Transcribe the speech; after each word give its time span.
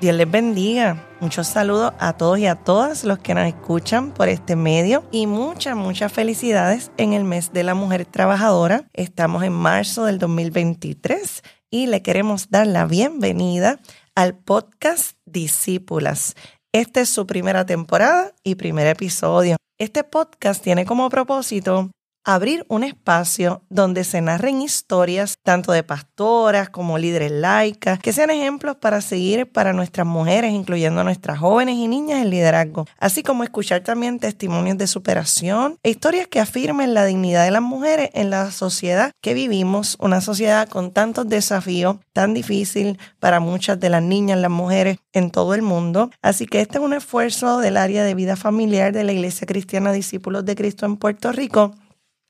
Dios 0.00 0.16
les 0.16 0.30
bendiga. 0.30 1.06
Muchos 1.20 1.46
saludos 1.46 1.92
a 1.98 2.14
todos 2.14 2.38
y 2.38 2.46
a 2.46 2.54
todas 2.54 3.04
los 3.04 3.18
que 3.18 3.34
nos 3.34 3.46
escuchan 3.46 4.12
por 4.12 4.30
este 4.30 4.56
medio 4.56 5.04
y 5.10 5.26
muchas, 5.26 5.76
muchas 5.76 6.10
felicidades 6.10 6.90
en 6.96 7.12
el 7.12 7.24
mes 7.24 7.52
de 7.52 7.64
la 7.64 7.74
mujer 7.74 8.06
trabajadora. 8.06 8.88
Estamos 8.94 9.44
en 9.44 9.52
marzo 9.52 10.06
del 10.06 10.18
2023 10.18 11.42
y 11.68 11.86
le 11.86 12.00
queremos 12.00 12.48
dar 12.48 12.66
la 12.66 12.86
bienvenida 12.86 13.78
al 14.14 14.38
podcast 14.38 15.18
Discípulas. 15.26 16.34
Esta 16.72 17.02
es 17.02 17.10
su 17.10 17.26
primera 17.26 17.66
temporada 17.66 18.32
y 18.42 18.54
primer 18.54 18.86
episodio. 18.86 19.56
Este 19.76 20.02
podcast 20.02 20.64
tiene 20.64 20.86
como 20.86 21.10
propósito 21.10 21.90
abrir 22.24 22.64
un 22.68 22.84
espacio 22.84 23.62
donde 23.70 24.04
se 24.04 24.20
narren 24.20 24.62
historias 24.62 25.38
tanto 25.42 25.72
de 25.72 25.82
pastoras 25.82 26.68
como 26.68 26.98
líderes 26.98 27.30
laicas, 27.30 27.98
que 27.98 28.12
sean 28.12 28.30
ejemplos 28.30 28.76
para 28.76 29.00
seguir 29.00 29.50
para 29.50 29.72
nuestras 29.72 30.06
mujeres, 30.06 30.52
incluyendo 30.52 31.00
a 31.00 31.04
nuestras 31.04 31.38
jóvenes 31.38 31.76
y 31.76 31.88
niñas 31.88 32.22
en 32.22 32.30
liderazgo, 32.30 32.86
así 32.98 33.22
como 33.22 33.44
escuchar 33.44 33.82
también 33.82 34.18
testimonios 34.18 34.78
de 34.78 34.86
superación 34.86 35.76
e 35.82 35.90
historias 35.90 36.28
que 36.28 36.40
afirmen 36.40 36.94
la 36.94 37.04
dignidad 37.04 37.44
de 37.44 37.50
las 37.50 37.62
mujeres 37.62 38.10
en 38.14 38.30
la 38.30 38.50
sociedad 38.50 39.12
que 39.20 39.34
vivimos, 39.34 39.96
una 40.00 40.20
sociedad 40.20 40.68
con 40.68 40.90
tantos 40.90 41.28
desafíos, 41.28 41.96
tan 42.12 42.34
difícil 42.34 42.98
para 43.18 43.40
muchas 43.40 43.80
de 43.80 43.88
las 43.88 44.02
niñas, 44.02 44.38
las 44.38 44.50
mujeres 44.50 44.98
en 45.12 45.30
todo 45.30 45.54
el 45.54 45.62
mundo. 45.62 46.10
Así 46.22 46.46
que 46.46 46.60
este 46.60 46.78
es 46.78 46.84
un 46.84 46.92
esfuerzo 46.92 47.58
del 47.58 47.76
área 47.76 48.04
de 48.04 48.14
vida 48.14 48.36
familiar 48.36 48.92
de 48.92 49.04
la 49.04 49.12
Iglesia 49.12 49.46
Cristiana 49.46 49.92
Discípulos 49.92 50.44
de 50.44 50.54
Cristo 50.54 50.86
en 50.86 50.96
Puerto 50.96 51.32
Rico 51.32 51.74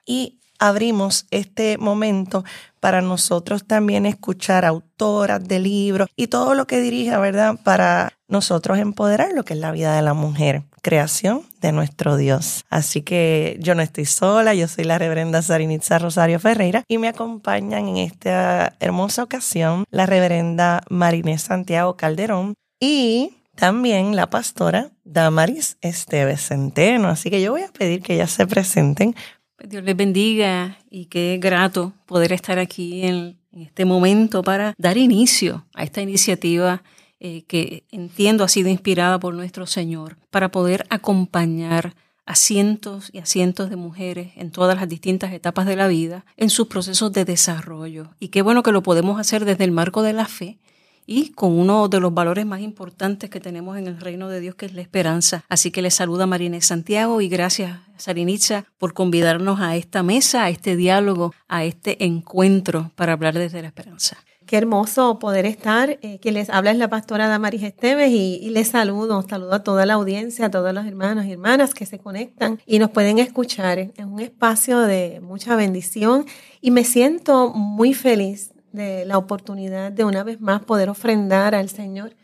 y 0.04 0.40
abrimos 0.60 1.26
este 1.30 1.78
momento 1.78 2.44
para 2.78 3.00
nosotros 3.00 3.64
también 3.66 4.06
escuchar 4.06 4.64
autoras 4.64 5.42
de 5.42 5.58
libros 5.58 6.08
y 6.16 6.28
todo 6.28 6.54
lo 6.54 6.66
que 6.66 6.80
dirija, 6.80 7.18
¿verdad? 7.18 7.58
Para 7.64 8.12
nosotros 8.28 8.78
empoderar 8.78 9.32
lo 9.34 9.44
que 9.44 9.54
es 9.54 9.60
la 9.60 9.72
vida 9.72 9.96
de 9.96 10.02
la 10.02 10.14
mujer, 10.14 10.62
creación 10.82 11.42
de 11.60 11.72
nuestro 11.72 12.16
Dios. 12.16 12.64
Así 12.70 13.02
que 13.02 13.58
yo 13.60 13.74
no 13.74 13.82
estoy 13.82 14.04
sola, 14.04 14.54
yo 14.54 14.68
soy 14.68 14.84
la 14.84 14.98
reverenda 14.98 15.42
Sarinitza 15.42 15.98
Rosario 15.98 16.38
Ferreira 16.38 16.84
y 16.86 16.98
me 16.98 17.08
acompañan 17.08 17.88
en 17.88 17.96
esta 17.96 18.74
hermosa 18.80 19.22
ocasión 19.22 19.84
la 19.90 20.06
reverenda 20.06 20.82
Marinés 20.90 21.42
Santiago 21.42 21.96
Calderón 21.96 22.54
y 22.78 23.32
también 23.56 24.16
la 24.16 24.30
pastora 24.30 24.90
Damaris 25.04 25.76
Esteves 25.82 26.46
Centeno. 26.46 27.08
Así 27.08 27.30
que 27.30 27.42
yo 27.42 27.52
voy 27.52 27.62
a 27.62 27.72
pedir 27.72 28.00
que 28.00 28.14
ellas 28.14 28.30
se 28.30 28.46
presenten 28.46 29.14
Dios 29.64 29.84
les 29.84 29.96
bendiga 29.96 30.78
y 30.90 31.06
qué 31.06 31.38
grato 31.40 31.92
poder 32.06 32.32
estar 32.32 32.58
aquí 32.58 33.02
en, 33.04 33.38
este 33.52 33.84
momento 33.84 34.44
para 34.44 34.74
dar 34.78 34.96
inicio 34.96 35.66
a 35.74 35.82
esta 35.82 36.00
iniciativa 36.00 36.84
eh, 37.18 37.42
que 37.48 37.82
entiendo 37.90 38.44
ha 38.44 38.48
sido 38.48 38.68
inspirada 38.68 39.18
por 39.18 39.34
nuestro 39.34 39.66
Señor, 39.66 40.16
para 40.30 40.52
poder 40.52 40.86
acompañar 40.88 41.94
a 42.26 42.36
cientos 42.36 43.10
y 43.12 43.18
a 43.18 43.26
cientos 43.26 43.68
de 43.68 43.74
mujeres 43.74 44.30
en 44.36 44.52
todas 44.52 44.76
las 44.76 44.88
distintas 44.88 45.32
etapas 45.32 45.66
de 45.66 45.74
la 45.74 45.88
vida 45.88 46.24
en 46.36 46.48
sus 46.48 46.68
procesos 46.68 47.12
de 47.12 47.24
desarrollo. 47.24 48.10
Y 48.20 48.28
qué 48.28 48.40
bueno 48.40 48.62
que 48.62 48.70
lo 48.70 48.84
podemos 48.84 49.18
hacer 49.18 49.44
desde 49.44 49.64
el 49.64 49.72
marco 49.72 50.02
de 50.02 50.12
la 50.12 50.26
fe 50.26 50.58
y 51.10 51.30
con 51.30 51.58
uno 51.58 51.88
de 51.88 51.98
los 51.98 52.14
valores 52.14 52.46
más 52.46 52.60
importantes 52.60 53.30
que 53.30 53.40
tenemos 53.40 53.76
en 53.76 53.88
el 53.88 53.98
reino 53.98 54.28
de 54.28 54.38
Dios, 54.38 54.54
que 54.54 54.66
es 54.66 54.74
la 54.74 54.80
esperanza. 54.80 55.44
Así 55.48 55.72
que 55.72 55.82
les 55.82 55.94
saluda 55.94 56.24
Marina 56.28 56.60
Santiago 56.60 57.20
y 57.20 57.28
gracias, 57.28 57.80
Sarinitza, 57.96 58.66
por 58.78 58.94
convidarnos 58.94 59.58
a 59.58 59.74
esta 59.74 60.04
mesa, 60.04 60.44
a 60.44 60.50
este 60.50 60.76
diálogo, 60.76 61.34
a 61.48 61.64
este 61.64 62.04
encuentro 62.04 62.92
para 62.94 63.14
hablar 63.14 63.34
desde 63.34 63.60
la 63.60 63.66
esperanza. 63.66 64.18
Qué 64.46 64.56
hermoso 64.56 65.18
poder 65.18 65.46
estar. 65.46 65.98
Eh, 66.00 66.20
quien 66.22 66.34
les 66.34 66.48
habla 66.48 66.70
es 66.70 66.78
la 66.78 66.88
pastora 66.88 67.26
Damaris 67.26 67.64
Esteves 67.64 68.12
y, 68.12 68.38
y, 68.40 68.50
les 68.50 68.68
saludo, 68.68 69.24
saludo 69.28 69.54
a 69.54 69.64
toda 69.64 69.86
la 69.86 69.94
audiencia, 69.94 70.46
a 70.46 70.50
todos 70.52 70.72
los 70.72 70.86
hermanos 70.86 71.24
y 71.26 71.32
hermanas 71.32 71.74
que 71.74 71.86
se 71.86 71.98
conectan 71.98 72.60
y 72.66 72.78
nos 72.78 72.90
pueden 72.90 73.18
escuchar. 73.18 73.80
Es 73.80 74.04
un 74.04 74.20
espacio 74.20 74.78
de 74.78 75.20
mucha 75.20 75.56
bendición 75.56 76.24
y 76.60 76.70
me 76.70 76.84
siento 76.84 77.52
muy 77.52 77.94
feliz 77.94 78.52
de 78.72 79.04
la 79.04 79.18
oportunidad 79.18 79.92
de 79.92 80.04
una 80.04 80.22
vez 80.22 80.40
más 80.40 80.64
poder 80.64 80.88
ofrendar 80.88 81.54
al 81.54 81.68
Señor 81.68 82.16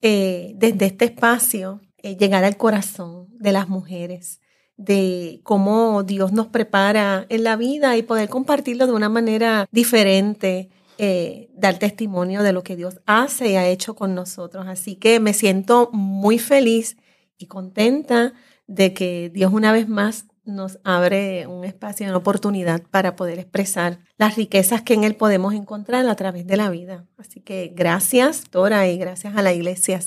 eh, 0.00 0.52
desde 0.56 0.86
este 0.86 1.06
espacio, 1.06 1.80
eh, 1.98 2.16
llegar 2.16 2.44
al 2.44 2.56
corazón 2.56 3.28
de 3.38 3.52
las 3.52 3.68
mujeres, 3.68 4.40
de 4.76 5.40
cómo 5.44 6.02
Dios 6.02 6.32
nos 6.32 6.48
prepara 6.48 7.26
en 7.28 7.44
la 7.44 7.56
vida 7.56 7.96
y 7.96 8.02
poder 8.02 8.28
compartirlo 8.28 8.86
de 8.86 8.92
una 8.92 9.08
manera 9.08 9.66
diferente, 9.70 10.68
eh, 10.98 11.48
dar 11.54 11.78
testimonio 11.78 12.42
de 12.42 12.52
lo 12.52 12.62
que 12.62 12.76
Dios 12.76 13.00
hace 13.06 13.52
y 13.52 13.56
ha 13.56 13.66
hecho 13.66 13.94
con 13.94 14.14
nosotros. 14.14 14.66
Así 14.68 14.96
que 14.96 15.20
me 15.20 15.32
siento 15.32 15.90
muy 15.92 16.38
feliz 16.38 16.96
y 17.38 17.46
contenta 17.46 18.32
de 18.66 18.92
que 18.92 19.30
Dios 19.30 19.52
una 19.52 19.72
vez 19.72 19.88
más 19.88 20.26
nos 20.44 20.78
abre 20.84 21.46
un 21.46 21.64
espacio, 21.64 22.06
una 22.06 22.16
oportunidad 22.16 22.82
para 22.90 23.16
poder 23.16 23.38
expresar 23.38 23.98
las 24.18 24.36
riquezas 24.36 24.82
que 24.82 24.94
en 24.94 25.04
Él 25.04 25.16
podemos 25.16 25.54
encontrar 25.54 26.06
a 26.06 26.14
través 26.16 26.46
de 26.46 26.56
la 26.56 26.70
vida. 26.70 27.04
Así 27.18 27.40
que 27.40 27.72
gracias, 27.74 28.44
Tora, 28.50 28.88
y 28.88 28.98
gracias 28.98 29.36
a 29.36 29.42
la 29.42 29.52
iglesia 29.52 30.00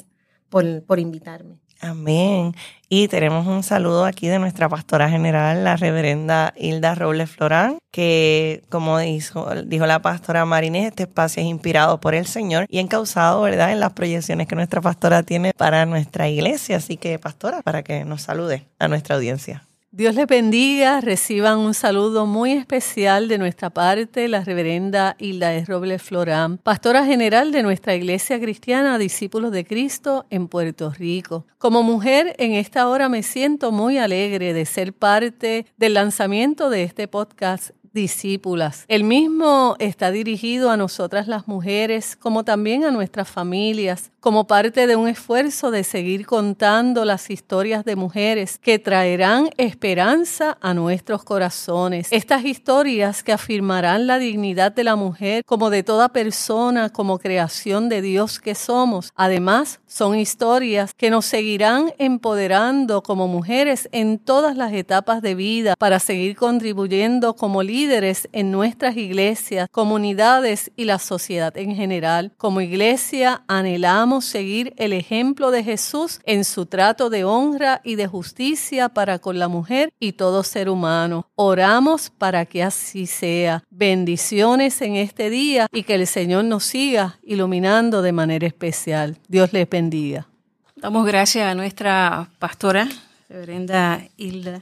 por, 0.49 0.83
por 0.83 0.99
invitarme. 0.99 1.59
Amén. 1.79 2.55
Y 2.89 3.07
tenemos 3.07 3.45
un 3.45 3.61
saludo 3.61 4.05
aquí 4.05 4.27
de 4.27 4.39
nuestra 4.39 4.67
pastora 4.67 5.09
general, 5.09 5.63
la 5.63 5.75
reverenda 5.75 6.53
Hilda 6.55 6.95
Robles 6.95 7.29
Florán, 7.29 7.77
que 7.91 8.63
como 8.69 8.97
dijo, 8.97 9.53
dijo 9.65 9.85
la 9.85 10.01
pastora 10.01 10.45
Marinés, 10.45 10.87
este 10.87 11.03
espacio 11.03 11.43
es 11.43 11.49
inspirado 11.49 11.99
por 11.99 12.15
el 12.15 12.25
Señor 12.25 12.65
y 12.69 12.79
encausado, 12.79 13.41
¿verdad?, 13.41 13.71
en 13.71 13.79
las 13.79 13.93
proyecciones 13.93 14.47
que 14.47 14.55
nuestra 14.55 14.81
pastora 14.81 15.21
tiene 15.23 15.53
para 15.53 15.85
nuestra 15.85 16.29
iglesia. 16.29 16.77
Así 16.77 16.97
que, 16.97 17.19
pastora, 17.19 17.61
para 17.61 17.83
que 17.83 18.05
nos 18.05 18.23
salude 18.23 18.67
a 18.79 18.87
nuestra 18.87 19.15
audiencia. 19.15 19.67
Dios 19.91 20.15
les 20.15 20.27
bendiga, 20.27 20.99
reciban 20.99 21.59
un 21.59 21.73
saludo 21.73 22.25
muy 22.25 22.51
especial 22.51 23.29
de 23.29 23.37
nuestra 23.37 23.69
parte, 23.69 24.27
la 24.27 24.43
reverenda 24.43 25.15
Hilda 25.17 25.51
de 25.51 25.63
Robles 25.63 26.01
Florán, 26.01 26.57
pastora 26.57 27.05
general 27.05 27.53
de 27.53 27.63
nuestra 27.63 27.95
Iglesia 27.95 28.37
Cristiana 28.37 28.97
Discípulos 28.97 29.53
de 29.53 29.63
Cristo 29.63 30.25
en 30.29 30.49
Puerto 30.49 30.91
Rico. 30.91 31.45
Como 31.57 31.83
mujer, 31.83 32.35
en 32.37 32.51
esta 32.51 32.89
hora 32.89 33.07
me 33.07 33.23
siento 33.23 33.71
muy 33.71 33.97
alegre 33.97 34.51
de 34.51 34.65
ser 34.65 34.91
parte 34.91 35.65
del 35.77 35.93
lanzamiento 35.93 36.69
de 36.69 36.83
este 36.83 37.07
podcast 37.07 37.71
discípulas. 37.97 38.85
El 38.88 39.03
mismo 39.03 39.75
está 39.80 40.12
dirigido 40.12 40.69
a 40.69 40.78
nosotras 40.78 41.28
las 41.28 41.47
mujeres, 41.47 42.16
como 42.16 42.44
también 42.44 42.85
a 42.85 42.91
nuestras 42.91 43.28
familias, 43.28 44.12
como 44.19 44.46
parte 44.46 44.88
de 44.88 44.96
un 44.96 45.08
esfuerzo 45.08 45.72
de 45.72 45.84
seguir 45.84 46.25
contando 46.25 47.06
las 47.06 47.30
historias 47.30 47.84
de 47.85 47.96
mujeres 47.96 48.59
que 48.59 48.78
traerán 48.78 49.50
esperanza 49.58 50.58
a 50.62 50.74
nuestros 50.74 51.24
corazones. 51.24 52.09
Estas 52.12 52.46
historias 52.46 53.24
que 53.24 53.34
afirmarán 53.34 54.06
la 54.06 54.19
dignidad 54.19 54.72
de 54.72 54.84
la 54.84 54.96
mujer 54.96 55.44
como 55.46 55.69
de 55.69 55.81
toda 55.81 56.09
persona, 56.09 56.90
como 56.90 57.18
creación 57.18 57.90
de 57.90 58.02
Dios 58.02 58.40
que 58.40 58.53
somos. 58.53 59.12
Además, 59.16 59.79
son 59.88 60.19
historias 60.19 60.94
que 60.94 61.09
nos 61.09 61.25
seguirán 61.25 61.94
empoderando 61.97 63.02
como 63.02 63.28
mujeres 63.28 63.90
en 63.91 64.19
todas 64.19 64.56
las 64.56 64.74
etapas 64.74 65.22
de 65.24 65.34
vida 65.34 65.75
para 65.79 66.00
seguir 66.00 66.35
contribuyendo 66.35 67.35
como 67.35 67.64
líderes 67.64 67.86
en 67.87 68.51
nuestras 68.51 68.97
iglesias, 68.97 69.69
comunidades 69.72 70.72
y 70.75 70.84
la 70.84 70.99
sociedad 70.99 71.57
en 71.57 71.73
general. 71.73 72.34
Como 72.37 72.59
iglesia 72.59 73.43
anhelamos 73.47 74.25
seguir 74.25 74.73
el 74.78 74.91
ejemplo 74.91 75.51
de 75.51 75.63
Jesús 75.63 76.19
en 76.25 76.43
su 76.43 76.66
trato 76.66 77.09
de 77.09 77.23
honra 77.23 77.79
y 77.85 77.95
de 77.95 78.05
justicia 78.07 78.89
para 78.89 79.19
con 79.19 79.39
la 79.39 79.47
mujer 79.47 79.93
y 79.99 80.13
todo 80.13 80.43
ser 80.43 80.69
humano. 80.69 81.28
Oramos 81.35 82.09
para 82.09 82.45
que 82.45 82.61
así 82.61 83.07
sea. 83.07 83.63
Bendiciones 83.69 84.81
en 84.81 84.97
este 84.97 85.29
día 85.29 85.67
y 85.72 85.83
que 85.83 85.95
el 85.95 86.07
Señor 86.07 86.43
nos 86.43 86.66
siga 86.66 87.19
iluminando 87.23 88.01
de 88.01 88.11
manera 88.11 88.47
especial. 88.47 89.17
Dios 89.29 89.53
les 89.53 89.69
bendiga. 89.69 90.28
Damos 90.75 91.05
gracias 91.05 91.49
a 91.49 91.55
nuestra 91.55 92.29
pastora, 92.37 92.90
reverenda 93.29 94.01
Hilda 94.17 94.61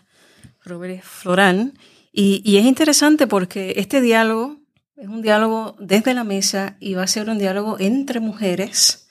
Robert 0.63 1.01
Florán. 1.03 1.73
Y, 2.17 2.57
es 2.57 2.65
interesante 2.65 3.27
porque 3.27 3.73
este 3.75 3.99
diálogo 3.99 4.57
es 4.95 5.09
un 5.09 5.21
diálogo 5.21 5.75
desde 5.79 6.13
la 6.13 6.23
mesa 6.23 6.77
y 6.79 6.93
va 6.93 7.03
a 7.03 7.07
ser 7.07 7.29
un 7.29 7.37
diálogo 7.37 7.75
entre 7.77 8.21
mujeres 8.21 9.05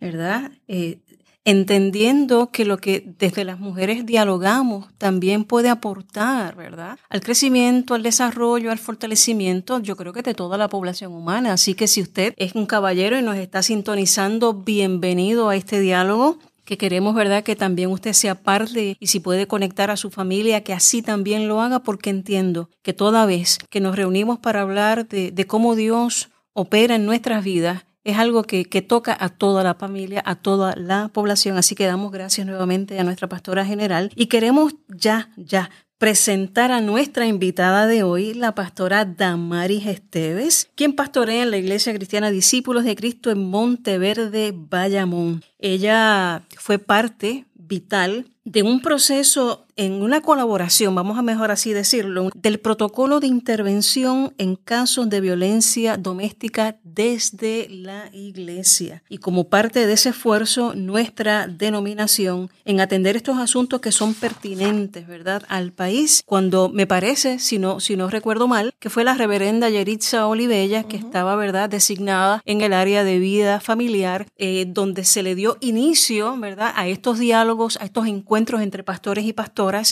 ¿verdad? 0.00 0.52
Eh, 0.68 1.00
entendiendo 1.44 2.50
que 2.50 2.64
lo 2.64 2.78
que 2.78 3.14
desde 3.18 3.44
las 3.44 3.58
mujeres 3.58 4.06
dialogamos 4.06 4.86
también 4.98 5.44
puede 5.44 5.68
aportar, 5.68 6.56
¿verdad? 6.56 6.98
Al 7.08 7.20
crecimiento, 7.20 7.94
al 7.94 8.02
desarrollo, 8.02 8.70
al 8.70 8.78
fortalecimiento, 8.78 9.78
yo 9.80 9.96
creo 9.96 10.12
que 10.12 10.22
de 10.22 10.34
toda 10.34 10.56
la 10.56 10.68
población 10.68 11.12
humana. 11.12 11.52
Así 11.52 11.74
que 11.74 11.86
si 11.86 12.00
usted 12.00 12.34
es 12.36 12.54
un 12.54 12.66
caballero 12.66 13.18
y 13.18 13.22
nos 13.22 13.36
está 13.36 13.62
sintonizando, 13.62 14.54
bienvenido 14.54 15.48
a 15.48 15.56
este 15.56 15.80
diálogo 15.80 16.38
que 16.64 16.78
queremos, 16.78 17.14
¿verdad?, 17.14 17.42
que 17.42 17.56
también 17.56 17.90
usted 17.90 18.12
sea 18.12 18.34
parte 18.34 18.96
y 18.98 19.06
si 19.06 19.20
puede 19.20 19.46
conectar 19.46 19.90
a 19.90 19.96
su 19.96 20.10
familia, 20.10 20.62
que 20.62 20.72
así 20.72 21.02
también 21.02 21.48
lo 21.48 21.60
haga, 21.60 21.80
porque 21.80 22.10
entiendo 22.10 22.70
que 22.82 22.92
toda 22.92 23.26
vez 23.26 23.58
que 23.70 23.80
nos 23.80 23.96
reunimos 23.96 24.38
para 24.38 24.62
hablar 24.62 25.06
de, 25.08 25.46
cómo 25.46 25.74
Dios 25.74 26.30
opera 26.52 26.96
en 26.96 27.06
nuestras 27.06 27.44
vidas, 27.44 27.84
es 28.02 28.18
algo 28.18 28.42
que, 28.42 28.66
que, 28.66 28.82
toca 28.82 29.16
a 29.18 29.30
toda 29.30 29.62
la 29.62 29.74
familia, 29.74 30.22
a 30.26 30.34
toda 30.34 30.74
la 30.76 31.08
población. 31.08 31.56
Así 31.56 31.74
que 31.74 31.86
damos 31.86 32.12
gracias 32.12 32.46
nuevamente 32.46 32.98
a 32.98 33.04
nuestra 33.04 33.28
pastora 33.28 33.64
general 33.64 34.10
y 34.14 34.26
queremos 34.26 34.74
ya, 34.88 35.30
ya 35.36 35.70
presentar 35.98 36.72
a 36.72 36.80
nuestra 36.80 37.26
invitada 37.26 37.86
de 37.86 38.02
hoy, 38.02 38.34
la 38.34 38.54
pastora 38.54 39.04
Damaris 39.04 39.86
Esteves, 39.86 40.68
quien 40.74 40.94
pastorea 40.94 41.42
en 41.42 41.50
la 41.50 41.58
Iglesia 41.58 41.94
Cristiana 41.94 42.30
Discípulos 42.30 42.84
de 42.84 42.96
Cristo 42.96 43.30
en 43.30 43.48
Monteverde, 43.48 44.52
Bayamón. 44.54 45.42
Ella 45.58 46.42
fue 46.56 46.78
parte 46.78 47.46
vital 47.54 48.26
de 48.44 48.62
un 48.62 48.82
proceso 48.82 49.66
en 49.76 50.02
una 50.02 50.20
colaboración, 50.20 50.94
vamos 50.94 51.18
a 51.18 51.22
mejor 51.22 51.50
así 51.50 51.72
decirlo, 51.72 52.30
del 52.34 52.60
protocolo 52.60 53.20
de 53.20 53.26
intervención 53.26 54.34
en 54.38 54.56
casos 54.56 55.08
de 55.10 55.20
violencia 55.20 55.96
doméstica 55.96 56.76
desde 56.82 57.68
la 57.68 58.08
iglesia. 58.12 59.02
Y 59.08 59.18
como 59.18 59.44
parte 59.48 59.86
de 59.86 59.92
ese 59.92 60.10
esfuerzo, 60.10 60.74
nuestra 60.74 61.46
denominación 61.46 62.50
en 62.64 62.80
atender 62.80 63.16
estos 63.16 63.38
asuntos 63.38 63.80
que 63.80 63.92
son 63.92 64.14
pertinentes, 64.14 65.06
¿verdad?, 65.06 65.42
al 65.48 65.72
país, 65.72 66.22
cuando 66.24 66.68
me 66.68 66.86
parece, 66.86 67.38
si 67.38 67.58
no, 67.58 67.80
si 67.80 67.96
no 67.96 68.08
recuerdo 68.08 68.46
mal, 68.48 68.74
que 68.78 68.90
fue 68.90 69.04
la 69.04 69.14
reverenda 69.14 69.70
Yeritza 69.70 70.26
Olivella, 70.26 70.84
que 70.84 70.96
estaba, 70.96 71.36
¿verdad?, 71.36 71.68
designada 71.68 72.42
en 72.44 72.60
el 72.60 72.72
área 72.72 73.04
de 73.04 73.18
vida 73.18 73.60
familiar, 73.60 74.26
eh, 74.36 74.66
donde 74.68 75.04
se 75.04 75.22
le 75.22 75.34
dio 75.34 75.56
inicio, 75.60 76.36
¿verdad?, 76.38 76.72
a 76.76 76.86
estos 76.86 77.18
diálogos, 77.18 77.76
a 77.80 77.84
estos 77.84 78.06
encuentros 78.06 78.60
entre 78.60 78.84
pastores 78.84 79.24
y 79.24 79.32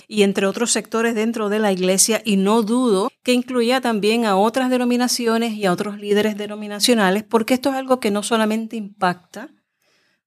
y 0.08 0.22
entre 0.22 0.46
otros 0.46 0.70
sectores 0.70 1.14
dentro 1.14 1.48
de 1.48 1.58
la 1.58 1.72
iglesia 1.72 2.22
y 2.24 2.36
no 2.36 2.62
dudo 2.62 3.10
que 3.22 3.32
incluya 3.32 3.80
también 3.80 4.26
a 4.26 4.36
otras 4.36 4.70
denominaciones 4.70 5.54
y 5.54 5.66
a 5.66 5.72
otros 5.72 5.98
líderes 5.98 6.36
denominacionales 6.36 7.22
porque 7.22 7.54
esto 7.54 7.70
es 7.70 7.76
algo 7.76 8.00
que 8.00 8.10
no 8.10 8.22
solamente 8.22 8.76
impacta 8.76 9.50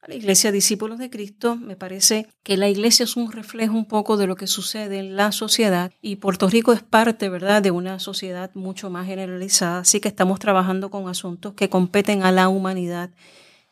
a 0.01 0.07
la 0.07 0.15
iglesia 0.15 0.51
discípulos 0.51 0.99
de 0.99 1.09
Cristo, 1.09 1.55
me 1.55 1.75
parece 1.75 2.27
que 2.43 2.57
la 2.57 2.69
iglesia 2.69 3.05
es 3.05 3.15
un 3.15 3.31
reflejo 3.31 3.73
un 3.73 3.85
poco 3.85 4.17
de 4.17 4.27
lo 4.27 4.35
que 4.35 4.45
sucede 4.45 4.99
en 4.99 5.15
la 5.15 5.31
sociedad 5.31 5.91
y 5.99 6.17
Puerto 6.17 6.47
Rico 6.47 6.73
es 6.73 6.83
parte, 6.83 7.27
¿verdad?, 7.27 7.63
de 7.63 7.71
una 7.71 7.97
sociedad 7.97 8.51
mucho 8.53 8.91
más 8.91 9.07
generalizada, 9.07 9.79
así 9.79 9.99
que 9.99 10.07
estamos 10.07 10.37
trabajando 10.37 10.91
con 10.91 11.09
asuntos 11.09 11.55
que 11.55 11.69
competen 11.69 12.21
a 12.21 12.31
la 12.31 12.49
humanidad 12.49 13.09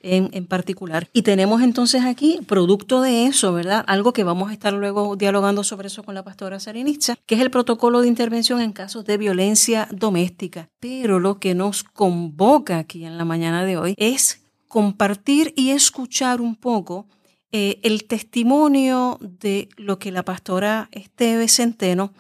en, 0.04 0.46
particular. 0.46 1.08
Y 1.14 1.22
tenemos 1.22 1.62
entonces 1.62 2.04
aquí, 2.04 2.40
producto 2.46 3.02
de 3.02 3.26
eso, 3.26 3.54
¿verdad? 3.54 3.84
Algo 3.88 4.14
que 4.14 4.24
vamos 4.24 4.50
a 4.50 4.54
estar 4.54 4.74
luego 4.74 5.16
dialogando 5.16 5.64
sobre 5.64 5.88
eso 5.88 6.04
con 6.04 6.14
la 6.14 6.24
pastora 6.24 6.60
Sarinitza, 6.60 7.16
que 7.26 7.36
es 7.36 7.42
el 7.42 7.50
protocolo 7.50 8.02
de 8.02 8.10
intervención 8.10 8.62
en 8.62 8.74
casos 8.74 9.06
de 9.06 9.18
violencia 9.18 9.88
doméstica. 9.92 10.70
Pero 10.80 11.20
lo 11.20 11.40
que 11.40 11.56
nos 11.56 11.84
convoca 11.84 12.78
aquí 12.78 13.06
en 13.06 13.18
la 13.18 13.26
mañana 13.26 13.66
de 13.66 13.78
hoy 13.78 13.96
es 13.98 14.42
compartir 14.68 15.54
y 15.56 15.70
escuchar 15.70 16.42
un 16.42 16.56
poco 16.56 17.08
eh, 17.52 17.80
el 17.84 18.06
testimonio 18.06 19.20
de 19.22 19.70
lo 19.78 20.00
que 20.00 20.12
la 20.12 20.24
pastora 20.24 20.90
Esteve 20.92 21.48
Centeno 21.48 22.12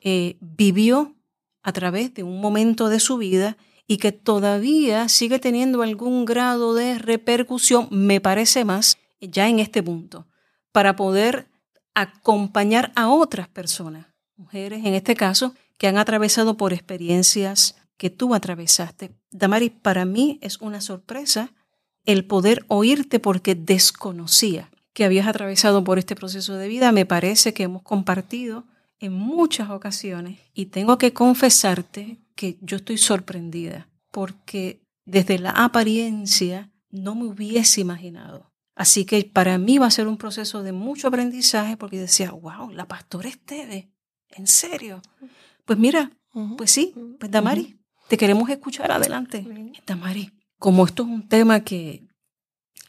eh, 0.00 0.36
vivió 0.40 1.14
a 1.62 1.72
través 1.72 2.14
de 2.14 2.22
un 2.22 2.40
momento 2.40 2.88
de 2.88 2.98
su 2.98 3.18
vida 3.18 3.58
y 3.90 3.96
que 3.96 4.12
todavía 4.12 5.08
sigue 5.08 5.38
teniendo 5.38 5.82
algún 5.82 6.26
grado 6.26 6.74
de 6.74 6.98
repercusión, 6.98 7.88
me 7.90 8.20
parece 8.20 8.64
más, 8.64 8.98
ya 9.20 9.48
en 9.48 9.58
este 9.58 9.82
punto, 9.82 10.26
para 10.70 10.94
poder 10.94 11.48
acompañar 11.94 12.92
a 12.94 13.08
otras 13.08 13.48
personas, 13.48 14.06
mujeres 14.36 14.84
en 14.84 14.94
este 14.94 15.16
caso, 15.16 15.54
que 15.78 15.88
han 15.88 15.96
atravesado 15.96 16.58
por 16.58 16.74
experiencias 16.74 17.76
que 17.96 18.10
tú 18.10 18.34
atravesaste. 18.34 19.10
Damaris, 19.30 19.72
para 19.82 20.04
mí 20.04 20.38
es 20.42 20.60
una 20.60 20.82
sorpresa 20.82 21.50
el 22.04 22.26
poder 22.26 22.64
oírte 22.68 23.18
porque 23.18 23.54
desconocía 23.54 24.70
que 24.92 25.04
habías 25.04 25.26
atravesado 25.26 25.82
por 25.82 25.98
este 25.98 26.14
proceso 26.14 26.54
de 26.54 26.68
vida. 26.68 26.92
Me 26.92 27.06
parece 27.06 27.54
que 27.54 27.62
hemos 27.62 27.82
compartido 27.82 28.64
en 29.00 29.12
muchas 29.12 29.70
ocasiones 29.70 30.40
y 30.54 30.66
tengo 30.66 30.98
que 30.98 31.12
confesarte 31.12 32.18
que 32.38 32.56
yo 32.60 32.76
estoy 32.76 32.98
sorprendida 32.98 33.90
porque 34.12 34.80
desde 35.04 35.40
la 35.40 35.50
apariencia 35.50 36.70
no 36.88 37.16
me 37.16 37.24
hubiese 37.24 37.80
imaginado. 37.80 38.52
Así 38.76 39.04
que 39.04 39.24
para 39.24 39.58
mí 39.58 39.78
va 39.78 39.86
a 39.86 39.90
ser 39.90 40.06
un 40.06 40.16
proceso 40.16 40.62
de 40.62 40.70
mucho 40.70 41.08
aprendizaje 41.08 41.76
porque 41.76 41.98
decía, 41.98 42.30
wow, 42.30 42.70
la 42.70 42.86
pastora 42.86 43.28
Esteve, 43.28 43.90
¿en 44.30 44.46
serio? 44.46 45.02
Pues 45.64 45.80
mira, 45.80 46.12
pues 46.56 46.70
sí, 46.70 46.94
pues 47.18 47.28
Damari, 47.28 47.80
te 48.06 48.16
queremos 48.16 48.48
escuchar 48.48 48.92
adelante. 48.92 49.44
Damari, 49.84 50.30
como 50.60 50.86
esto 50.86 51.02
es 51.02 51.08
un 51.08 51.28
tema 51.28 51.64
que, 51.64 52.06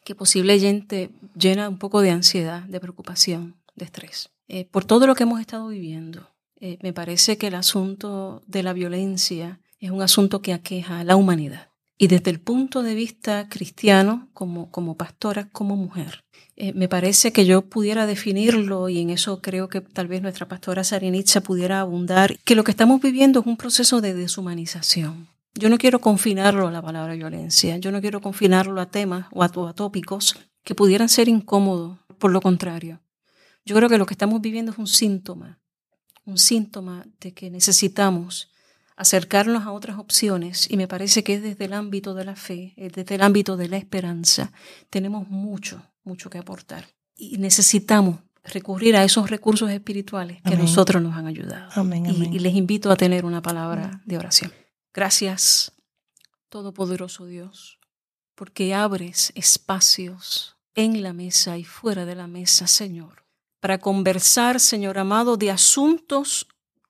que 0.03 0.13
posiblemente 0.13 1.09
llena 1.35 1.67
un 1.69 1.79
poco 1.79 2.01
de 2.01 2.11
ansiedad, 2.11 2.61
de 2.65 2.79
preocupación, 2.79 3.59
de 3.75 3.85
estrés, 3.85 4.29
eh, 4.47 4.65
por 4.65 4.85
todo 4.85 5.07
lo 5.07 5.15
que 5.15 5.23
hemos 5.23 5.39
estado 5.39 5.69
viviendo, 5.69 6.29
eh, 6.61 6.77
me 6.81 6.93
parece 6.93 7.37
que 7.37 7.47
el 7.47 7.55
asunto 7.55 8.41
de 8.47 8.63
la 8.63 8.73
violencia 8.73 9.59
es 9.79 9.91
un 9.91 10.01
asunto 10.01 10.41
que 10.41 10.53
aqueja 10.53 10.99
a 10.99 11.03
la 11.03 11.15
humanidad. 11.15 11.69
Y 11.97 12.07
desde 12.07 12.31
el 12.31 12.39
punto 12.39 12.81
de 12.81 12.95
vista 12.95 13.47
cristiano, 13.49 14.29
como, 14.33 14.71
como 14.71 14.95
pastora, 14.95 15.49
como 15.51 15.75
mujer, 15.75 16.23
eh, 16.55 16.73
me 16.73 16.87
parece 16.87 17.33
que 17.33 17.45
yo 17.45 17.61
pudiera 17.63 18.05
definirlo, 18.05 18.87
y 18.89 18.99
en 18.99 19.09
eso 19.09 19.41
creo 19.41 19.67
que 19.67 19.81
tal 19.81 20.07
vez 20.07 20.21
nuestra 20.21 20.47
pastora 20.47 20.83
Sarinitza 20.83 21.41
pudiera 21.41 21.81
abundar, 21.81 22.37
que 22.45 22.55
lo 22.55 22.63
que 22.63 22.71
estamos 22.71 23.01
viviendo 23.01 23.41
es 23.41 23.45
un 23.45 23.57
proceso 23.57 24.01
de 24.01 24.13
deshumanización. 24.13 25.27
Yo 25.55 25.69
no 25.69 25.77
quiero 25.77 25.99
confinarlo 25.99 26.67
a 26.67 26.71
la 26.71 26.81
palabra 26.81 27.15
violencia, 27.15 27.77
yo 27.77 27.91
no 27.91 28.01
quiero 28.01 28.21
confinarlo 28.21 28.79
a 28.79 28.85
temas 28.85 29.27
o 29.31 29.43
a 29.43 29.73
tópicos 29.73 30.35
que 30.63 30.75
pudieran 30.75 31.09
ser 31.09 31.27
incómodos, 31.27 31.97
por 32.17 32.31
lo 32.31 32.41
contrario. 32.41 33.01
Yo 33.65 33.75
creo 33.75 33.89
que 33.89 33.97
lo 33.97 34.05
que 34.05 34.13
estamos 34.13 34.41
viviendo 34.41 34.71
es 34.71 34.77
un 34.77 34.87
síntoma 34.87 35.59
un 36.25 36.37
síntoma 36.37 37.05
de 37.19 37.33
que 37.33 37.49
necesitamos 37.49 38.51
acercarnos 38.95 39.65
a 39.65 39.71
otras 39.71 39.97
opciones 39.97 40.69
y 40.69 40.75
me 40.75 40.87
parece 40.87 41.23
que 41.23 41.35
es 41.35 41.41
desde 41.41 41.65
el 41.65 41.73
ámbito 41.73 42.13
de 42.13 42.25
la 42.25 42.35
fe, 42.35 42.73
desde 42.75 43.15
el 43.15 43.21
ámbito 43.21 43.55
de 43.55 43.69
la 43.69 43.77
esperanza, 43.77 44.51
tenemos 44.89 45.29
mucho, 45.29 45.81
mucho 46.03 46.29
que 46.29 46.37
aportar 46.37 46.85
y 47.15 47.37
necesitamos 47.37 48.19
recurrir 48.43 48.97
a 48.97 49.03
esos 49.03 49.29
recursos 49.29 49.69
espirituales 49.69 50.41
que 50.41 50.57
nosotros 50.57 51.01
nos 51.01 51.15
han 51.15 51.27
ayudado. 51.27 51.71
y, 51.83 52.39
les 52.39 52.55
invito 52.55 52.91
a 52.91 52.95
tener 52.95 53.25
una 53.25 53.41
palabra 53.41 54.01
de 54.05 54.17
oración. 54.17 54.51
Gracias, 54.93 55.71
Todopoderoso 56.49 57.25
Dios, 57.25 57.79
porque 58.35 58.73
abres 58.73 59.31
espacios 59.35 60.57
en 60.75 61.03
la 61.03 61.13
mesa 61.13 61.57
y 61.57 61.63
fuera 61.63 62.05
de 62.05 62.15
la 62.15 62.27
mesa, 62.27 62.67
Señor 62.67 63.28
para 63.59 63.79
conversar, 63.79 64.59
Señor 64.59 64.97
amado, 64.97 65.37
de 65.37 65.51
asuntos 65.51 66.47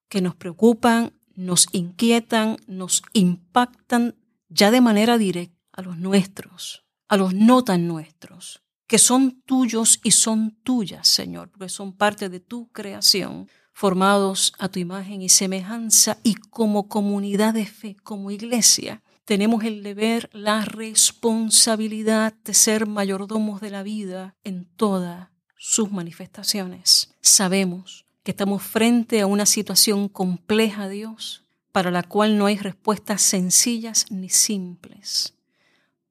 que 0.08 0.22
nos 0.22 0.36
preocupan, 0.36 1.14
nos 1.36 1.68
inquietan, 1.72 2.58
nos 2.68 3.02
impactan 3.14 4.16
ya 4.50 4.72
de 4.72 4.82
manera 4.82 5.18
directa 5.18 5.56
a 5.72 5.82
los 5.82 5.98
nuestros, 5.98 6.86
a 7.08 7.18
los 7.18 7.34
no 7.34 7.64
tan 7.64 7.88
nuestros, 7.88 8.62
que 8.88 8.98
son 8.98 9.42
tuyos 9.46 10.00
y 10.04 10.12
son 10.12 10.58
tuyas, 10.64 11.08
Señor, 11.08 11.50
porque 11.50 11.70
son 11.70 11.94
parte 11.94 12.28
de 12.30 12.40
tu 12.40 12.70
creación, 12.72 13.48
formados 13.72 14.54
a 14.60 14.68
tu 14.68 14.80
imagen 14.80 15.22
y 15.22 15.30
semejanza, 15.30 16.18
y 16.24 16.36
como 16.36 16.90
comunidad 16.90 17.54
de 17.54 17.66
fe, 17.66 17.96
como 18.04 18.32
iglesia, 18.32 19.02
tenemos 19.24 19.64
el 19.64 19.84
deber, 19.84 20.30
la 20.34 20.66
responsabilidad 20.66 22.34
de 22.44 22.56
ser 22.56 22.88
mayordomos 22.88 23.62
de 23.62 23.70
la 23.70 23.84
vida 23.84 24.36
en 24.44 24.66
toda 24.66 25.32
sus 25.62 25.92
manifestaciones. 25.92 27.12
Sabemos 27.20 28.06
que 28.24 28.32
estamos 28.32 28.64
frente 28.64 29.20
a 29.20 29.28
una 29.28 29.46
situación 29.46 30.08
compleja, 30.08 30.88
Dios, 30.88 31.44
para 31.74 31.92
la 31.92 32.02
cual 32.02 32.38
no 32.38 32.46
hay 32.46 32.58
respuestas 32.58 33.22
sencillas 33.22 34.06
ni 34.10 34.30
simples. 34.30 35.34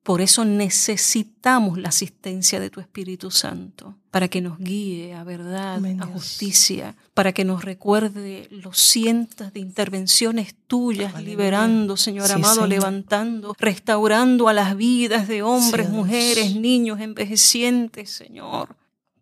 Por 0.02 0.20
eso 0.20 0.44
necesitamos 0.44 1.78
la 1.78 1.88
asistencia 1.88 2.60
de 2.60 2.68
tu 2.68 2.80
Espíritu 2.80 3.30
Santo, 3.30 3.96
para 4.10 4.28
que 4.28 4.42
nos 4.42 4.58
guíe 4.58 5.14
a 5.14 5.24
verdad, 5.24 5.82
a 6.00 6.06
justicia, 6.06 6.94
para 7.14 7.32
que 7.32 7.44
nos 7.44 7.64
recuerde 7.64 8.48
los 8.50 8.78
cientos 8.78 9.52
de 9.54 9.60
intervenciones 9.60 10.54
tuyas, 10.66 11.22
liberando, 11.22 11.96
Señor 11.96 12.30
amado, 12.32 12.66
levantando, 12.66 13.54
restaurando 13.58 14.48
a 14.48 14.52
las 14.52 14.76
vidas 14.76 15.26
de 15.26 15.42
hombres, 15.42 15.88
mujeres, 15.88 16.54
niños, 16.54 17.00
envejecientes, 17.00 18.10
Señor 18.10 18.77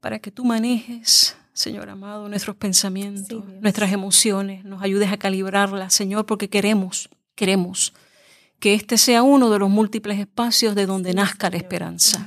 para 0.07 0.21
que 0.21 0.31
tú 0.31 0.45
manejes, 0.45 1.37
Señor 1.53 1.91
amado, 1.91 2.29
nuestros 2.29 2.55
pensamientos, 2.55 3.45
nuestras 3.61 3.91
emociones, 3.91 4.65
nos 4.65 4.81
ayudes 4.81 5.11
a 5.11 5.17
calibrarlas, 5.17 5.93
Señor, 5.95 6.27
porque 6.27 6.49
queremos, 6.49 7.09
queremos 7.35 7.93
que 8.61 8.75
este 8.75 8.99
sea 8.99 9.25
uno 9.25 9.51
de 9.51 9.59
los 9.59 9.69
múltiples 9.69 10.21
espacios 10.21 10.77
de 10.77 10.87
donde 10.87 11.13
nazca 11.13 11.51
la 11.51 11.57
esperanza. 11.57 12.25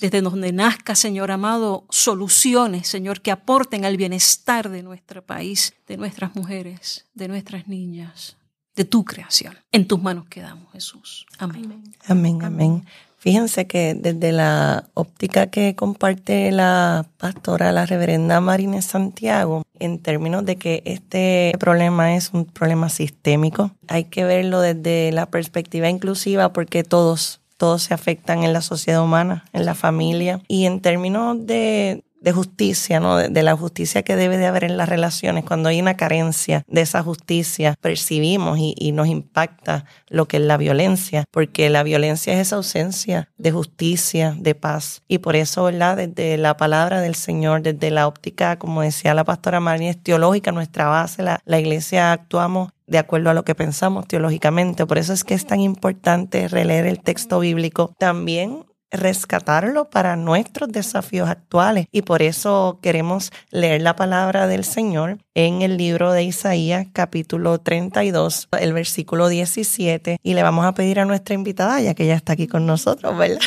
Desde 0.00 0.20
donde 0.20 0.52
nazca, 0.52 0.96
Señor 0.96 1.30
amado, 1.30 1.86
soluciones, 1.90 2.88
Señor, 2.88 3.20
que 3.20 3.30
aporten 3.30 3.84
al 3.84 3.96
bienestar 3.96 4.68
de 4.68 4.82
nuestro 4.82 5.24
país, 5.24 5.74
de 5.86 5.96
nuestras 5.96 6.34
mujeres, 6.34 7.06
de 7.14 7.28
nuestras 7.28 7.68
niñas, 7.68 8.36
de 8.74 8.84
tu 8.84 9.04
creación. 9.04 9.56
En 9.70 9.86
tus 9.86 10.02
manos 10.02 10.26
quedamos, 10.26 10.72
Jesús. 10.72 11.24
Amén. 11.38 11.84
Amén, 12.08 12.42
amén. 12.42 12.84
Fíjense 13.18 13.66
que 13.66 13.94
desde 13.94 14.32
la 14.32 14.84
óptica 14.94 15.48
que 15.48 15.74
comparte 15.74 16.52
la 16.52 17.06
pastora, 17.18 17.72
la 17.72 17.86
reverenda 17.86 18.40
Marínez 18.40 18.84
Santiago, 18.84 19.62
en 19.78 19.98
términos 19.98 20.44
de 20.44 20.56
que 20.56 20.82
este 20.84 21.52
problema 21.58 22.14
es 22.14 22.30
un 22.32 22.44
problema 22.44 22.88
sistémico, 22.88 23.70
hay 23.88 24.04
que 24.04 24.24
verlo 24.24 24.60
desde 24.60 25.12
la 25.12 25.26
perspectiva 25.26 25.88
inclusiva 25.88 26.52
porque 26.52 26.84
todos 26.84 27.40
todos 27.56 27.84
se 27.84 27.94
afectan 27.94 28.44
en 28.44 28.52
la 28.52 28.60
sociedad 28.60 29.02
humana, 29.02 29.44
en 29.52 29.64
la 29.64 29.74
familia. 29.74 30.40
Y 30.46 30.66
en 30.66 30.80
términos 30.80 31.46
de, 31.46 32.04
de 32.26 32.32
justicia, 32.32 32.98
¿no? 32.98 33.18
De, 33.18 33.42
la 33.44 33.56
justicia 33.56 34.02
que 34.02 34.16
debe 34.16 34.36
de 34.36 34.46
haber 34.46 34.64
en 34.64 34.76
las 34.76 34.88
relaciones. 34.88 35.44
Cuando 35.44 35.68
hay 35.68 35.80
una 35.80 35.96
carencia 35.96 36.64
de 36.66 36.80
esa 36.80 37.00
justicia, 37.04 37.76
percibimos 37.80 38.58
y, 38.58 38.90
nos 38.90 39.06
impacta 39.06 39.84
lo 40.08 40.26
que 40.26 40.38
es 40.38 40.42
la 40.42 40.56
violencia, 40.56 41.24
porque 41.30 41.70
la 41.70 41.84
violencia 41.84 42.32
es 42.32 42.40
esa 42.40 42.56
ausencia 42.56 43.28
de 43.38 43.52
justicia, 43.52 44.34
de 44.36 44.56
paz. 44.56 45.02
Y 45.06 45.18
por 45.18 45.36
eso, 45.36 45.62
¿verdad? 45.64 45.98
Desde 45.98 46.36
la 46.36 46.56
palabra 46.56 47.00
del 47.00 47.14
Señor, 47.14 47.62
desde 47.62 47.92
la 47.92 48.08
óptica, 48.08 48.58
como 48.58 48.82
decía 48.82 49.14
la 49.14 49.22
pastora 49.22 49.60
María, 49.60 49.90
es 49.90 50.02
teológica, 50.02 50.50
nuestra 50.50 50.88
base, 50.88 51.22
la 51.22 51.60
iglesia 51.60 52.10
actuamos 52.10 52.70
de 52.86 52.98
acuerdo 52.98 53.30
a 53.30 53.34
lo 53.34 53.44
que 53.44 53.54
pensamos 53.54 54.06
teológicamente. 54.06 54.86
Por 54.86 54.98
eso 54.98 55.12
es 55.12 55.24
que 55.24 55.34
es 55.34 55.46
tan 55.46 55.60
importante 55.60 56.48
releer 56.48 56.86
el 56.86 57.00
texto 57.00 57.40
bíblico. 57.40 57.94
También 57.98 58.65
rescatarlo 58.90 59.90
para 59.90 60.16
nuestros 60.16 60.70
desafíos 60.70 61.28
actuales. 61.28 61.86
Y 61.92 62.02
por 62.02 62.22
eso 62.22 62.78
queremos 62.82 63.32
leer 63.50 63.82
la 63.82 63.96
palabra 63.96 64.46
del 64.46 64.64
Señor 64.64 65.18
en 65.34 65.62
el 65.62 65.76
libro 65.76 66.12
de 66.12 66.24
Isaías 66.24 66.86
capítulo 66.92 67.58
32, 67.58 68.48
el 68.60 68.72
versículo 68.72 69.28
17. 69.28 70.18
Y 70.22 70.34
le 70.34 70.42
vamos 70.42 70.64
a 70.64 70.72
pedir 70.72 71.00
a 71.00 71.04
nuestra 71.04 71.34
invitada, 71.34 71.80
ya 71.80 71.94
que 71.94 72.04
ella 72.04 72.14
está 72.14 72.34
aquí 72.34 72.46
con 72.46 72.66
nosotros, 72.66 73.16
¿verdad? 73.16 73.40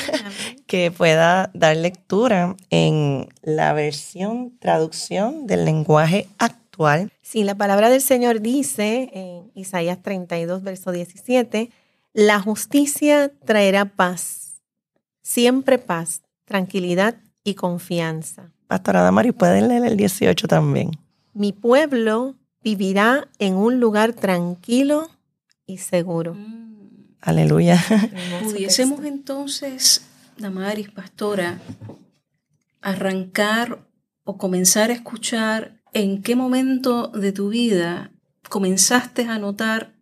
que 0.67 0.91
pueda 0.91 1.49
dar 1.53 1.75
lectura 1.77 2.55
en 2.69 3.27
la 3.41 3.73
versión, 3.73 4.57
traducción 4.59 5.47
del 5.47 5.65
lenguaje 5.65 6.27
actual. 6.37 7.11
Sí, 7.21 7.43
la 7.43 7.55
palabra 7.55 7.89
del 7.89 8.01
Señor 8.01 8.41
dice 8.41 9.09
en 9.13 9.51
Isaías 9.53 9.99
32, 10.01 10.63
verso 10.63 10.91
17, 10.91 11.69
la 12.13 12.39
justicia 12.39 13.31
traerá 13.45 13.85
paz 13.85 14.38
siempre 15.29 15.77
paz, 15.77 16.23
tranquilidad 16.45 17.15
y 17.43 17.53
confianza. 17.53 18.51
Pastora 18.65 19.03
Damari, 19.03 19.31
¿pueden 19.31 19.67
leer 19.67 19.85
el 19.85 19.95
18 19.95 20.47
también? 20.47 20.89
Mi 21.33 21.53
pueblo 21.53 22.35
vivirá 22.63 23.27
en 23.37 23.53
un 23.53 23.79
lugar 23.79 24.13
tranquilo 24.13 25.07
y 25.67 25.77
seguro. 25.77 26.33
Mm. 26.33 27.17
Aleluya. 27.21 27.79
Pudiésemos 28.43 29.05
entonces, 29.05 30.01
Damaris, 30.37 30.89
pastora, 30.89 31.59
arrancar 32.81 33.85
o 34.23 34.37
comenzar 34.37 34.89
a 34.89 34.93
escuchar 34.93 35.79
en 35.93 36.23
qué 36.23 36.35
momento 36.35 37.09
de 37.09 37.33
tu 37.33 37.49
vida 37.49 38.11
comenzaste 38.49 39.25
a 39.25 39.37
notar 39.37 39.93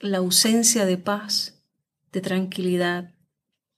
la 0.00 0.18
ausencia 0.18 0.84
de 0.84 0.98
paz, 0.98 1.62
de 2.12 2.20
tranquilidad, 2.20 3.15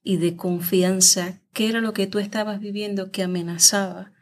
y 0.02 0.16
de 0.16 0.36
confianza, 0.36 1.40
qué 1.52 1.68
era 1.68 1.80
lo 1.80 1.92
que 1.92 2.06
tú 2.06 2.18
estabas 2.18 2.60
viviendo 2.60 3.10
que 3.10 3.22
amenazaba 3.22 4.12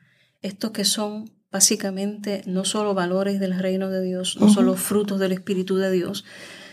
estos 0.43 0.71
que 0.71 0.85
son 0.85 1.31
básicamente 1.51 2.43
no 2.47 2.65
solo 2.65 2.95
valores 2.95 3.41
del 3.41 3.59
reino 3.59 3.89
de 3.89 4.03
Dios, 4.03 4.37
no 4.41 4.49
solo 4.49 4.75
frutos 4.75 5.19
del 5.19 5.33
Espíritu 5.33 5.77
de 5.77 5.91
Dios, 5.91 6.25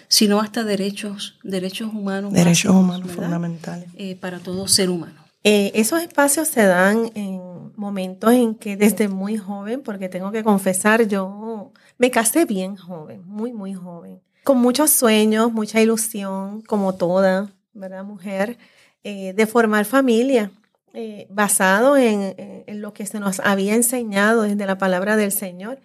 sino 0.07 0.39
hasta 0.39 0.63
derechos, 0.63 1.39
derechos 1.43 1.93
humanos. 1.93 2.33
Derechos 2.33 2.75
humanos 2.75 3.11
fundamentales. 3.11 3.89
Eh, 3.95 4.15
para 4.15 4.39
todo 4.39 4.67
ser 4.67 4.89
humano. 4.89 5.23
Eh, 5.43 5.71
esos 5.75 6.01
espacios 6.01 6.47
se 6.47 6.63
dan 6.63 7.11
en 7.15 7.41
momentos 7.75 8.31
en 8.31 8.55
que 8.55 8.77
desde 8.77 9.07
muy 9.07 9.37
joven, 9.37 9.81
porque 9.81 10.09
tengo 10.09 10.31
que 10.31 10.43
confesar, 10.43 11.07
yo 11.07 11.71
me 11.97 12.11
casé 12.11 12.45
bien 12.45 12.75
joven, 12.75 13.23
muy, 13.25 13.53
muy 13.53 13.73
joven, 13.73 14.21
con 14.43 14.59
muchos 14.59 14.91
sueños, 14.91 15.51
mucha 15.51 15.81
ilusión, 15.81 16.61
como 16.61 16.93
toda, 16.95 17.51
¿verdad? 17.73 18.03
Mujer. 18.03 18.57
Eh, 19.03 19.33
de 19.33 19.47
formar 19.47 19.83
familia, 19.83 20.51
eh, 20.93 21.27
basado 21.29 21.97
en, 21.97 22.35
en, 22.37 22.81
lo 22.81 22.93
que 22.93 23.05
se 23.05 23.19
nos 23.19 23.41
había 23.41 23.75
enseñado 23.75 24.43
desde 24.43 24.65
la 24.65 24.77
palabra 24.77 25.17
del 25.17 25.33
Señor, 25.33 25.79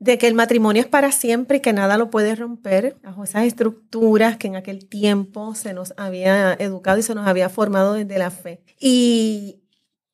de 0.00 0.18
que 0.18 0.26
el 0.26 0.34
matrimonio 0.34 0.82
es 0.82 0.88
para 0.88 1.12
siempre 1.12 1.58
y 1.58 1.60
que 1.60 1.72
nada 1.72 1.96
lo 1.98 2.10
puede 2.10 2.34
romper, 2.34 2.96
bajo 3.02 3.22
esas 3.22 3.44
estructuras 3.44 4.38
que 4.38 4.48
en 4.48 4.56
aquel 4.56 4.86
tiempo 4.86 5.54
se 5.54 5.72
nos 5.72 5.94
había 5.96 6.54
educado 6.54 6.98
y 6.98 7.02
se 7.02 7.14
nos 7.14 7.28
había 7.28 7.48
formado 7.48 7.94
desde 7.94 8.18
la 8.18 8.32
fe. 8.32 8.60
Y 8.80 9.60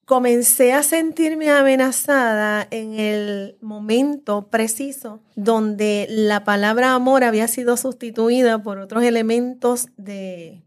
comencé 0.04 0.72
a 0.72 0.82
sentirme 0.82 1.50
amenazada 1.50 2.66
en 2.70 2.98
el 2.98 3.56
momento 3.60 4.48
preciso 4.48 5.22
donde 5.36 6.08
la 6.10 6.44
palabra 6.44 6.94
amor 6.94 7.24
había 7.24 7.48
sido 7.48 7.76
sustituida 7.76 8.62
por 8.62 8.78
otros 8.78 9.04
elementos 9.04 9.86
de, 9.96 10.62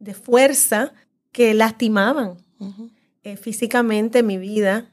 de 0.00 0.12
fuerza 0.12 0.92
que 1.32 1.54
lastimaban 1.54 2.36
eh, 3.22 3.36
físicamente 3.36 4.22
mi 4.22 4.38
vida 4.38 4.90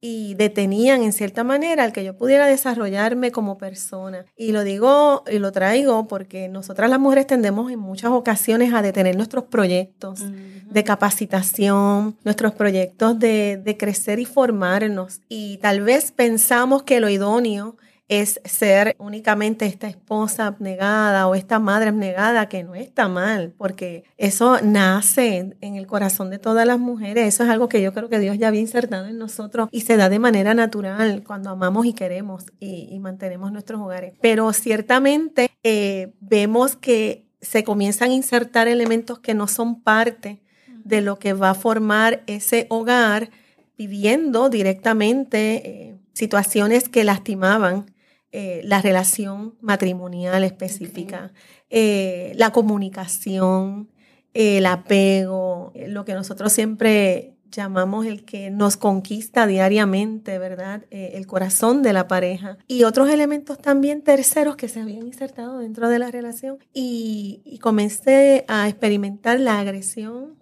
y 0.00 0.34
detenían 0.34 1.02
en 1.02 1.12
cierta 1.12 1.44
manera 1.44 1.84
al 1.84 1.92
que 1.92 2.04
yo 2.04 2.16
pudiera 2.16 2.46
desarrollarme 2.46 3.32
como 3.32 3.58
persona. 3.58 4.24
Y 4.34 4.52
lo 4.52 4.64
digo 4.64 5.24
y 5.30 5.38
lo 5.38 5.52
traigo 5.52 6.08
porque 6.08 6.48
nosotras 6.48 6.88
las 6.88 6.98
mujeres 6.98 7.26
tendemos 7.26 7.70
en 7.70 7.78
muchas 7.78 8.10
ocasiones 8.10 8.72
a 8.72 8.80
detener 8.80 9.16
nuestros 9.16 9.44
proyectos 9.44 10.20
de 10.70 10.84
capacitación, 10.84 12.16
nuestros 12.24 12.52
proyectos 12.54 13.18
de, 13.18 13.60
de 13.62 13.76
crecer 13.76 14.18
y 14.18 14.24
formarnos. 14.24 15.20
Y 15.28 15.58
tal 15.58 15.82
vez 15.82 16.12
pensamos 16.12 16.82
que 16.82 17.00
lo 17.00 17.10
idóneo 17.10 17.76
es 18.10 18.40
ser 18.44 18.96
únicamente 18.98 19.66
esta 19.66 19.86
esposa 19.86 20.48
abnegada 20.48 21.28
o 21.28 21.36
esta 21.36 21.60
madre 21.60 21.90
abnegada, 21.90 22.48
que 22.48 22.64
no 22.64 22.74
está 22.74 23.08
mal, 23.08 23.54
porque 23.56 24.02
eso 24.18 24.58
nace 24.62 25.54
en 25.60 25.76
el 25.76 25.86
corazón 25.86 26.28
de 26.28 26.40
todas 26.40 26.66
las 26.66 26.80
mujeres. 26.80 27.28
Eso 27.28 27.44
es 27.44 27.50
algo 27.50 27.68
que 27.68 27.80
yo 27.80 27.94
creo 27.94 28.08
que 28.08 28.18
Dios 28.18 28.36
ya 28.36 28.48
había 28.48 28.60
insertado 28.60 29.06
en 29.06 29.16
nosotros 29.16 29.68
y 29.70 29.82
se 29.82 29.96
da 29.96 30.08
de 30.08 30.18
manera 30.18 30.54
natural 30.54 31.22
cuando 31.24 31.50
amamos 31.50 31.86
y 31.86 31.92
queremos 31.92 32.46
y, 32.58 32.98
mantenemos 32.98 33.52
nuestros 33.52 33.80
hogares. 33.80 34.14
Pero 34.20 34.52
ciertamente 34.52 35.52
eh, 35.62 36.12
vemos 36.20 36.74
que 36.74 37.28
se 37.40 37.62
comienzan 37.62 38.10
a 38.10 38.14
insertar 38.14 38.66
elementos 38.66 39.20
que 39.20 39.34
no 39.34 39.46
son 39.46 39.82
parte 39.82 40.42
de 40.66 41.00
lo 41.00 41.20
que 41.20 41.32
va 41.32 41.50
a 41.50 41.54
formar 41.54 42.24
ese 42.26 42.66
hogar, 42.70 43.30
viviendo 43.78 44.50
directamente 44.50 45.62
eh, 45.64 45.96
situaciones 46.12 46.88
que 46.88 47.04
lastimaban 47.04 47.86
eh, 48.32 48.60
la 48.62 48.80
relación 48.80 49.56
matrimonial 49.60 50.44
específica, 50.44 51.32
eh, 51.68 52.32
la 52.36 52.52
comunicación, 52.52 53.90
el 54.34 54.66
apego, 54.66 55.72
eh, 55.74 55.88
lo 55.88 56.04
que 56.04 56.14
nosotros 56.14 56.52
siempre 56.52 57.34
llamamos 57.50 58.06
el 58.06 58.24
que 58.24 58.50
nos 58.52 58.76
conquista 58.76 59.48
diariamente, 59.48 60.38
¿verdad? 60.38 60.84
el 60.90 61.26
corazón 61.26 61.82
de 61.82 61.92
la 61.92 62.06
pareja. 62.06 62.56
Y 62.68 62.84
otros 62.84 63.10
elementos 63.10 63.58
también 63.58 64.02
terceros 64.02 64.54
que 64.54 64.68
se 64.68 64.78
habían 64.78 65.08
insertado 65.08 65.58
dentro 65.58 65.88
de 65.88 65.98
la 65.98 66.12
relación. 66.12 66.58
Y, 66.72 67.58
comencé 67.60 68.44
a 68.46 68.68
experimentar 68.68 69.40
la 69.40 69.58
agresión 69.58 70.36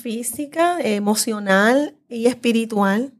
física, 0.00 0.78
emocional 0.80 1.96
y 2.08 2.26
espiritual 2.26 3.12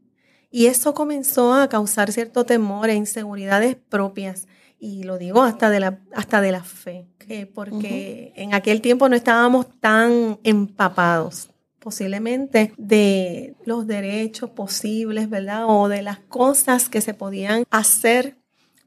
y 0.49 0.67
eso 0.67 0.93
comenzó 0.93 1.53
a 1.53 1.67
causar 1.69 2.11
cierto 2.11 2.45
temor 2.45 2.89
e 2.89 2.95
inseguridades 2.95 3.75
propias. 3.75 4.47
Y 4.79 5.03
lo 5.03 5.17
digo 5.17 5.41
hasta 5.41 5.69
de 5.69 5.79
la, 5.79 5.99
hasta 6.13 6.39
de 6.39 6.51
la 6.51 6.63
fe, 6.63 7.07
porque 7.53 8.31
en 8.35 8.53
aquel 8.53 8.81
tiempo 8.81 9.09
no 9.09 9.15
estábamos 9.15 9.67
tan 9.79 10.39
empapados 10.43 11.49
posiblemente 11.79 12.73
de 12.77 13.55
los 13.65 13.87
derechos 13.87 14.49
posibles, 14.51 15.29
¿verdad? 15.29 15.65
O 15.67 15.89
de 15.89 16.01
las 16.01 16.19
cosas 16.19 16.89
que 16.89 17.01
se 17.01 17.13
podían 17.13 17.63
hacer 17.71 18.37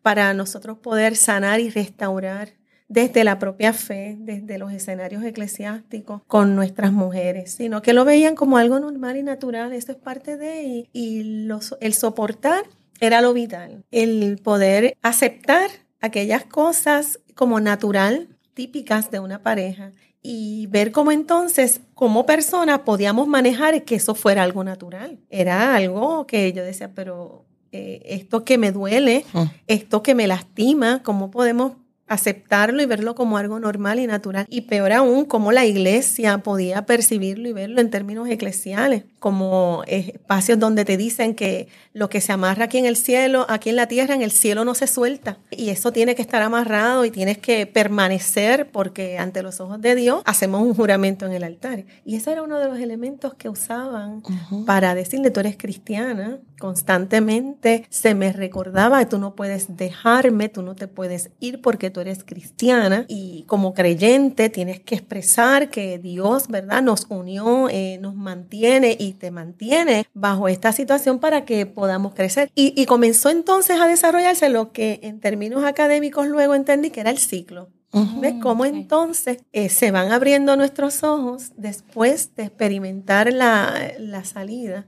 para 0.02 0.32
nosotros 0.34 0.78
poder 0.78 1.16
sanar 1.16 1.60
y 1.60 1.70
restaurar 1.70 2.59
desde 2.90 3.22
la 3.22 3.38
propia 3.38 3.72
fe, 3.72 4.16
desde 4.18 4.58
los 4.58 4.72
escenarios 4.72 5.22
eclesiásticos 5.22 6.22
con 6.26 6.56
nuestras 6.56 6.92
mujeres, 6.92 7.52
sino 7.52 7.82
que 7.82 7.92
lo 7.92 8.04
veían 8.04 8.34
como 8.34 8.58
algo 8.58 8.80
normal 8.80 9.16
y 9.16 9.22
natural, 9.22 9.72
eso 9.72 9.92
es 9.92 9.98
parte 9.98 10.36
de, 10.36 10.88
y, 10.92 11.48
el 11.80 11.94
soportar 11.94 12.64
era 13.00 13.20
lo 13.20 13.32
vital, 13.32 13.84
el 13.92 14.40
poder 14.42 14.96
aceptar 15.02 15.70
aquellas 16.00 16.44
cosas 16.44 17.20
como 17.36 17.60
natural, 17.60 18.28
típicas 18.54 19.12
de 19.12 19.20
una 19.20 19.40
pareja, 19.40 19.92
y 20.20 20.66
ver 20.66 20.90
cómo 20.90 21.12
entonces, 21.12 21.80
como 21.94 22.26
persona, 22.26 22.84
podíamos 22.84 23.28
manejar 23.28 23.84
que 23.84 23.94
eso 23.94 24.16
fuera 24.16 24.42
algo 24.42 24.64
natural. 24.64 25.18
Era 25.30 25.76
algo 25.76 26.26
que 26.26 26.52
yo 26.52 26.62
decía, 26.62 26.90
pero 26.94 27.46
eh, 27.72 28.02
esto 28.04 28.44
que 28.44 28.58
me 28.58 28.72
duele, 28.72 29.24
mm. 29.32 29.44
esto 29.68 30.02
que 30.02 30.14
me 30.14 30.26
lastima, 30.26 31.02
¿cómo 31.02 31.30
podemos 31.30 31.72
aceptarlo 32.10 32.82
y 32.82 32.86
verlo 32.86 33.14
como 33.14 33.38
algo 33.38 33.60
normal 33.60 34.00
y 34.00 34.06
natural. 34.06 34.44
Y 34.50 34.62
peor 34.62 34.92
aún, 34.92 35.24
cómo 35.24 35.52
la 35.52 35.64
iglesia 35.64 36.38
podía 36.38 36.84
percibirlo 36.84 37.48
y 37.48 37.52
verlo 37.52 37.80
en 37.80 37.88
términos 37.88 38.28
eclesiales, 38.28 39.04
como 39.20 39.84
espacios 39.86 40.58
donde 40.58 40.84
te 40.84 40.96
dicen 40.96 41.36
que 41.36 41.68
lo 41.94 42.10
que 42.10 42.20
se 42.20 42.32
amarra 42.32 42.64
aquí 42.64 42.78
en 42.78 42.86
el 42.86 42.96
cielo, 42.96 43.46
aquí 43.48 43.70
en 43.70 43.76
la 43.76 43.86
tierra, 43.86 44.14
en 44.14 44.22
el 44.22 44.32
cielo 44.32 44.64
no 44.64 44.74
se 44.74 44.88
suelta. 44.88 45.38
Y 45.52 45.70
eso 45.70 45.92
tiene 45.92 46.16
que 46.16 46.22
estar 46.22 46.42
amarrado 46.42 47.04
y 47.04 47.12
tienes 47.12 47.38
que 47.38 47.66
permanecer 47.66 48.68
porque 48.70 49.16
ante 49.16 49.44
los 49.44 49.60
ojos 49.60 49.80
de 49.80 49.94
Dios 49.94 50.22
hacemos 50.24 50.62
un 50.62 50.74
juramento 50.74 51.26
en 51.26 51.32
el 51.32 51.44
altar. 51.44 51.84
Y 52.04 52.16
ese 52.16 52.32
era 52.32 52.42
uno 52.42 52.58
de 52.58 52.66
los 52.66 52.80
elementos 52.80 53.34
que 53.34 53.48
usaban 53.48 54.22
para 54.66 54.96
decirle, 54.96 55.30
tú 55.30 55.38
eres 55.38 55.56
cristiana, 55.56 56.40
constantemente 56.60 57.86
se 57.88 58.14
me 58.14 58.32
recordaba, 58.32 59.08
tú 59.08 59.18
no 59.18 59.34
puedes 59.34 59.76
dejarme, 59.76 60.48
tú 60.48 60.62
no 60.62 60.76
te 60.76 60.86
puedes 60.86 61.30
ir 61.40 61.60
porque 61.60 61.90
tú 61.90 62.00
eres 62.00 62.22
cristiana 62.22 63.06
y 63.08 63.44
como 63.48 63.74
creyente 63.74 64.50
tienes 64.50 64.78
que 64.78 64.94
expresar 64.94 65.70
que 65.70 65.98
Dios, 65.98 66.46
¿verdad? 66.48 66.82
Nos 66.82 67.06
unió, 67.08 67.68
eh, 67.68 67.98
nos 68.00 68.14
mantiene 68.14 68.96
y 68.96 69.14
te 69.14 69.30
mantiene 69.30 70.06
bajo 70.14 70.46
esta 70.48 70.70
situación 70.72 71.18
para 71.18 71.44
que 71.44 71.66
podamos 71.66 72.14
crecer. 72.14 72.50
Y, 72.54 72.84
comenzó 72.84 73.30
entonces 73.30 73.80
a 73.80 73.86
desarrollarse 73.86 74.50
lo 74.50 74.72
que 74.72 75.00
en 75.02 75.20
términos 75.20 75.64
académicos 75.64 76.26
luego 76.26 76.54
entendí 76.54 76.90
que 76.90 77.00
era 77.00 77.10
el 77.10 77.18
ciclo. 77.18 77.70
¿Ves 77.92 78.34
cómo 78.40 78.66
entonces 78.66 79.38
eh, 79.52 79.68
se 79.68 79.90
van 79.90 80.12
abriendo 80.12 80.56
nuestros 80.56 81.02
ojos 81.02 81.52
después 81.56 82.36
de 82.36 82.44
experimentar 82.44 83.32
la, 83.32 83.92
la 83.98 84.24
salida? 84.24 84.86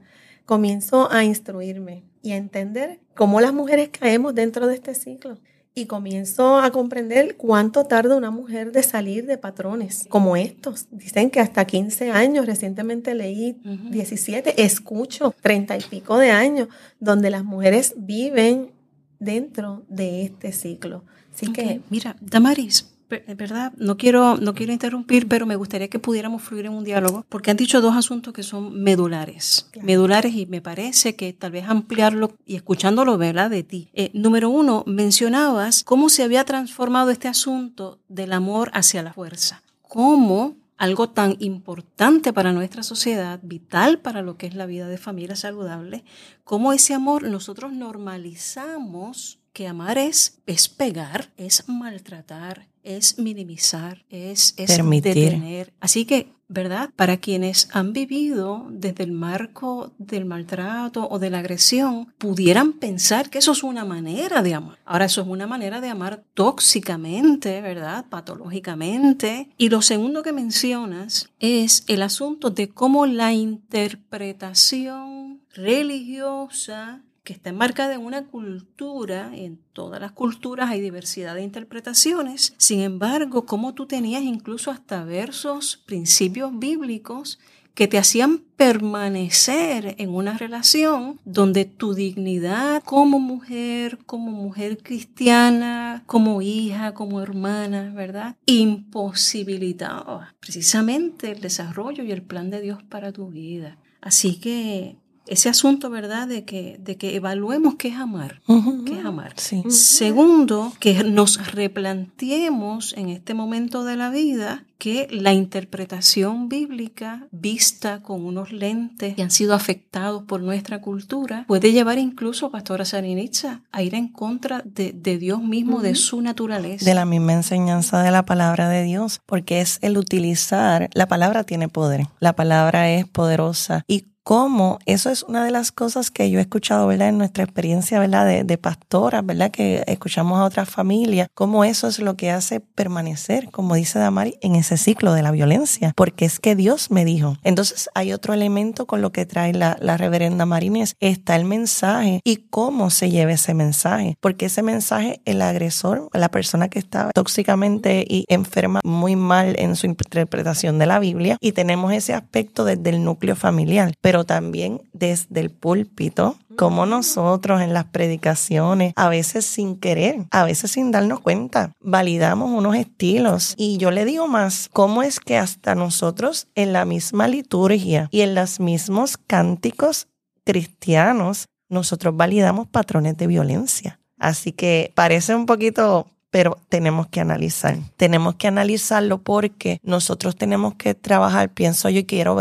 Comienzo 0.53 1.11
a 1.11 1.23
instruirme 1.23 2.03
y 2.21 2.33
a 2.33 2.37
entender 2.37 2.99
cómo 3.15 3.41
las 3.41 3.53
mujeres 3.53 3.89
caemos 3.89 4.35
dentro 4.35 4.67
de 4.67 4.75
este 4.75 4.93
ciclo 4.93 5.39
y 5.73 5.87
comienzo 5.87 6.59
a 6.59 6.69
comprender 6.69 7.37
cuánto 7.37 7.85
tarda 7.85 8.15
una 8.15 8.29
mujer 8.29 8.71
de 8.71 8.83
salir 8.83 9.25
de 9.25 9.39
patrones 9.39 10.05
como 10.09 10.35
estos. 10.37 10.85
Dicen 10.91 11.31
que 11.31 11.39
hasta 11.39 11.65
15 11.65 12.11
años, 12.11 12.45
recientemente 12.45 13.15
leí 13.15 13.57
17, 13.63 14.63
escucho 14.63 15.33
30 15.41 15.75
y 15.75 15.81
pico 15.81 16.19
de 16.19 16.29
años, 16.29 16.67
donde 16.99 17.31
las 17.31 17.43
mujeres 17.43 17.95
viven 17.97 18.73
dentro 19.17 19.81
de 19.89 20.21
este 20.21 20.51
ciclo. 20.51 21.03
Así 21.33 21.51
que... 21.51 21.81
Mira, 21.89 22.15
Damaris, 22.21 22.92
¿verdad? 23.35 23.73
No 23.77 23.97
quiero, 23.97 24.37
no 24.37 24.53
quiero 24.53 24.73
interrumpir, 24.73 25.27
pero 25.27 25.45
me 25.45 25.55
gustaría 25.55 25.89
que 25.89 25.99
pudiéramos 25.99 26.41
fluir 26.41 26.65
en 26.65 26.73
un 26.73 26.83
diálogo, 26.83 27.25
porque 27.29 27.51
han 27.51 27.57
dicho 27.57 27.81
dos 27.81 27.95
asuntos 27.95 28.33
que 28.33 28.43
son 28.43 28.81
medulares. 28.81 29.69
Medulares 29.81 30.33
y 30.35 30.45
me 30.45 30.61
parece 30.61 31.15
que 31.15 31.33
tal 31.33 31.51
vez 31.51 31.65
ampliarlo 31.67 32.31
y 32.45 32.55
escuchándolo, 32.55 33.17
¿verdad? 33.17 33.49
De 33.49 33.63
ti. 33.63 33.89
Eh, 33.93 34.11
número 34.13 34.49
uno, 34.49 34.83
mencionabas 34.87 35.83
cómo 35.83 36.09
se 36.09 36.23
había 36.23 36.43
transformado 36.43 37.11
este 37.11 37.27
asunto 37.27 37.99
del 38.07 38.33
amor 38.33 38.71
hacia 38.73 39.03
la 39.03 39.13
fuerza. 39.13 39.63
Cómo 39.81 40.55
algo 40.77 41.09
tan 41.09 41.37
importante 41.39 42.33
para 42.33 42.51
nuestra 42.51 42.83
sociedad, 42.83 43.39
vital 43.41 43.99
para 43.99 44.21
lo 44.21 44.37
que 44.37 44.47
es 44.47 44.55
la 44.55 44.65
vida 44.65 44.87
de 44.87 44.97
familia 44.97 45.35
saludable, 45.35 46.03
cómo 46.43 46.73
ese 46.73 46.93
amor 46.93 47.23
nosotros 47.23 47.71
normalizamos 47.71 49.39
que 49.53 49.67
amar 49.67 49.97
es, 49.97 50.41
es 50.45 50.67
pegar, 50.67 51.31
es 51.37 51.69
maltratar, 51.69 52.67
es 52.83 53.17
minimizar, 53.17 54.05
es, 54.09 54.53
es 54.57 54.77
detener. 54.77 55.73
Así 55.79 56.05
que, 56.05 56.33
¿verdad? 56.47 56.91
Para 56.95 57.17
quienes 57.17 57.69
han 57.71 57.93
vivido 57.93 58.67
desde 58.69 59.03
el 59.03 59.11
marco 59.11 59.93
del 59.97 60.25
maltrato 60.25 61.07
o 61.09 61.17
de 61.17 61.29
la 61.29 61.39
agresión, 61.39 62.13
pudieran 62.17 62.73
pensar 62.73 63.29
que 63.29 63.39
eso 63.39 63.53
es 63.53 63.63
una 63.63 63.85
manera 63.85 64.43
de 64.43 64.53
amar. 64.53 64.77
Ahora, 64.85 65.05
eso 65.05 65.21
es 65.21 65.27
una 65.27 65.47
manera 65.47 65.81
de 65.81 65.89
amar 65.89 66.23
tóxicamente, 66.33 67.61
¿verdad? 67.61 68.05
Patológicamente. 68.09 69.49
Y 69.57 69.69
lo 69.69 69.81
segundo 69.81 70.21
que 70.21 70.33
mencionas 70.33 71.29
es 71.39 71.83
el 71.87 72.03
asunto 72.03 72.51
de 72.51 72.69
cómo 72.69 73.05
la 73.05 73.33
interpretación 73.33 75.41
religiosa 75.53 77.03
que 77.23 77.33
está 77.33 77.49
enmarcada 77.49 77.93
en 77.93 78.01
una 78.01 78.25
cultura, 78.25 79.31
en 79.33 79.57
todas 79.71 80.01
las 80.01 80.11
culturas 80.11 80.69
hay 80.69 80.81
diversidad 80.81 81.35
de 81.35 81.43
interpretaciones, 81.43 82.53
sin 82.57 82.81
embargo, 82.81 83.45
como 83.45 83.73
tú 83.73 83.85
tenías 83.85 84.23
incluso 84.23 84.71
hasta 84.71 85.03
versos, 85.05 85.77
principios 85.85 86.57
bíblicos 86.57 87.39
que 87.73 87.87
te 87.87 87.97
hacían 87.97 88.39
permanecer 88.55 89.95
en 89.97 90.13
una 90.13 90.37
relación 90.37 91.19
donde 91.25 91.65
tu 91.65 91.95
dignidad 91.95 92.83
como 92.83 93.19
mujer, 93.19 93.97
como 94.05 94.31
mujer 94.31 94.77
cristiana, 94.83 96.03
como 96.05 96.41
hija, 96.41 96.93
como 96.93 97.21
hermana, 97.21 97.91
¿verdad? 97.95 98.35
Imposibilitaba 98.45 100.35
precisamente 100.39 101.31
el 101.31 101.41
desarrollo 101.41 102.03
y 102.03 102.11
el 102.11 102.21
plan 102.21 102.51
de 102.51 102.61
Dios 102.61 102.83
para 102.83 103.11
tu 103.11 103.29
vida. 103.29 103.77
Así 104.01 104.35
que 104.35 104.97
ese 105.27 105.49
asunto, 105.49 105.89
¿verdad? 105.89 106.27
De 106.27 106.43
que, 106.43 106.77
de 106.79 106.97
que 106.97 107.15
evaluemos 107.15 107.75
qué 107.75 107.89
es 107.89 107.95
amar. 107.95 108.41
¿Qué 108.85 108.99
es 108.99 109.05
amar? 109.05 109.33
Segundo, 109.39 110.73
que 110.79 111.03
nos 111.03 111.51
replanteemos 111.51 112.93
en 112.97 113.09
este 113.09 113.33
momento 113.33 113.83
de 113.83 113.95
la 113.95 114.09
vida 114.09 114.65
que 114.77 115.07
la 115.09 115.31
interpretación 115.31 116.49
bíblica 116.49 117.27
vista 117.31 118.01
con 118.01 118.25
unos 118.25 118.51
lentes 118.51 119.15
que 119.15 119.23
han 119.23 119.31
sido 119.31 119.53
afectados 119.53 120.23
por 120.23 120.41
nuestra 120.41 120.81
cultura 120.81 121.45
puede 121.47 121.71
llevar 121.71 121.99
incluso, 121.99 122.51
Pastora 122.51 122.83
Sarinitza, 122.83 123.61
a 123.71 123.81
ir 123.81 123.95
en 123.95 124.09
contra 124.09 124.61
de, 124.65 124.91
Dios 125.17 125.41
mismo, 125.41 125.81
de 125.81 125.95
su 125.95 126.21
naturaleza. 126.21 126.83
De 126.83 126.95
la 126.95 127.05
misma 127.05 127.31
enseñanza 127.31 128.03
de 128.03 128.11
la 128.11 128.25
palabra 128.25 128.67
de 128.67 128.83
Dios, 128.83 129.21
porque 129.25 129.61
es 129.61 129.79
el 129.81 129.97
utilizar, 129.97 130.89
la 130.93 131.07
palabra 131.07 131.45
tiene 131.45 131.69
poder, 131.69 132.07
la 132.19 132.35
palabra 132.35 132.91
es 132.91 133.07
poderosa 133.07 133.85
y 133.87 134.07
cómo 134.23 134.79
eso 134.85 135.09
es 135.09 135.23
una 135.23 135.43
de 135.43 135.51
las 135.51 135.71
cosas 135.71 136.11
que 136.11 136.29
yo 136.29 136.39
he 136.39 136.41
escuchado, 136.41 136.87
¿verdad? 136.87 137.09
En 137.09 137.17
nuestra 137.17 137.43
experiencia, 137.43 137.99
¿verdad? 137.99 138.25
De, 138.25 138.43
de 138.43 138.57
pastoras, 138.57 139.25
¿verdad? 139.25 139.51
Que 139.51 139.83
escuchamos 139.87 140.39
a 140.39 140.45
otras 140.45 140.69
familias, 140.69 141.27
cómo 141.33 141.63
eso 141.63 141.87
es 141.87 141.99
lo 141.99 142.15
que 142.15 142.31
hace 142.31 142.59
permanecer, 142.59 143.49
como 143.51 143.75
dice 143.75 143.99
Damari, 143.99 144.37
en 144.41 144.55
ese 144.55 144.77
ciclo 144.77 145.13
de 145.13 145.21
la 145.21 145.31
violencia, 145.31 145.93
porque 145.95 146.25
es 146.25 146.39
que 146.39 146.55
Dios 146.55 146.91
me 146.91 147.05
dijo. 147.05 147.37
Entonces 147.43 147.89
hay 147.93 148.13
otro 148.13 148.33
elemento 148.33 148.85
con 148.85 149.01
lo 149.01 149.11
que 149.11 149.25
trae 149.25 149.53
la, 149.53 149.75
reverenda 149.97 150.45
Marines, 150.45 150.95
está 150.99 151.35
el 151.35 151.45
mensaje 151.45 152.19
y 152.23 152.37
cómo 152.37 152.89
se 152.89 153.09
lleva 153.09 153.33
ese 153.33 153.53
mensaje, 153.53 154.17
porque 154.19 154.47
ese 154.47 154.63
mensaje, 154.63 155.21
el 155.25 155.41
agresor, 155.41 156.09
la 156.13 156.29
persona 156.29 156.67
que 156.67 156.79
está 156.79 157.11
tóxicamente 157.13 158.05
y 158.07 158.25
enferma 158.27 158.79
muy 158.83 159.15
mal 159.15 159.55
en 159.59 159.75
su 159.75 159.85
interpretación 159.85 160.79
de 160.79 160.87
la 160.87 160.99
Biblia, 160.99 161.37
y 161.39 161.51
tenemos 161.51 161.93
ese 161.93 162.13
aspecto 162.13 162.65
desde 162.65 162.89
el 162.89 163.03
núcleo 163.03 163.35
familiar 163.35 163.93
pero 164.01 164.12
también 164.23 164.81
desde 164.93 165.39
el 165.39 165.49
púlpito, 165.49 166.37
como 166.55 166.85
nosotros 166.85 167.61
en 167.61 167.73
las 167.73 167.85
predicaciones, 167.85 168.93
a 168.95 169.09
veces 169.09 169.45
sin 169.45 169.75
querer, 169.75 170.25
a 170.29 170.43
veces 170.43 170.71
sin 170.71 170.91
darnos 170.91 171.19
cuenta, 171.19 171.73
validamos 171.81 172.51
unos 172.51 172.75
estilos. 172.75 173.55
Y 173.57 173.77
yo 173.77 173.89
le 173.89 174.05
digo 174.05 174.27
más, 174.27 174.69
¿cómo 174.71 175.01
es 175.01 175.19
que 175.19 175.37
hasta 175.37 175.73
nosotros 175.73 176.47
en 176.53 176.71
la 176.71 176.85
misma 176.85 177.27
liturgia 177.27 178.07
y 178.11 178.21
en 178.21 178.35
los 178.35 178.59
mismos 178.59 179.17
cánticos 179.17 180.07
cristianos, 180.45 181.47
nosotros 181.69 182.15
validamos 182.15 182.67
patrones 182.67 183.17
de 183.17 183.25
violencia? 183.25 183.99
Así 184.19 184.51
que 184.51 184.91
parece 184.95 185.35
un 185.35 185.45
poquito 185.47 186.07
pero 186.33 186.57
tenemos 186.67 187.05
que 187.09 187.19
analizar. 187.19 187.77
Tenemos 187.95 188.33
que 188.37 188.47
analizarlo 188.47 189.19
porque 189.19 189.79
nosotros 189.83 190.35
tenemos 190.35 190.73
que 190.73 190.95
trabajar, 190.95 191.49
pienso 191.49 191.91
yo, 191.91 191.99
y 191.99 192.05
quiero 192.05 192.35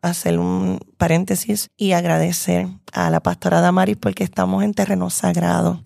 hacer 0.00 0.38
un 0.38 0.80
paréntesis 0.96 1.68
y 1.76 1.92
agradecer 1.92 2.68
a 2.94 3.10
la 3.10 3.20
pastora 3.20 3.60
Damaris 3.60 3.98
porque 3.98 4.24
estamos 4.24 4.64
en 4.64 4.72
terreno 4.72 5.10
sagrado 5.10 5.82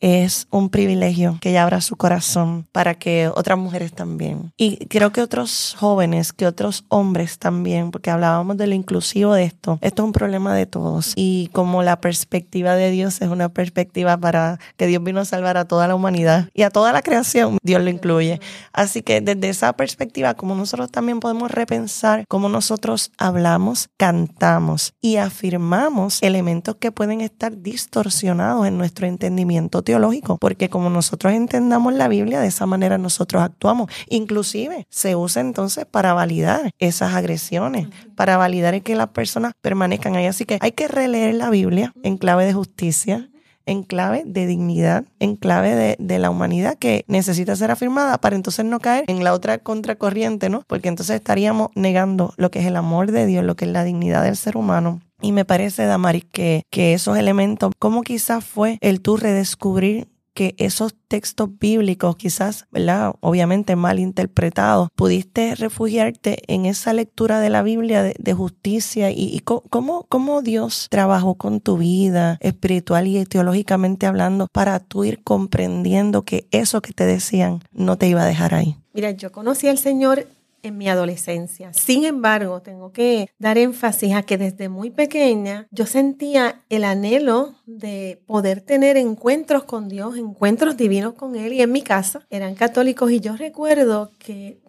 es 0.00 0.46
un 0.50 0.68
privilegio 0.68 1.38
que 1.40 1.50
ella 1.50 1.62
abra 1.62 1.80
su 1.80 1.96
corazón 1.96 2.66
para 2.72 2.94
que 2.94 3.30
otras 3.34 3.58
mujeres 3.58 3.92
también. 3.92 4.52
Y 4.56 4.86
creo 4.86 5.12
que 5.12 5.22
otros 5.22 5.76
jóvenes, 5.78 6.32
que 6.32 6.46
otros 6.46 6.84
hombres 6.88 7.38
también, 7.38 7.90
porque 7.90 8.10
hablábamos 8.10 8.56
de 8.56 8.66
lo 8.66 8.74
inclusivo 8.74 9.34
de 9.34 9.44
esto. 9.44 9.78
Esto 9.80 10.02
es 10.02 10.06
un 10.06 10.12
problema 10.12 10.54
de 10.54 10.66
todos. 10.66 11.12
Y 11.16 11.50
como 11.52 11.82
la 11.82 12.00
perspectiva 12.00 12.74
de 12.74 12.90
Dios 12.90 13.20
es 13.20 13.28
una 13.28 13.48
perspectiva 13.48 14.16
para 14.16 14.58
que 14.76 14.86
Dios 14.86 15.02
vino 15.02 15.20
a 15.20 15.24
salvar 15.24 15.56
a 15.56 15.64
toda 15.66 15.88
la 15.88 15.94
humanidad 15.94 16.48
y 16.54 16.62
a 16.62 16.70
toda 16.70 16.92
la 16.92 17.02
creación, 17.02 17.58
Dios 17.62 17.82
lo 17.82 17.90
incluye. 17.90 18.40
Así 18.72 19.02
que 19.02 19.20
desde 19.20 19.48
esa 19.48 19.72
perspectiva, 19.74 20.34
como 20.34 20.54
nosotros 20.54 20.90
también 20.90 21.20
podemos 21.20 21.50
repensar 21.50 22.24
cómo 22.28 22.48
nosotros 22.48 23.12
hablamos, 23.18 23.88
cantamos 23.96 24.92
y 25.00 25.16
afirmamos 25.16 26.22
elementos 26.22 26.76
que 26.76 26.92
pueden 26.92 27.20
estar 27.20 27.60
distorsionados 27.60 28.66
en 28.66 28.78
nuestro 28.78 29.06
entendimiento 29.06 29.82
teológico, 29.88 30.36
porque 30.36 30.68
como 30.68 30.90
nosotros 30.90 31.32
entendamos 31.32 31.94
la 31.94 32.08
Biblia, 32.08 32.40
de 32.40 32.48
esa 32.48 32.66
manera 32.66 32.98
nosotros 32.98 33.42
actuamos. 33.42 33.90
Inclusive 34.10 34.86
se 34.90 35.16
usa 35.16 35.40
entonces 35.40 35.86
para 35.86 36.12
validar 36.12 36.72
esas 36.78 37.14
agresiones, 37.14 37.88
para 38.14 38.36
validar 38.36 38.82
que 38.82 38.94
las 38.94 39.08
personas 39.08 39.54
permanezcan 39.62 40.14
ahí. 40.14 40.26
Así 40.26 40.44
que 40.44 40.58
hay 40.60 40.72
que 40.72 40.88
releer 40.88 41.36
la 41.36 41.48
Biblia 41.48 41.94
en 42.02 42.18
clave 42.18 42.44
de 42.44 42.52
justicia, 42.52 43.30
en 43.64 43.82
clave 43.82 44.24
de 44.26 44.46
dignidad, 44.46 45.06
en 45.20 45.36
clave 45.36 45.74
de, 45.74 45.96
de, 45.98 46.18
la 46.18 46.28
humanidad 46.28 46.76
que 46.76 47.06
necesita 47.08 47.56
ser 47.56 47.70
afirmada 47.70 48.18
para 48.18 48.36
entonces 48.36 48.66
no 48.66 48.80
caer 48.80 49.06
en 49.08 49.24
la 49.24 49.32
otra 49.32 49.56
contracorriente, 49.56 50.50
¿no? 50.50 50.64
Porque 50.66 50.88
entonces 50.88 51.16
estaríamos 51.16 51.70
negando 51.74 52.34
lo 52.36 52.50
que 52.50 52.58
es 52.58 52.66
el 52.66 52.76
amor 52.76 53.10
de 53.10 53.24
Dios, 53.24 53.42
lo 53.42 53.56
que 53.56 53.64
es 53.64 53.70
la 53.70 53.84
dignidad 53.84 54.22
del 54.22 54.36
ser 54.36 54.58
humano. 54.58 55.00
Y 55.20 55.32
me 55.32 55.44
parece, 55.44 55.84
Damaris, 55.84 56.24
que, 56.30 56.62
que 56.70 56.94
esos 56.94 57.18
elementos, 57.18 57.72
como 57.78 58.02
quizás 58.02 58.44
fue 58.44 58.78
el 58.80 59.00
tú 59.00 59.16
redescubrir 59.16 60.08
que 60.38 60.54
esos 60.58 60.94
textos 61.08 61.48
bíblicos, 61.58 62.14
quizás, 62.14 62.68
¿verdad? 62.70 63.12
Obviamente 63.18 63.74
mal 63.74 63.98
interpretados, 63.98 64.88
pudiste 64.94 65.56
refugiarte 65.56 66.44
en 66.46 66.64
esa 66.64 66.92
lectura 66.92 67.40
de 67.40 67.50
la 67.50 67.64
Biblia 67.64 68.04
de, 68.04 68.34
justicia 68.34 69.10
y, 69.10 69.40
cómo, 69.40 70.06
cómo 70.08 70.40
Dios 70.40 70.86
trabajó 70.90 71.34
con 71.34 71.60
tu 71.60 71.78
vida 71.78 72.38
espiritual 72.40 73.08
y 73.08 73.24
teológicamente 73.24 74.06
hablando 74.06 74.46
para 74.52 74.78
tú 74.78 75.02
ir 75.02 75.24
comprendiendo 75.24 76.22
que 76.22 76.46
eso 76.52 76.82
que 76.82 76.92
te 76.92 77.04
decían 77.04 77.58
no 77.72 77.98
te 77.98 78.06
iba 78.06 78.22
a 78.22 78.26
dejar 78.26 78.54
ahí. 78.54 78.76
Mira, 78.92 79.10
yo 79.10 79.32
conocí 79.32 79.66
al 79.66 79.78
Señor 79.78 80.28
en 80.62 80.78
mi 80.78 80.88
adolescencia. 80.88 81.72
Sin 81.72 82.04
embargo, 82.04 82.62
tengo 82.62 82.92
que 82.92 83.30
dar 83.38 83.58
énfasis 83.58 84.14
a 84.14 84.22
que 84.22 84.38
desde 84.38 84.68
muy 84.68 84.90
pequeña 84.90 85.66
yo 85.70 85.86
sentía 85.86 86.64
el 86.68 86.84
anhelo 86.84 87.54
de 87.66 88.22
poder 88.26 88.60
tener 88.60 88.96
encuentros 88.96 89.64
con 89.64 89.88
Dios, 89.88 90.16
encuentros 90.16 90.76
divinos 90.76 91.14
con 91.14 91.36
Él 91.36 91.52
y 91.52 91.62
en 91.62 91.72
mi 91.72 91.82
casa 91.82 92.26
eran 92.30 92.54
católicos 92.54 93.10
y 93.10 93.20
yo 93.20 93.36
recuerdo 93.36 94.12
que 94.18 94.60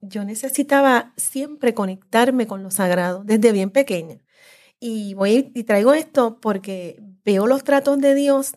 yo 0.00 0.24
necesitaba 0.24 1.12
siempre 1.16 1.74
conectarme 1.74 2.46
con 2.46 2.62
lo 2.62 2.70
sagrado 2.70 3.24
desde 3.24 3.52
bien 3.52 3.70
pequeña. 3.70 4.18
Y 4.80 5.14
voy 5.14 5.50
y 5.54 5.64
traigo 5.64 5.92
esto 5.92 6.38
porque 6.40 7.02
veo 7.24 7.46
los 7.46 7.64
tratos 7.64 7.98
de 7.98 8.14
Dios 8.14 8.54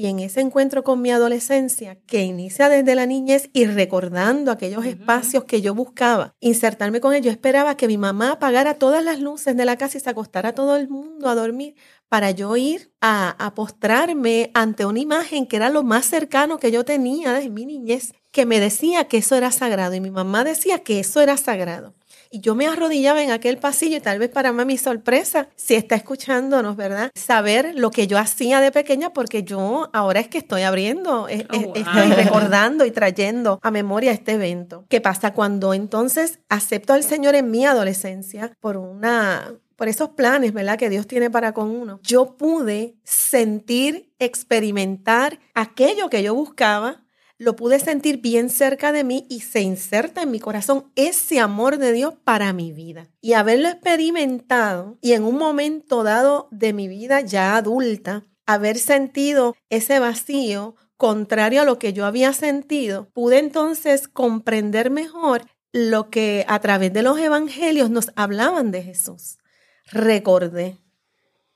y 0.00 0.06
en 0.06 0.18
ese 0.18 0.40
encuentro 0.40 0.82
con 0.82 1.02
mi 1.02 1.10
adolescencia, 1.10 1.98
que 2.06 2.22
inicia 2.22 2.70
desde 2.70 2.94
la 2.94 3.04
niñez 3.04 3.50
y 3.52 3.66
recordando 3.66 4.50
aquellos 4.50 4.86
espacios 4.86 5.44
que 5.44 5.60
yo 5.60 5.74
buscaba, 5.74 6.34
insertarme 6.40 7.00
con 7.00 7.12
ellos, 7.12 7.26
yo 7.26 7.30
esperaba 7.32 7.76
que 7.76 7.86
mi 7.86 7.98
mamá 7.98 8.32
apagara 8.32 8.78
todas 8.78 9.04
las 9.04 9.20
luces 9.20 9.54
de 9.58 9.66
la 9.66 9.76
casa 9.76 9.98
y 9.98 10.00
se 10.00 10.08
acostara 10.08 10.54
todo 10.54 10.76
el 10.76 10.88
mundo 10.88 11.28
a 11.28 11.34
dormir 11.34 11.74
para 12.08 12.30
yo 12.30 12.56
ir 12.56 12.94
a, 13.02 13.36
a 13.44 13.54
postrarme 13.54 14.50
ante 14.54 14.86
una 14.86 15.00
imagen 15.00 15.46
que 15.46 15.56
era 15.56 15.68
lo 15.68 15.82
más 15.82 16.06
cercano 16.06 16.58
que 16.58 16.72
yo 16.72 16.82
tenía 16.86 17.34
desde 17.34 17.50
mi 17.50 17.66
niñez, 17.66 18.14
que 18.30 18.46
me 18.46 18.58
decía 18.58 19.04
que 19.04 19.18
eso 19.18 19.36
era 19.36 19.52
sagrado 19.52 19.92
y 19.92 20.00
mi 20.00 20.10
mamá 20.10 20.44
decía 20.44 20.78
que 20.78 21.00
eso 21.00 21.20
era 21.20 21.36
sagrado. 21.36 21.94
Y 22.30 22.40
yo 22.40 22.54
me 22.54 22.68
arrodillaba 22.68 23.22
en 23.22 23.32
aquel 23.32 23.58
pasillo 23.58 23.96
y 23.96 24.00
tal 24.00 24.20
vez 24.20 24.30
para 24.30 24.52
mí 24.52 24.64
mi 24.64 24.78
sorpresa, 24.78 25.48
si 25.56 25.74
está 25.74 25.96
escuchándonos, 25.96 26.76
¿verdad? 26.76 27.10
Saber 27.14 27.72
lo 27.74 27.90
que 27.90 28.06
yo 28.06 28.18
hacía 28.18 28.60
de 28.60 28.70
pequeña 28.70 29.12
porque 29.12 29.42
yo 29.42 29.90
ahora 29.92 30.20
es 30.20 30.28
que 30.28 30.38
estoy 30.38 30.62
abriendo, 30.62 31.22
oh, 31.22 31.28
estoy 31.28 31.82
recordando 32.16 32.86
y 32.86 32.92
trayendo 32.92 33.58
a 33.62 33.70
memoria 33.72 34.12
este 34.12 34.32
evento. 34.32 34.84
¿Qué 34.88 35.00
pasa 35.00 35.32
cuando 35.32 35.74
entonces 35.74 36.38
acepto 36.48 36.92
al 36.92 37.02
Señor 37.02 37.34
en 37.34 37.50
mi 37.50 37.66
adolescencia 37.66 38.52
por 38.60 38.76
una 38.76 39.52
por 39.80 39.88
esos 39.88 40.10
planes, 40.10 40.52
¿verdad? 40.52 40.78
Que 40.78 40.90
Dios 40.90 41.06
tiene 41.06 41.30
para 41.30 41.54
con 41.54 41.70
uno. 41.70 42.00
Yo 42.02 42.36
pude 42.36 42.96
sentir, 43.02 44.12
experimentar 44.18 45.40
aquello 45.54 46.10
que 46.10 46.22
yo 46.22 46.34
buscaba 46.34 47.02
lo 47.40 47.56
pude 47.56 47.80
sentir 47.80 48.18
bien 48.18 48.50
cerca 48.50 48.92
de 48.92 49.02
mí 49.02 49.26
y 49.30 49.40
se 49.40 49.62
inserta 49.62 50.22
en 50.22 50.30
mi 50.30 50.40
corazón 50.40 50.92
ese 50.94 51.40
amor 51.40 51.78
de 51.78 51.92
Dios 51.92 52.12
para 52.22 52.52
mi 52.52 52.70
vida. 52.70 53.08
Y 53.22 53.32
haberlo 53.32 53.68
experimentado 53.68 54.98
y 55.00 55.12
en 55.14 55.24
un 55.24 55.38
momento 55.38 56.02
dado 56.02 56.48
de 56.50 56.74
mi 56.74 56.86
vida 56.86 57.22
ya 57.22 57.56
adulta, 57.56 58.26
haber 58.44 58.76
sentido 58.76 59.56
ese 59.70 59.98
vacío 59.98 60.76
contrario 60.98 61.62
a 61.62 61.64
lo 61.64 61.78
que 61.78 61.94
yo 61.94 62.04
había 62.04 62.34
sentido, 62.34 63.08
pude 63.14 63.38
entonces 63.38 64.06
comprender 64.06 64.90
mejor 64.90 65.46
lo 65.72 66.10
que 66.10 66.44
a 66.46 66.60
través 66.60 66.92
de 66.92 67.02
los 67.02 67.18
evangelios 67.18 67.88
nos 67.88 68.10
hablaban 68.16 68.70
de 68.70 68.82
Jesús. 68.82 69.38
Recordé 69.86 70.76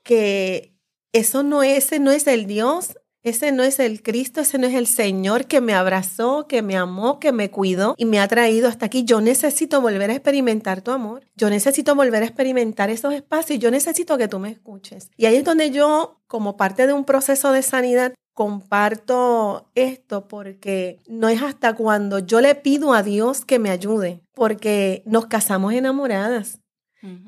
que 0.03 0.79
eso 1.13 1.43
no 1.43 1.63
ese 1.63 1.99
no 1.99 2.11
es 2.11 2.27
el 2.27 2.47
Dios 2.47 2.97
ese 3.25 3.53
no 3.53 3.63
es 3.63 3.81
el 3.81 4.03
Cristo, 4.03 4.43
ese 4.43 4.59
no 4.59 4.67
es 4.67 4.75
el 4.75 4.87
Señor 4.87 5.47
que 5.47 5.63
me 5.63 5.73
abrazó, 5.73 6.47
que 6.47 6.61
me 6.61 6.77
amó, 6.77 7.19
que 7.19 7.33
me 7.33 7.51
cuidó 7.51 7.95
y 7.97 8.05
me 8.05 8.21
ha 8.21 8.29
traído 8.29 8.69
hasta 8.69 8.85
aquí. 8.85 9.05
Yo 9.05 9.23
necesito 9.23 9.81
volver 9.81 10.11
a 10.11 10.15
experimentar 10.15 10.83
tu 10.83 10.91
amor. 10.91 11.25
Yo 11.35 11.49
necesito 11.49 11.95
volver 11.95 12.23
a 12.23 12.27
experimentar 12.27 12.91
esos 12.91 13.15
espacios. 13.15 13.59
Yo 13.59 13.71
necesito 13.71 14.19
que 14.19 14.29
tú 14.29 14.39
me 14.39 14.51
escuches. 14.51 15.11
Y 15.17 15.25
ahí 15.25 15.37
es 15.37 15.45
donde 15.45 15.71
yo, 15.71 16.21
como 16.27 16.59
parte 16.59 16.87
de 16.87 16.93
un 16.93 17.07
proceso 17.07 17.51
de 17.51 17.63
sanidad, 17.63 18.13
comparto 18.35 19.71
esto 19.75 20.29
porque 20.29 20.99
no 21.09 21.31
es 21.31 21.41
hasta 21.41 21.75
cuando 21.75 22.19
yo 22.19 22.43
le 22.43 22.55
pido 22.55 22.93
a 22.93 23.03
Dios 23.03 23.47
que 23.47 23.59
me 23.59 23.71
ayude, 23.71 24.21
porque 24.35 25.03
nos 25.07 25.27
casamos 25.27 25.73
enamoradas. 25.73 26.61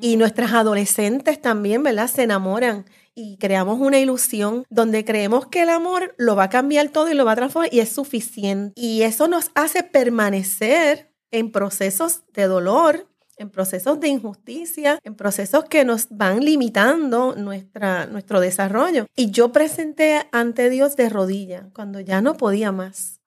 Y 0.00 0.16
nuestras 0.16 0.54
adolescentes 0.54 1.38
también, 1.38 1.82
¿verdad? 1.82 2.08
Se 2.08 2.22
enamoran 2.22 2.86
y 3.18 3.38
creamos 3.38 3.80
una 3.80 3.98
ilusión 3.98 4.64
donde 4.68 5.04
creemos 5.04 5.46
que 5.46 5.62
el 5.62 5.70
amor 5.70 6.14
lo 6.18 6.36
va 6.36 6.44
a 6.44 6.50
cambiar 6.50 6.90
todo 6.90 7.10
y 7.10 7.14
lo 7.14 7.24
va 7.24 7.32
a 7.32 7.36
transformar 7.36 7.72
y 7.72 7.80
es 7.80 7.88
suficiente. 7.88 8.74
Y 8.76 9.02
eso 9.02 9.26
nos 9.26 9.50
hace 9.54 9.82
permanecer 9.82 11.10
en 11.30 11.50
procesos 11.50 12.24
de 12.34 12.46
dolor, 12.46 13.08
en 13.38 13.48
procesos 13.48 13.98
de 14.00 14.08
injusticia, 14.08 15.00
en 15.02 15.14
procesos 15.14 15.64
que 15.64 15.86
nos 15.86 16.08
van 16.10 16.40
limitando 16.44 17.34
nuestra, 17.36 18.06
nuestro 18.06 18.38
desarrollo. 18.38 19.06
Y 19.16 19.30
yo 19.30 19.50
presenté 19.50 20.28
ante 20.30 20.68
Dios 20.68 20.94
de 20.94 21.08
rodilla 21.08 21.70
cuando 21.74 22.00
ya 22.00 22.20
no 22.20 22.36
podía 22.36 22.70
más. 22.70 23.22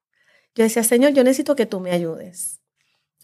Yo 0.54 0.64
decía, 0.64 0.84
Señor, 0.84 1.14
yo 1.14 1.24
necesito 1.24 1.56
que 1.56 1.66
tú 1.66 1.80
me 1.80 1.92
ayudes. 1.92 2.62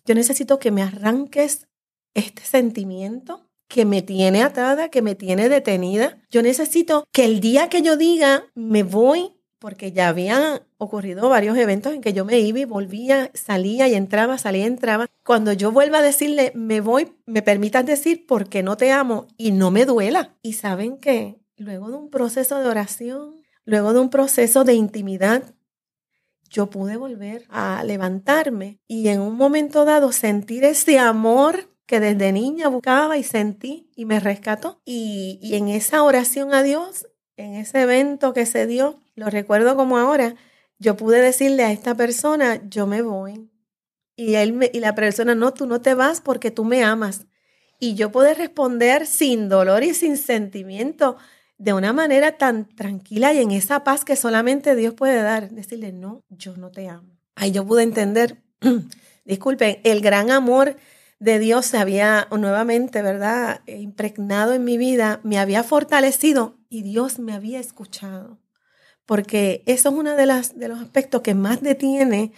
Yo 0.03 0.15
necesito 0.15 0.57
que 0.57 0.71
me 0.71 0.81
arranques 0.81 1.67
este 2.15 2.43
sentimiento 2.43 3.44
que 3.67 3.85
me 3.85 4.01
tiene 4.01 4.43
atada, 4.43 4.89
que 4.89 5.01
me 5.01 5.15
tiene 5.15 5.49
detenida. 5.49 6.17
Yo 6.29 6.41
necesito 6.41 7.05
que 7.11 7.25
el 7.25 7.39
día 7.39 7.69
que 7.69 7.81
yo 7.81 7.97
diga 7.97 8.45
me 8.55 8.83
voy, 8.83 9.31
porque 9.59 9.91
ya 9.91 10.09
habían 10.09 10.61
ocurrido 10.77 11.29
varios 11.29 11.57
eventos 11.57 11.93
en 11.93 12.01
que 12.01 12.13
yo 12.13 12.25
me 12.25 12.39
iba 12.39 12.59
y 12.59 12.65
volvía, 12.65 13.31
salía 13.33 13.87
y 13.87 13.95
entraba, 13.95 14.37
salía 14.37 14.63
y 14.63 14.67
entraba. 14.67 15.07
Cuando 15.23 15.53
yo 15.53 15.71
vuelva 15.71 15.99
a 15.99 16.03
decirle 16.03 16.51
me 16.55 16.81
voy, 16.81 17.13
me 17.25 17.41
permitas 17.41 17.85
decir 17.85 18.25
porque 18.27 18.63
no 18.63 18.77
te 18.77 18.91
amo 18.91 19.27
y 19.37 19.51
no 19.51 19.71
me 19.71 19.85
duela. 19.85 20.35
Y 20.41 20.53
saben 20.53 20.97
que 20.97 21.39
luego 21.57 21.89
de 21.89 21.97
un 21.97 22.09
proceso 22.09 22.59
de 22.59 22.67
oración, 22.67 23.35
luego 23.63 23.93
de 23.93 23.99
un 23.99 24.09
proceso 24.09 24.63
de 24.63 24.75
intimidad, 24.75 25.43
yo 26.49 26.69
pude 26.69 26.95
volver 26.95 27.45
a 27.49 27.83
levantarme 27.83 28.79
y 28.87 29.07
en 29.07 29.19
un 29.19 29.35
momento 29.35 29.83
dado 29.83 30.11
sentir 30.11 30.63
ese 30.63 30.99
amor 30.99 31.74
que 31.85 31.99
desde 31.99 32.31
niña 32.31 32.67
buscaba 32.67 33.17
y 33.17 33.23
sentí 33.23 33.89
y 33.95 34.05
me 34.05 34.19
rescató. 34.19 34.81
Y, 34.85 35.39
en 35.53 35.67
esa 35.67 36.03
oración 36.03 36.53
a 36.53 36.63
Dios, 36.63 37.07
en 37.37 37.55
ese 37.55 37.81
evento 37.81 38.33
que 38.33 38.45
se 38.45 38.65
dio, 38.65 38.99
lo 39.15 39.29
recuerdo 39.29 39.75
como 39.75 39.97
ahora, 39.97 40.35
yo 40.79 40.97
pude 40.97 41.21
decirle 41.21 41.63
a 41.63 41.71
esta 41.71 41.95
persona, 41.95 42.61
yo 42.69 42.87
me 42.87 43.01
voy. 43.01 43.49
Y, 44.15 44.35
él 44.35 44.69
y 44.73 44.79
la 44.79 44.95
persona, 44.95 45.35
no, 45.35 45.53
tú 45.53 45.67
no 45.67 45.81
te 45.81 45.93
vas 45.93 46.21
porque 46.21 46.51
tú 46.51 46.65
me 46.65 46.83
amas. 46.83 47.25
Y 47.79 47.95
yo 47.95 48.11
pude 48.11 48.33
responder 48.33 49.05
sin 49.05 49.49
dolor 49.49 49.83
y 49.83 49.93
sin 49.93 50.17
sentimiento, 50.17 51.17
de 51.57 51.73
una 51.73 51.93
manera 51.93 52.37
tan 52.37 52.67
tranquila 52.67 53.33
y 53.33 53.39
en 53.39 53.51
esa 53.51 53.83
paz 53.83 54.03
que 54.03 54.15
solamente 54.15 54.75
Dios 54.75 54.93
puede 54.93 55.21
dar. 55.21 55.49
Decirle, 55.51 55.93
no, 55.93 56.23
yo 56.29 56.57
no 56.57 56.71
te 56.71 56.89
amo. 56.89 57.15
Ahí 57.35 57.51
yo 57.51 57.65
pude 57.65 57.83
entender, 57.83 58.41
disculpen, 59.25 59.79
el 59.83 60.01
gran 60.01 60.31
amor 60.31 60.77
de 61.19 61.39
Dios 61.39 61.65
se 61.65 61.77
había 61.77 62.27
nuevamente, 62.31 63.01
¿verdad?, 63.01 63.61
impregnado 63.67 64.53
en 64.53 64.63
mi 64.63 64.77
vida, 64.77 65.19
me 65.23 65.39
había 65.39 65.63
fortalecido 65.63 66.57
y 66.69 66.83
Dios 66.83 67.19
me 67.19 67.33
había 67.33 67.59
escuchado. 67.59 68.39
Porque 69.05 69.63
eso 69.65 69.89
es 69.89 69.95
uno 69.95 70.15
de, 70.15 70.25
las, 70.25 70.57
de 70.57 70.67
los 70.67 70.79
aspectos 70.79 71.21
que 71.21 71.35
más 71.35 71.61
detiene 71.61 72.33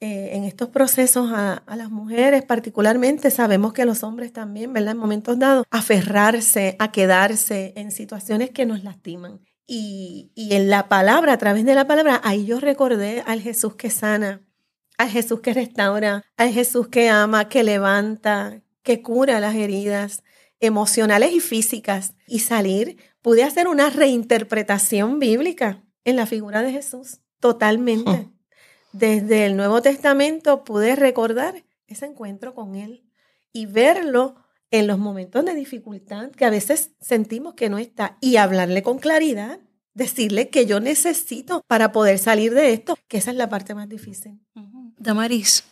eh, 0.00 0.30
en 0.34 0.44
estos 0.44 0.68
procesos 0.68 1.30
a, 1.32 1.62
las 1.74 1.90
mujeres, 1.90 2.44
particularmente, 2.44 3.30
sabemos 3.30 3.72
que 3.72 3.84
los 3.84 4.04
hombres 4.04 4.32
también, 4.32 4.72
¿verdad?, 4.72 4.92
en 4.92 4.98
momentos 4.98 5.38
dados, 5.38 5.66
aferrarse, 5.70 6.76
a 6.78 6.92
quedarse 6.92 7.72
en 7.76 7.90
situaciones 7.90 8.50
que 8.50 8.66
nos 8.66 8.84
lastiman. 8.84 9.40
Y, 9.66 10.32
y 10.34 10.54
en 10.54 10.70
la 10.70 10.88
palabra, 10.88 11.34
a 11.34 11.38
través 11.38 11.64
de 11.64 11.74
la 11.74 11.86
palabra, 11.86 12.20
ahí 12.24 12.46
yo 12.46 12.60
recordé 12.60 13.22
al 13.26 13.40
Jesús 13.40 13.74
que 13.74 13.90
sana, 13.90 14.47
al 14.98 15.08
Jesús 15.08 15.40
que 15.40 15.54
restaura, 15.54 16.24
al 16.36 16.52
Jesús 16.52 16.88
que 16.88 17.08
ama, 17.08 17.48
que 17.48 17.62
levanta, 17.62 18.62
que 18.82 19.00
cura 19.00 19.40
las 19.40 19.54
heridas 19.54 20.22
emocionales 20.60 21.32
y 21.32 21.40
físicas. 21.40 22.14
Y 22.26 22.40
salir, 22.40 22.98
pude 23.22 23.44
hacer 23.44 23.68
una 23.68 23.90
reinterpretación 23.90 25.18
bíblica 25.18 25.82
en 26.04 26.16
la 26.16 26.26
figura 26.26 26.62
de 26.62 26.72
Jesús, 26.72 27.20
totalmente. 27.40 28.28
Desde 28.92 29.46
el 29.46 29.56
Nuevo 29.56 29.80
Testamento 29.82 30.64
pude 30.64 30.96
recordar 30.96 31.64
ese 31.86 32.06
encuentro 32.06 32.54
con 32.54 32.74
Él 32.74 33.04
y 33.52 33.66
verlo 33.66 34.36
en 34.70 34.86
los 34.86 34.98
momentos 34.98 35.44
de 35.44 35.54
dificultad 35.54 36.30
que 36.32 36.44
a 36.44 36.50
veces 36.50 36.90
sentimos 37.00 37.54
que 37.54 37.70
no 37.70 37.78
está 37.78 38.18
y 38.20 38.36
hablarle 38.36 38.82
con 38.82 38.98
claridad 38.98 39.60
decirle 39.98 40.48
que 40.48 40.64
yo 40.64 40.80
necesito 40.80 41.62
para 41.66 41.92
poder 41.92 42.18
salir 42.18 42.54
de 42.54 42.72
esto, 42.72 42.96
que 43.08 43.18
esa 43.18 43.32
es 43.32 43.36
la 43.36 43.48
parte 43.48 43.74
más 43.74 43.88
difícil. 43.88 44.40
Damaris, 44.98 45.64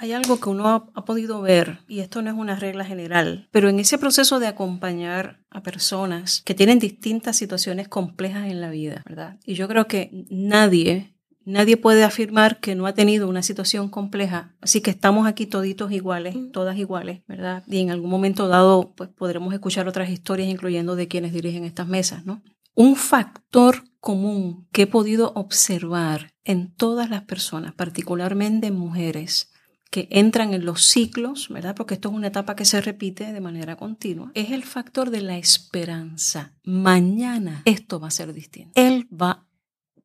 hay 0.00 0.12
algo 0.12 0.38
que 0.38 0.48
uno 0.48 0.90
ha, 0.94 1.04
podido 1.04 1.40
ver, 1.40 1.80
y 1.88 2.00
esto 2.00 2.22
no 2.22 2.30
es 2.30 2.36
una 2.36 2.54
regla 2.54 2.84
general, 2.84 3.48
pero 3.50 3.68
en 3.68 3.80
ese 3.80 3.98
proceso 3.98 4.38
de 4.38 4.46
acompañar 4.46 5.40
a 5.50 5.62
personas 5.62 6.42
que 6.44 6.54
tienen 6.54 6.78
distintas 6.78 7.36
situaciones 7.36 7.88
complejas 7.88 8.46
en 8.46 8.60
la 8.60 8.70
vida, 8.70 9.02
¿verdad? 9.06 9.38
Y 9.44 9.54
yo 9.54 9.66
creo 9.66 9.88
que 9.88 10.26
nadie, 10.30 11.14
nadie 11.44 11.76
puede 11.76 12.04
afirmar 12.04 12.60
que 12.60 12.76
no 12.76 12.86
ha 12.86 12.94
tenido 12.94 13.28
una 13.28 13.42
situación 13.42 13.88
compleja, 13.88 14.54
así 14.60 14.80
que 14.80 14.90
estamos 14.90 15.26
aquí 15.26 15.46
toditos 15.46 15.90
iguales, 15.90 16.36
todas 16.52 16.76
iguales, 16.78 17.22
¿verdad? 17.26 17.64
Y 17.66 17.80
en 17.80 17.90
algún 17.90 18.10
momento 18.10 18.46
dado, 18.46 18.92
pues 18.94 19.10
podremos 19.10 19.52
escuchar 19.52 19.88
otras 19.88 20.10
historias, 20.10 20.48
incluyendo 20.48 20.94
de 20.94 21.08
quienes 21.08 21.32
dirigen 21.32 21.64
estas 21.64 21.88
mesas, 21.88 22.24
¿no? 22.24 22.40
Un 22.78 22.94
factor 22.94 23.82
común 23.98 24.68
que 24.70 24.82
he 24.82 24.86
podido 24.86 25.32
observar 25.34 26.32
en 26.44 26.72
todas 26.72 27.10
las 27.10 27.22
personas, 27.24 27.74
particularmente 27.74 28.68
en 28.68 28.76
mujeres, 28.76 29.50
que 29.90 30.06
entran 30.12 30.54
en 30.54 30.64
los 30.64 30.84
ciclos, 30.84 31.48
¿verdad? 31.48 31.74
Porque 31.74 31.94
esto 31.94 32.08
es 32.08 32.14
una 32.14 32.28
etapa 32.28 32.54
que 32.54 32.64
se 32.64 32.80
repite 32.80 33.32
de 33.32 33.40
manera 33.40 33.74
continua, 33.74 34.30
es 34.34 34.52
el 34.52 34.62
factor 34.62 35.10
de 35.10 35.22
la 35.22 35.36
esperanza. 35.38 36.54
Mañana 36.62 37.62
esto 37.64 37.98
va 37.98 38.06
a 38.06 38.12
ser 38.12 38.32
distinto. 38.32 38.70
Él 38.76 39.08
va, 39.12 39.44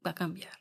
a 0.03 0.15
cambiar. 0.15 0.57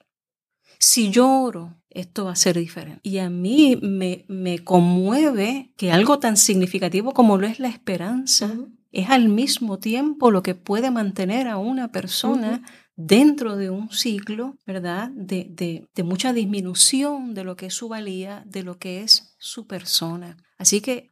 Si 0.79 1.11
lloro, 1.11 1.81
esto 1.89 2.27
va 2.27 2.33
a 2.33 2.37
ser 2.37 2.59
diferente. 2.59 3.01
Y 3.03 3.21
a 3.21 3.31
mí 3.31 3.79
me, 3.81 4.27
me 4.29 4.59
conmueve 4.59 5.73
que 5.79 5.91
algo 5.91 6.19
tan 6.19 6.37
significativo 6.37 7.15
como 7.15 7.39
lo 7.39 7.47
es 7.47 7.59
la 7.59 7.69
esperanza 7.69 8.55
es 8.93 9.09
al 9.09 9.29
mismo 9.29 9.79
tiempo 9.79 10.31
lo 10.31 10.43
que 10.43 10.55
puede 10.55 10.91
mantener 10.91 11.49
a 11.49 11.57
una 11.57 11.91
persona 11.91 12.63
dentro 12.95 13.57
de 13.57 13.71
un 13.71 13.91
ciclo, 13.91 14.59
¿verdad? 14.67 15.11
De, 15.15 15.89
mucha 16.05 16.33
disminución 16.33 17.35
de 17.35 17.45
lo 17.45 17.57
que 17.57 17.67
es 17.67 17.75
su 17.75 17.89
valía, 17.89 18.45
de 18.47 18.63
lo 18.63 18.79
que 18.79 19.03
es 19.03 19.35
su 19.39 19.67
persona. 19.67 20.37
Así 20.59 20.81
que 20.81 21.11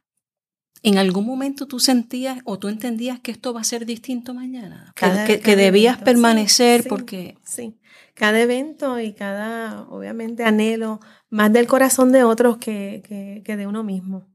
¿En 0.83 0.97
algún 0.97 1.27
momento 1.27 1.67
tú 1.67 1.79
sentías 1.79 2.39
o 2.43 2.57
tú 2.57 2.67
entendías 2.67 3.19
que 3.19 3.29
esto 3.29 3.53
va 3.53 3.61
a 3.61 3.63
ser 3.63 3.85
distinto 3.85 4.33
mañana? 4.33 4.91
que, 4.95 5.55
debías 5.55 5.99
permanecer 5.99 6.85
porque... 6.89 7.37
Sí, 7.43 7.77
cada 8.15 8.39
evento 8.39 8.99
y 8.99 9.13
cada, 9.13 9.83
obviamente, 9.83 10.43
anhelo, 10.43 10.99
más 11.29 11.53
del 11.53 11.67
corazón 11.67 12.11
de 12.11 12.23
otros 12.23 12.57
que, 12.57 13.43
que 13.45 13.57
de 13.57 13.67
uno 13.67 13.83
mismo. 13.83 14.30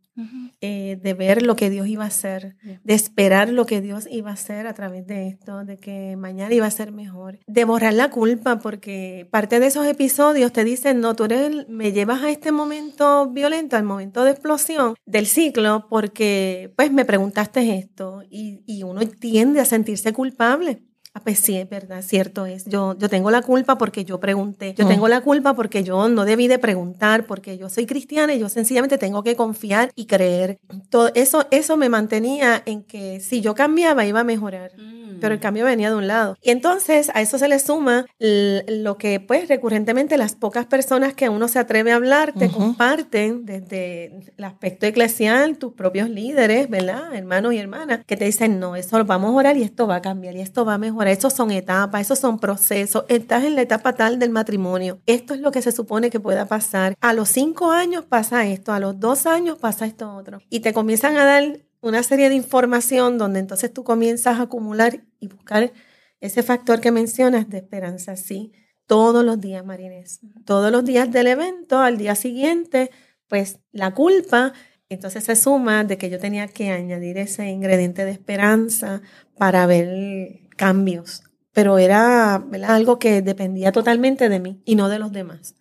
Eh, 0.63 0.99
de 1.03 1.15
ver 1.15 1.43
lo 1.43 1.57
que 1.57 1.69
Dios 1.69 1.87
iba 1.87 2.05
a 2.05 2.07
hacer, 2.07 2.57
de 2.63 2.95
esperar 2.95 3.51
lo 3.51 3.67
que 3.67 3.83
Dios 3.83 4.09
iba 4.11 4.31
a 4.31 4.35
hacer 4.35 4.67
a 4.67 4.73
través 4.73 5.07
de 5.07 5.29
esto, 5.29 5.65
de 5.65 5.77
que 5.77 6.17
mañana 6.17 6.55
iba 6.55 6.67
a 6.67 6.71
ser 6.71 6.91
mejor, 6.91 7.39
de 7.47 7.65
borrar 7.65 7.93
la 7.93 8.11
culpa, 8.11 8.59
porque 8.59 9.29
parte 9.31 9.61
de 9.61 9.67
esos 9.67 9.87
episodios 9.87 10.53
te 10.53 10.65
dicen, 10.65 11.01
no, 11.01 11.15
tú 11.15 11.25
eres, 11.25 11.69
me 11.69 11.93
llevas 11.93 12.23
a 12.23 12.31
este 12.31 12.51
momento 12.51 13.31
violento, 13.31 13.77
al 13.77 13.85
momento 13.85 14.25
de 14.25 14.31
explosión 14.31 14.95
del 15.05 15.27
ciclo, 15.27 15.87
porque 15.91 16.73
pues 16.77 16.91
me 16.91 17.05
preguntaste 17.05 17.77
esto 17.77 18.23
y, 18.31 18.63
y 18.65 18.85
uno 18.85 19.01
tiende 19.07 19.61
a 19.61 19.67
sentirse 19.67 20.15
culpable. 20.15 20.86
Ah, 21.17 21.21
pues 21.25 21.39
sí, 21.39 21.57
es 21.57 21.67
verdad, 21.67 22.03
cierto 22.03 22.45
es. 22.45 22.67
Yo, 22.67 22.95
yo 22.99 23.09
tengo 23.09 23.31
la 23.31 23.41
culpa 23.41 23.79
porque 23.79 24.05
yo 24.05 24.21
pregunté. 24.21 24.75
Yo 24.75 24.87
tengo 24.87 25.09
la 25.09 25.23
culpa 25.23 25.55
porque 25.55 25.83
yo 25.83 26.11
no 26.11 26.27
debí 26.27 26.47
de 26.47 26.59
preguntar, 26.59 27.25
porque 27.25 27.57
yo 27.57 27.71
soy 27.71 27.87
cristiana 27.87 28.35
y 28.35 28.39
yo 28.39 28.51
sencillamente 28.51 28.99
tengo 28.99 29.23
que 29.23 29.35
confiar 29.35 29.91
y 29.95 30.05
creer. 30.05 30.59
Todo 30.91 31.11
eso, 31.15 31.47
eso 31.51 31.79
me 31.79 31.89
mantenía 31.89 32.63
en 32.67 32.83
que 32.83 33.21
si 33.21 33.41
yo 33.41 33.55
cambiaba 33.55 34.05
iba 34.05 34.21
a 34.21 34.25
mejorar. 34.25 34.73
Mm. 34.77 34.97
Pero 35.19 35.33
el 35.33 35.41
cambio 35.41 35.65
venía 35.65 35.89
de 35.89 35.97
un 35.97 36.07
lado. 36.07 36.37
Y 36.43 36.51
entonces 36.51 37.11
a 37.15 37.23
eso 37.23 37.39
se 37.39 37.49
le 37.49 37.59
suma 37.61 38.05
lo 38.19 38.99
que 38.99 39.19
pues 39.19 39.49
recurrentemente 39.49 40.19
las 40.19 40.35
pocas 40.35 40.67
personas 40.67 41.15
que 41.15 41.31
uno 41.31 41.49
se 41.49 41.59
atreve 41.59 41.93
a 41.93 41.97
hablar 41.97 42.35
te 42.35 42.51
comparten 42.51 43.47
desde 43.47 44.19
el 44.37 44.45
aspecto 44.45 44.85
eclesial, 44.85 45.57
tus 45.57 45.73
propios 45.73 46.11
líderes, 46.11 46.69
¿verdad? 46.69 47.15
Hermanos 47.15 47.55
y 47.55 47.59
hermanas, 47.59 48.01
que 48.07 48.19
te 48.19 48.27
dicen, 48.27 48.61
no, 48.61 48.77
eso 48.77 48.99
lo 48.99 49.07
vamos 49.07 49.31
a 49.31 49.33
orar 49.33 49.57
y 49.57 49.63
esto 49.63 49.87
va 49.87 49.97
a 49.97 50.03
cambiar 50.03 50.37
y 50.37 50.43
esto 50.43 50.67
va 50.67 50.75
a 50.75 50.79
mejorar 50.79 51.06
esos 51.11 51.33
son 51.33 51.51
etapas, 51.51 52.03
esos 52.03 52.19
son 52.19 52.39
procesos. 52.39 53.05
Estás 53.09 53.45
en 53.45 53.55
la 53.55 53.63
etapa 53.63 53.95
tal 53.95 54.19
del 54.19 54.31
matrimonio. 54.31 55.01
Esto 55.07 55.35
es 55.35 55.41
lo 55.41 55.53
que 55.53 55.63
se 55.63 55.73
supone 55.73 56.11
que 56.11 56.21
pueda 56.21 56.47
pasar. 56.47 56.95
A 57.01 57.13
los 57.13 57.29
cinco 57.29 57.71
años 57.71 58.05
pasa 58.05 58.47
esto, 58.47 58.73
a 58.73 58.81
los 58.81 58.99
dos 58.99 59.27
años 59.27 59.59
pasa 59.59 59.87
esto 59.87 60.15
otro. 60.15 60.41
Y 60.51 60.61
te 60.61 60.73
comienzan 60.73 61.17
a 61.17 61.25
dar 61.25 61.61
una 61.81 62.03
serie 62.03 62.29
de 62.29 62.35
información 62.35 63.19
donde 63.19 63.41
entonces 63.41 63.73
tú 63.73 63.85
comienzas 63.85 64.39
a 64.39 64.43
acumular 64.43 65.05
y 65.21 65.29
buscar 65.29 65.73
ese 66.21 66.43
factor 66.43 66.81
que 66.81 66.91
mencionas 66.91 67.49
de 67.49 67.59
esperanza, 67.59 68.17
sí, 68.17 68.53
todos 68.87 69.25
los 69.25 69.41
días, 69.41 69.65
Marinés. 69.65 70.21
Todos 70.45 70.73
los 70.73 70.85
días 70.85 71.11
del 71.11 71.27
evento, 71.27 71.79
al 71.79 71.99
día 71.99 72.15
siguiente, 72.15 72.91
pues 73.29 73.59
la 73.73 73.93
culpa 73.95 74.53
entonces 74.89 75.25
se 75.25 75.35
suma 75.35 75.85
de 75.85 75.99
que 75.99 76.11
yo 76.11 76.19
tenía 76.21 76.47
que 76.47 76.71
añadir 76.71 77.19
ese 77.19 77.49
ingrediente 77.49 78.05
de 78.05 78.13
esperanza 78.13 79.03
para 79.37 79.67
ver 79.67 80.46
cambios, 80.57 81.23
pero 81.53 81.79
era 81.79 82.43
algo 82.67 82.99
que 82.99 83.23
dependía 83.23 83.73
totalmente 83.73 84.29
de 84.29 84.41
mí 84.41 84.61
y 84.65 84.75
no 84.75 84.89
de 84.89 84.99
los 84.99 85.13
demás. 85.13 85.55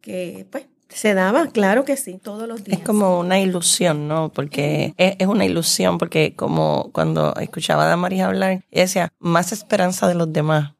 Que 0.00 0.46
pues 0.50 0.66
se 0.88 1.14
daba, 1.14 1.48
claro 1.48 1.84
que 1.84 1.96
sí, 1.96 2.20
todos 2.22 2.46
los 2.46 2.62
días. 2.62 2.78
Es 2.78 2.84
como 2.84 3.18
una 3.18 3.40
ilusión, 3.40 4.06
¿no? 4.06 4.28
Porque 4.28 4.94
es, 4.96 5.26
una 5.26 5.44
ilusión, 5.44 5.98
porque 5.98 6.34
como 6.36 6.90
cuando 6.92 7.34
escuchaba 7.36 7.90
a 7.90 7.96
María 7.96 8.26
hablar, 8.26 8.64
ella 8.70 8.82
decía, 8.82 9.12
más 9.18 9.52
esperanza 9.52 10.06
de 10.06 10.14
los 10.14 10.32
demás. 10.32 10.74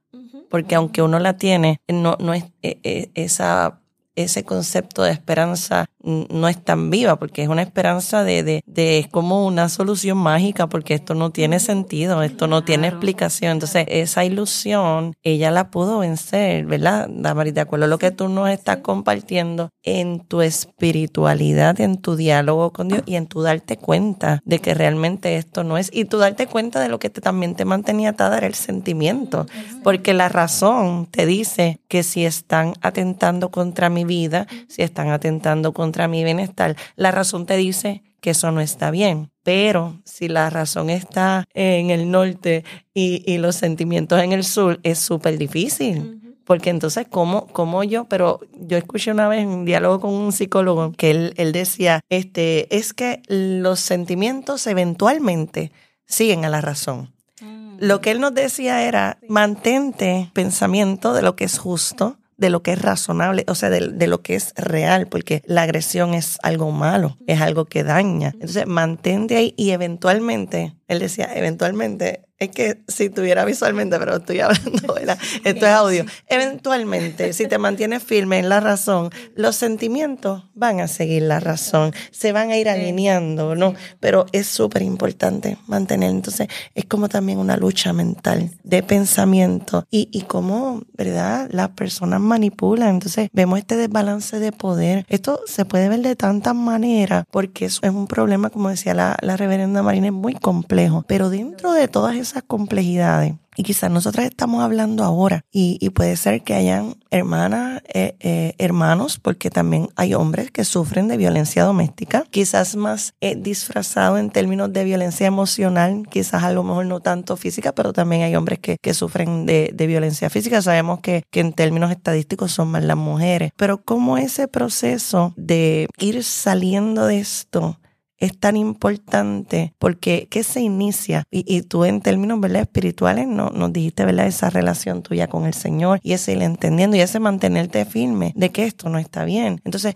Porque 0.50 0.76
aunque 0.76 1.02
uno 1.02 1.18
la 1.18 1.36
tiene, 1.36 1.80
no, 1.88 2.16
no 2.20 2.32
es 2.32 2.44
e, 2.62 2.78
e, 2.84 3.10
esa 3.14 3.80
ese 4.16 4.44
concepto 4.44 5.02
de 5.02 5.10
esperanza 5.10 5.86
no 6.04 6.48
es 6.48 6.62
tan 6.62 6.90
viva, 6.90 7.16
porque 7.18 7.42
es 7.42 7.48
una 7.48 7.62
esperanza 7.62 8.24
de, 8.24 8.42
de, 8.42 8.62
de, 8.66 8.98
es 8.98 9.08
como 9.08 9.46
una 9.46 9.68
solución 9.68 10.18
mágica, 10.18 10.68
porque 10.68 10.94
esto 10.94 11.14
no 11.14 11.30
tiene 11.30 11.60
sentido, 11.60 12.22
esto 12.22 12.46
no 12.46 12.64
tiene 12.64 12.88
explicación. 12.88 13.52
Entonces, 13.52 13.86
esa 13.88 14.24
ilusión, 14.24 15.14
ella 15.22 15.50
la 15.50 15.70
pudo 15.70 16.00
vencer, 16.00 16.66
¿verdad, 16.66 17.08
Damaris? 17.10 17.54
De 17.54 17.60
acuerdo 17.60 17.86
a 17.86 17.88
lo 17.88 17.98
que 17.98 18.10
tú 18.10 18.28
nos 18.28 18.48
estás 18.50 18.78
compartiendo 18.78 19.70
en 19.82 20.20
tu 20.20 20.42
espiritualidad, 20.42 21.80
en 21.80 21.98
tu 21.98 22.16
diálogo 22.16 22.72
con 22.72 22.88
Dios 22.88 23.02
y 23.06 23.16
en 23.16 23.26
tu 23.26 23.42
darte 23.42 23.76
cuenta 23.76 24.40
de 24.44 24.58
que 24.58 24.74
realmente 24.74 25.36
esto 25.36 25.64
no 25.64 25.78
es, 25.78 25.90
y 25.92 26.04
tú 26.04 26.18
darte 26.18 26.46
cuenta 26.46 26.80
de 26.80 26.88
lo 26.88 26.98
que 26.98 27.10
te, 27.10 27.20
también 27.20 27.54
te 27.54 27.64
mantenía 27.64 28.10
atada 28.10 28.38
era 28.38 28.46
el 28.46 28.54
sentimiento, 28.54 29.46
porque 29.82 30.14
la 30.14 30.28
razón 30.28 31.06
te 31.10 31.26
dice 31.26 31.80
que 31.88 32.02
si 32.02 32.24
están 32.24 32.74
atentando 32.80 33.50
contra 33.50 33.88
mi 33.88 34.04
vida, 34.04 34.46
si 34.68 34.82
están 34.82 35.10
atentando 35.10 35.72
contra 35.72 35.93
mi 36.08 36.24
bienestar, 36.24 36.76
la 36.96 37.10
razón 37.10 37.46
te 37.46 37.56
dice 37.56 38.02
que 38.20 38.30
eso 38.30 38.50
no 38.50 38.60
está 38.60 38.90
bien. 38.90 39.30
Pero 39.42 40.00
si 40.04 40.28
la 40.28 40.48
razón 40.48 40.88
está 40.88 41.44
en 41.52 41.90
el 41.90 42.10
norte 42.10 42.64
y, 42.94 43.36
los 43.38 43.56
sentimientos 43.56 44.22
en 44.22 44.32
el 44.32 44.44
sur, 44.44 44.80
es 44.82 44.98
súper 44.98 45.36
difícil. 45.36 46.20
Porque 46.44 46.70
entonces, 46.70 47.06
¿cómo, 47.10 47.46
¿cómo 47.48 47.84
yo? 47.84 48.04
Pero 48.04 48.40
yo 48.54 48.76
escuché 48.76 49.10
una 49.10 49.28
vez 49.28 49.46
un 49.46 49.64
diálogo 49.64 50.00
con 50.00 50.12
un 50.12 50.32
psicólogo 50.32 50.92
que 50.92 51.10
él, 51.10 51.34
él 51.36 51.52
decía, 51.52 52.00
este, 52.08 52.74
es 52.74 52.92
que 52.92 53.22
los 53.28 53.80
sentimientos 53.80 54.66
eventualmente 54.66 55.72
siguen 56.06 56.44
a 56.44 56.50
la 56.50 56.60
razón. 56.60 57.14
Mm. 57.40 57.76
Lo 57.80 58.00
que 58.00 58.10
él 58.10 58.20
nos 58.20 58.34
decía 58.34 58.86
era, 58.86 59.18
mantente 59.28 60.30
pensamiento 60.32 61.12
de 61.12 61.22
lo 61.22 61.36
que 61.36 61.44
es 61.44 61.58
justo, 61.58 62.18
de 62.44 62.50
lo 62.50 62.62
que 62.62 62.72
es 62.72 62.82
razonable, 62.82 63.46
o 63.48 63.54
sea, 63.54 63.70
de, 63.70 64.06
lo 64.06 64.20
que 64.20 64.34
es 64.34 64.52
real, 64.54 65.06
porque 65.06 65.42
la 65.46 65.62
agresión 65.62 66.12
es 66.12 66.36
algo 66.42 66.70
malo, 66.72 67.16
es 67.26 67.40
algo 67.40 67.64
que 67.64 67.84
daña. 67.84 68.32
Entonces, 68.34 68.66
mantente 68.66 69.36
ahí 69.36 69.54
y 69.56 69.70
eventualmente, 69.70 70.76
él 70.86 70.98
decía, 70.98 71.30
eventualmente 71.34 72.23
es 72.38 72.50
que 72.50 72.82
si 72.88 73.10
tuviera 73.10 73.44
visualmente, 73.44 73.98
pero 73.98 74.16
estoy 74.16 74.40
hablando, 74.40 74.96
esto 74.96 75.66
es 75.66 75.72
audio. 75.72 76.04
Eventualmente, 76.28 77.32
si 77.32 77.46
te 77.46 77.58
mantienes 77.58 78.02
firme 78.02 78.38
en 78.38 78.48
la 78.48 78.60
razón, 78.60 79.10
los 79.36 79.56
sentimientos 79.56 80.44
van 80.54 80.80
a 80.80 80.88
seguir 80.88 81.22
la 81.22 81.40
razón, 81.40 81.92
se 82.10 82.32
van 82.32 82.50
a 82.50 82.56
ir 82.56 82.68
alineando, 82.68 83.54
¿no? 83.54 83.74
Pero 84.00 84.26
es 84.32 84.46
súper 84.46 84.82
importante 84.82 85.58
mantener. 85.66 86.10
Entonces, 86.10 86.48
es 86.74 86.84
como 86.86 87.08
también 87.08 87.38
una 87.38 87.56
lucha 87.56 87.92
mental 87.92 88.50
de 88.62 88.82
pensamiento 88.82 89.86
y, 89.90 90.08
y 90.10 90.22
cómo, 90.22 90.82
¿verdad? 90.96 91.48
Las 91.52 91.70
personas 91.70 92.20
manipulan. 92.20 92.90
Entonces, 92.90 93.28
vemos 93.32 93.58
este 93.58 93.76
desbalance 93.76 94.38
de 94.40 94.52
poder. 94.52 95.06
Esto 95.08 95.40
se 95.46 95.64
puede 95.64 95.88
ver 95.88 96.00
de 96.00 96.16
tantas 96.16 96.54
maneras 96.54 97.24
porque 97.30 97.66
eso 97.66 97.80
es 97.82 97.90
un 97.90 98.06
problema, 98.06 98.50
como 98.50 98.70
decía 98.70 98.94
la, 98.94 99.16
la 99.20 99.36
reverenda 99.36 99.82
Marina, 99.82 100.08
es 100.08 100.12
muy 100.12 100.34
complejo. 100.34 101.04
Pero 101.06 101.30
dentro 101.30 101.72
de 101.72 101.88
todas 101.88 102.16
esas 102.16 102.23
complejidades, 102.32 103.34
y 103.56 103.62
quizás 103.62 103.90
nosotras 103.90 104.26
estamos 104.26 104.62
hablando 104.62 105.04
ahora 105.04 105.44
y, 105.52 105.78
y 105.80 105.90
puede 105.90 106.16
ser 106.16 106.42
que 106.42 106.54
hayan 106.54 106.96
hermanas, 107.10 107.82
eh, 107.92 108.16
eh, 108.20 108.54
hermanos, 108.58 109.18
porque 109.20 109.50
también 109.50 109.88
hay 109.96 110.14
hombres 110.14 110.50
que 110.50 110.64
sufren 110.64 111.06
de 111.08 111.16
violencia 111.16 111.64
doméstica, 111.64 112.24
quizás 112.30 112.74
más 112.74 113.14
eh, 113.20 113.36
disfrazado 113.36 114.18
en 114.18 114.30
términos 114.30 114.72
de 114.72 114.84
violencia 114.84 115.26
emocional, 115.26 116.06
quizás 116.10 116.42
a 116.42 116.52
lo 116.52 116.64
mejor 116.64 116.86
no 116.86 117.00
tanto 117.00 117.36
física, 117.36 117.72
pero 117.72 117.92
también 117.92 118.22
hay 118.22 118.34
hombres 118.34 118.58
que, 118.58 118.76
que 118.80 118.94
sufren 118.94 119.46
de, 119.46 119.70
de, 119.72 119.86
violencia 119.86 120.30
física. 120.30 120.60
Sabemos 120.60 121.00
que, 121.00 121.22
que 121.30 121.40
en 121.40 121.52
términos 121.52 121.90
estadísticos 121.90 122.52
son 122.52 122.68
más 122.68 122.82
las 122.82 122.96
mujeres, 122.96 123.52
pero 123.56 123.82
como 123.82 124.18
ese 124.18 124.48
proceso 124.48 125.32
de 125.36 125.88
ir 125.98 126.24
saliendo 126.24 127.06
de 127.06 127.18
esto, 127.20 127.78
es 128.18 128.38
tan 128.38 128.56
importante 128.56 129.74
porque 129.78 130.28
¿qué 130.30 130.42
se 130.42 130.60
inicia? 130.60 131.24
Y, 131.30 131.62
tú 131.62 131.84
en 131.84 132.00
términos 132.00 132.40
¿verdad? 132.40 132.62
espirituales 132.62 133.26
no, 133.26 133.50
nos 133.50 133.72
dijiste 133.72 134.04
¿verdad? 134.04 134.26
esa 134.26 134.50
relación 134.50 135.02
tuya 135.02 135.26
con 135.28 135.46
el 135.46 135.54
Señor 135.54 136.00
y 136.02 136.12
ese 136.12 136.32
ir 136.32 136.42
entendiendo 136.42 136.96
y 136.96 137.00
ese 137.00 137.20
mantenerte 137.20 137.84
firme 137.84 138.32
de 138.36 138.50
que 138.50 138.64
esto 138.64 138.88
no 138.88 138.98
está 138.98 139.24
bien. 139.24 139.60
Entonces, 139.64 139.94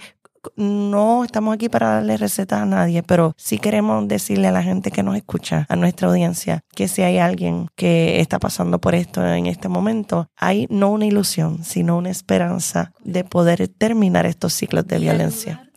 no 0.57 1.25
estamos 1.25 1.55
aquí 1.55 1.69
para 1.69 1.95
darle 1.95 2.17
recetas 2.17 2.63
a 2.63 2.67
nadie, 2.67 3.03
pero 3.03 3.35
sí 3.37 3.59
queremos 3.59 4.07
decirle 4.09 4.49
a 4.49 4.53
la 4.53 4.63
gente 4.63 4.91
que 4.91 5.03
nos 5.03 5.17
escucha, 5.17 5.67
a 5.69 5.77
nuestra 5.77 6.09
audiencia, 6.09 6.65
que 6.75 6.89
si 6.89 7.03
hay 7.03 7.19
alguien 7.19 7.69
que 7.75 8.21
está 8.21 8.39
pasando 8.39 8.79
por 8.79 8.95
esto 8.95 9.27
en 9.27 9.47
este 9.47 9.69
momento, 9.69 10.29
hay 10.37 10.67
no 10.71 10.91
una 10.91 11.07
ilusión, 11.07 11.65
sino 11.65 11.99
una 11.99 12.11
esperanza 12.11 12.93
de 13.05 13.25
poder 13.25 13.69
terminar 13.69 14.27
estos 14.27 14.53
ciclos 14.53 14.87
de 14.87 14.99
violencia 14.99 15.69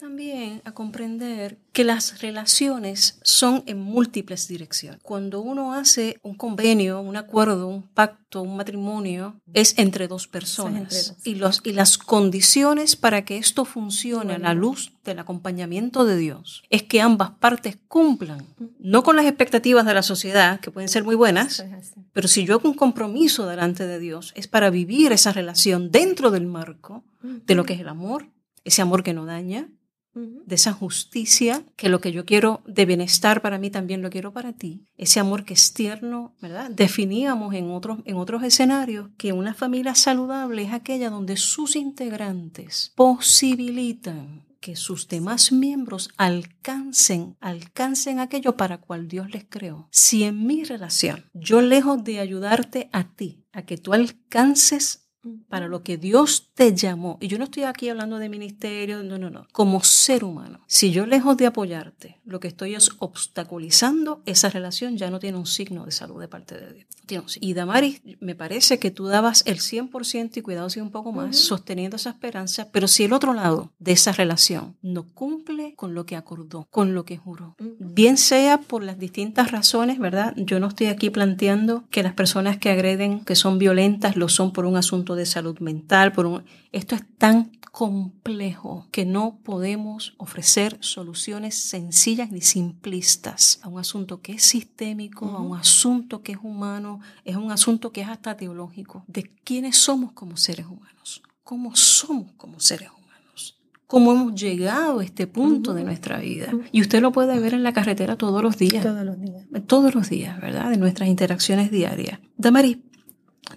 a 0.65 0.73
comprender 0.73 1.57
que 1.73 1.83
las 1.83 2.21
relaciones 2.21 3.19
son 3.23 3.63
en 3.65 3.79
múltiples 3.79 4.47
direcciones. 4.47 5.01
Cuando 5.01 5.41
uno 5.41 5.73
hace 5.73 6.19
un 6.21 6.35
convenio, 6.35 7.01
un 7.01 7.15
acuerdo, 7.15 7.67
un 7.67 7.83
pacto, 7.83 8.41
un 8.41 8.57
matrimonio, 8.57 9.39
es 9.53 9.77
entre 9.77 10.07
dos 10.07 10.27
personas. 10.27 11.15
Y, 11.23 11.35
los, 11.35 11.61
y 11.63 11.73
las 11.73 11.97
condiciones 11.97 12.95
para 12.95 13.23
que 13.23 13.37
esto 13.37 13.65
funcione 13.65 14.33
a 14.33 14.39
la 14.39 14.53
luz 14.53 14.93
del 15.03 15.19
acompañamiento 15.19 16.05
de 16.05 16.17
Dios 16.17 16.63
es 16.69 16.83
que 16.83 17.01
ambas 17.01 17.31
partes 17.31 17.77
cumplan, 17.87 18.45
no 18.79 19.03
con 19.03 19.15
las 19.15 19.25
expectativas 19.25 19.85
de 19.85 19.93
la 19.93 20.03
sociedad, 20.03 20.59
que 20.59 20.71
pueden 20.71 20.89
ser 20.89 21.03
muy 21.03 21.15
buenas, 21.15 21.65
pero 22.13 22.27
si 22.27 22.45
yo 22.45 22.55
hago 22.55 22.69
un 22.69 22.75
compromiso 22.75 23.47
delante 23.47 23.87
de 23.87 23.99
Dios, 23.99 24.33
es 24.35 24.47
para 24.47 24.69
vivir 24.69 25.11
esa 25.11 25.31
relación 25.31 25.91
dentro 25.91 26.31
del 26.31 26.45
marco 26.45 27.03
de 27.21 27.55
lo 27.55 27.65
que 27.65 27.73
es 27.73 27.79
el 27.79 27.87
amor, 27.87 28.27
ese 28.63 28.81
amor 28.81 29.03
que 29.03 29.13
no 29.13 29.25
daña, 29.25 29.69
de 30.13 30.55
esa 30.55 30.73
justicia, 30.73 31.63
que 31.75 31.89
lo 31.89 32.01
que 32.01 32.11
yo 32.11 32.25
quiero 32.25 32.61
de 32.65 32.85
bienestar 32.85 33.41
para 33.41 33.57
mí 33.57 33.69
también 33.69 34.01
lo 34.01 34.09
quiero 34.09 34.33
para 34.33 34.53
ti, 34.53 34.85
ese 34.97 35.19
amor 35.19 35.45
que 35.45 35.53
es 35.53 35.73
tierno, 35.73 36.35
¿verdad? 36.41 36.69
Definíamos 36.69 37.53
en 37.53 37.71
otros, 37.71 37.99
en 38.05 38.17
otros 38.17 38.43
escenarios 38.43 39.09
que 39.17 39.33
una 39.33 39.53
familia 39.53 39.95
saludable 39.95 40.63
es 40.63 40.73
aquella 40.73 41.09
donde 41.09 41.37
sus 41.37 41.75
integrantes 41.75 42.91
posibilitan 42.95 44.45
que 44.61 44.75
sus 44.75 45.07
demás 45.07 45.51
miembros 45.51 46.09
alcancen, 46.17 47.35
alcancen 47.41 48.19
aquello 48.19 48.55
para 48.55 48.77
cual 48.79 49.07
Dios 49.07 49.31
les 49.31 49.43
creó. 49.43 49.89
Si 49.91 50.23
en 50.23 50.45
mi 50.45 50.63
relación 50.63 51.25
yo 51.33 51.61
lejos 51.61 52.03
de 52.03 52.19
ayudarte 52.19 52.89
a 52.93 53.15
ti, 53.15 53.43
a 53.51 53.63
que 53.63 53.77
tú 53.77 53.91
alcances 53.91 55.00
para 55.49 55.67
lo 55.67 55.83
que 55.83 55.97
Dios 55.97 56.49
te 56.53 56.75
llamó. 56.75 57.17
Y 57.21 57.27
yo 57.27 57.37
no 57.37 57.45
estoy 57.45 57.63
aquí 57.63 57.89
hablando 57.89 58.17
de 58.17 58.29
ministerio, 58.29 59.03
no, 59.03 59.17
no, 59.17 59.29
no. 59.29 59.47
Como 59.51 59.83
ser 59.83 60.23
humano, 60.23 60.61
si 60.67 60.91
yo 60.91 61.05
lejos 61.05 61.37
de 61.37 61.45
apoyarte, 61.45 62.19
lo 62.25 62.39
que 62.39 62.47
estoy 62.47 62.75
es 62.75 62.89
obstaculizando, 62.99 64.21
esa 64.25 64.49
relación 64.49 64.97
ya 64.97 65.09
no 65.09 65.19
tiene 65.19 65.37
un 65.37 65.45
signo 65.45 65.85
de 65.85 65.91
salud 65.91 66.19
de 66.19 66.27
parte 66.27 66.55
de 66.55 66.85
Dios. 67.07 67.37
Y 67.41 67.53
Damaris, 67.53 68.01
me 68.19 68.35
parece 68.35 68.79
que 68.79 68.91
tú 68.91 69.07
dabas 69.07 69.43
el 69.45 69.57
100% 69.57 70.37
y 70.37 70.41
cuidado 70.41 70.69
si 70.69 70.79
un 70.79 70.91
poco 70.91 71.11
más, 71.11 71.37
sosteniendo 71.37 71.97
esa 71.97 72.11
esperanza, 72.11 72.69
pero 72.71 72.87
si 72.87 73.03
el 73.03 73.13
otro 73.13 73.33
lado 73.33 73.71
de 73.79 73.91
esa 73.91 74.11
relación 74.11 74.77
no 74.81 75.09
cumple 75.13 75.73
con 75.75 75.93
lo 75.93 76.05
que 76.05 76.15
acordó, 76.15 76.67
con 76.69 76.93
lo 76.93 77.05
que 77.05 77.17
juró, 77.17 77.55
bien 77.59 78.17
sea 78.17 78.59
por 78.61 78.83
las 78.83 78.97
distintas 78.97 79.51
razones, 79.51 79.99
¿verdad? 79.99 80.33
Yo 80.37 80.59
no 80.59 80.67
estoy 80.67 80.87
aquí 80.87 81.09
planteando 81.09 81.83
que 81.89 82.03
las 82.03 82.13
personas 82.13 82.57
que 82.57 82.69
agreden, 82.69 83.25
que 83.25 83.35
son 83.35 83.59
violentas, 83.59 84.15
lo 84.15 84.29
son 84.29 84.53
por 84.53 84.65
un 84.65 84.77
asunto 84.77 85.10
de 85.15 85.25
salud 85.25 85.59
mental, 85.59 86.11
por 86.11 86.25
un... 86.25 86.43
Esto 86.71 86.95
es 86.95 87.03
tan 87.17 87.51
complejo 87.71 88.87
que 88.91 89.05
no 89.05 89.39
podemos 89.43 90.13
ofrecer 90.17 90.77
soluciones 90.81 91.55
sencillas 91.55 92.31
ni 92.31 92.41
simplistas 92.41 93.59
a 93.63 93.69
un 93.69 93.79
asunto 93.79 94.21
que 94.21 94.33
es 94.33 94.43
sistémico, 94.43 95.25
a 95.25 95.41
un 95.41 95.57
asunto 95.57 96.21
que 96.21 96.33
es 96.33 96.39
humano, 96.43 96.99
es 97.23 97.37
un 97.37 97.51
asunto 97.51 97.91
que 97.91 98.01
es 98.01 98.09
hasta 98.09 98.35
teológico, 98.35 99.05
de 99.07 99.31
quiénes 99.43 99.77
somos 99.77 100.11
como 100.11 100.35
seres 100.35 100.65
humanos, 100.65 101.23
cómo 101.43 101.75
somos 101.75 102.33
como 102.33 102.59
seres 102.59 102.89
humanos, 102.89 103.57
cómo 103.87 104.11
hemos 104.11 104.35
llegado 104.35 104.99
a 104.99 105.03
este 105.05 105.25
punto 105.25 105.73
de 105.73 105.85
nuestra 105.85 106.19
vida. 106.19 106.51
Y 106.73 106.81
usted 106.81 107.01
lo 107.01 107.13
puede 107.13 107.39
ver 107.39 107.53
en 107.53 107.63
la 107.63 107.71
carretera 107.71 108.17
todos 108.17 108.43
los 108.43 108.57
días. 108.57 108.83
Todos 108.83 109.05
los 109.05 109.19
días. 109.19 109.45
Todos 109.65 109.95
los 109.95 110.09
días, 110.09 110.41
¿verdad? 110.41 110.69
De 110.69 110.77
nuestras 110.77 111.07
interacciones 111.07 111.71
diarias. 111.71 112.19
Damaris, 112.35 112.79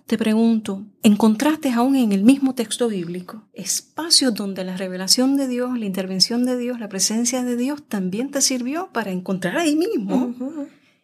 te 0.07 0.19
pregunto, 0.19 0.85
¿encontraste 1.03 1.71
aún 1.71 1.97
en 1.97 2.13
el 2.13 2.25
mismo 2.25 2.55
texto 2.55 2.89
bíblico 2.89 3.49
espacios 3.55 4.35
donde 4.35 4.63
la 4.63 4.77
revelación 4.77 5.37
de 5.37 5.49
Dios, 5.49 5.79
la 5.79 5.87
intervención 5.87 6.45
de 6.45 6.59
Dios, 6.59 6.79
la 6.79 6.91
presencia 6.91 7.43
de 7.43 7.57
Dios 7.57 7.83
también 7.89 8.31
te 8.31 8.43
sirvió 8.43 8.91
para 8.93 9.13
encontrar 9.13 9.57
ahí 9.57 9.77
mismo 9.77 10.35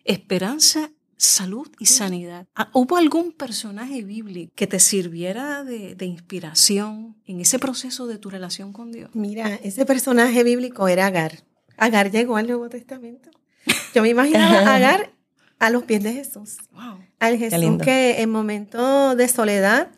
esperanza, 0.05 0.91
salud 1.17 1.67
y 1.79 1.87
sanidad? 1.87 2.47
Ah, 2.55 2.71
¿Hubo 2.75 2.99
algún 2.99 3.33
personaje 3.33 4.03
bíblico 4.03 4.53
que 4.55 4.67
te 4.67 4.81
sirviera 4.81 5.65
de, 5.65 5.97
inspiración 6.05 7.17
en 7.25 7.41
ese 7.41 7.59
proceso 7.59 8.07
de 8.07 8.19
tu 8.19 8.29
relación 8.29 8.73
con 8.75 8.93
Dios? 8.93 9.11
Mira, 9.15 9.55
ese 9.63 9.87
personaje 9.87 10.45
bíblico 10.45 10.89
era 10.89 11.07
Agar. 11.07 11.45
Agar 11.79 12.11
llegó 12.11 12.37
al 12.37 12.47
Nuevo 12.47 12.69
Testamento. 12.69 13.31
Yo 13.95 14.03
me 14.03 14.11
imaginaba 14.11 14.59
a 14.59 14.77
Agar 14.77 15.11
a 15.61 15.71
los 15.71 15.85
pies 15.85 16.03
de 16.03 16.15
Jesús. 16.15 16.57
Al 17.21 17.37
Jesús 17.37 17.79
que 17.83 18.23
en 18.23 18.31
momentos 18.31 19.17
de 19.17 19.29
soledad, 19.29 19.93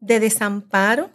de 0.00 0.20
desamparo, 0.20 1.10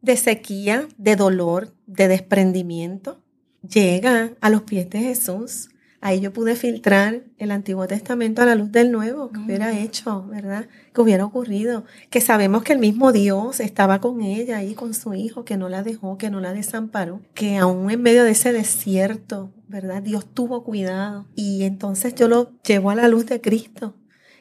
de 0.00 0.16
sequía, 0.16 0.88
de 0.96 1.14
dolor, 1.14 1.72
de 1.86 2.08
desprendimiento, 2.08 3.22
llega 3.62 4.32
a 4.40 4.50
los 4.50 4.62
pies 4.62 4.90
de 4.90 4.98
Jesús. 5.00 5.68
Ahí 6.04 6.20
yo 6.20 6.34
pude 6.34 6.54
filtrar 6.54 7.22
el 7.38 7.50
Antiguo 7.50 7.86
Testamento 7.86 8.42
a 8.42 8.44
la 8.44 8.54
luz 8.56 8.70
del 8.70 8.92
Nuevo, 8.92 9.30
que 9.30 9.40
hubiera 9.40 9.72
mm. 9.72 9.78
hecho, 9.78 10.26
¿verdad? 10.26 10.68
Que 10.92 11.00
hubiera 11.00 11.24
ocurrido. 11.24 11.86
Que 12.10 12.20
sabemos 12.20 12.62
que 12.62 12.74
el 12.74 12.78
mismo 12.78 13.10
Dios 13.10 13.58
estaba 13.58 14.02
con 14.02 14.20
ella 14.20 14.58
ahí, 14.58 14.74
con 14.74 14.92
su 14.92 15.14
hijo, 15.14 15.46
que 15.46 15.56
no 15.56 15.70
la 15.70 15.82
dejó, 15.82 16.18
que 16.18 16.28
no 16.28 16.40
la 16.40 16.52
desamparó, 16.52 17.22
que 17.32 17.56
aún 17.56 17.90
en 17.90 18.02
medio 18.02 18.22
de 18.22 18.32
ese 18.32 18.52
desierto, 18.52 19.50
¿verdad? 19.66 20.02
Dios 20.02 20.26
tuvo 20.26 20.62
cuidado. 20.62 21.24
Y 21.36 21.62
entonces 21.62 22.14
yo 22.14 22.28
lo 22.28 22.52
llevo 22.60 22.90
a 22.90 22.96
la 22.96 23.08
luz 23.08 23.24
de 23.24 23.40
Cristo. 23.40 23.94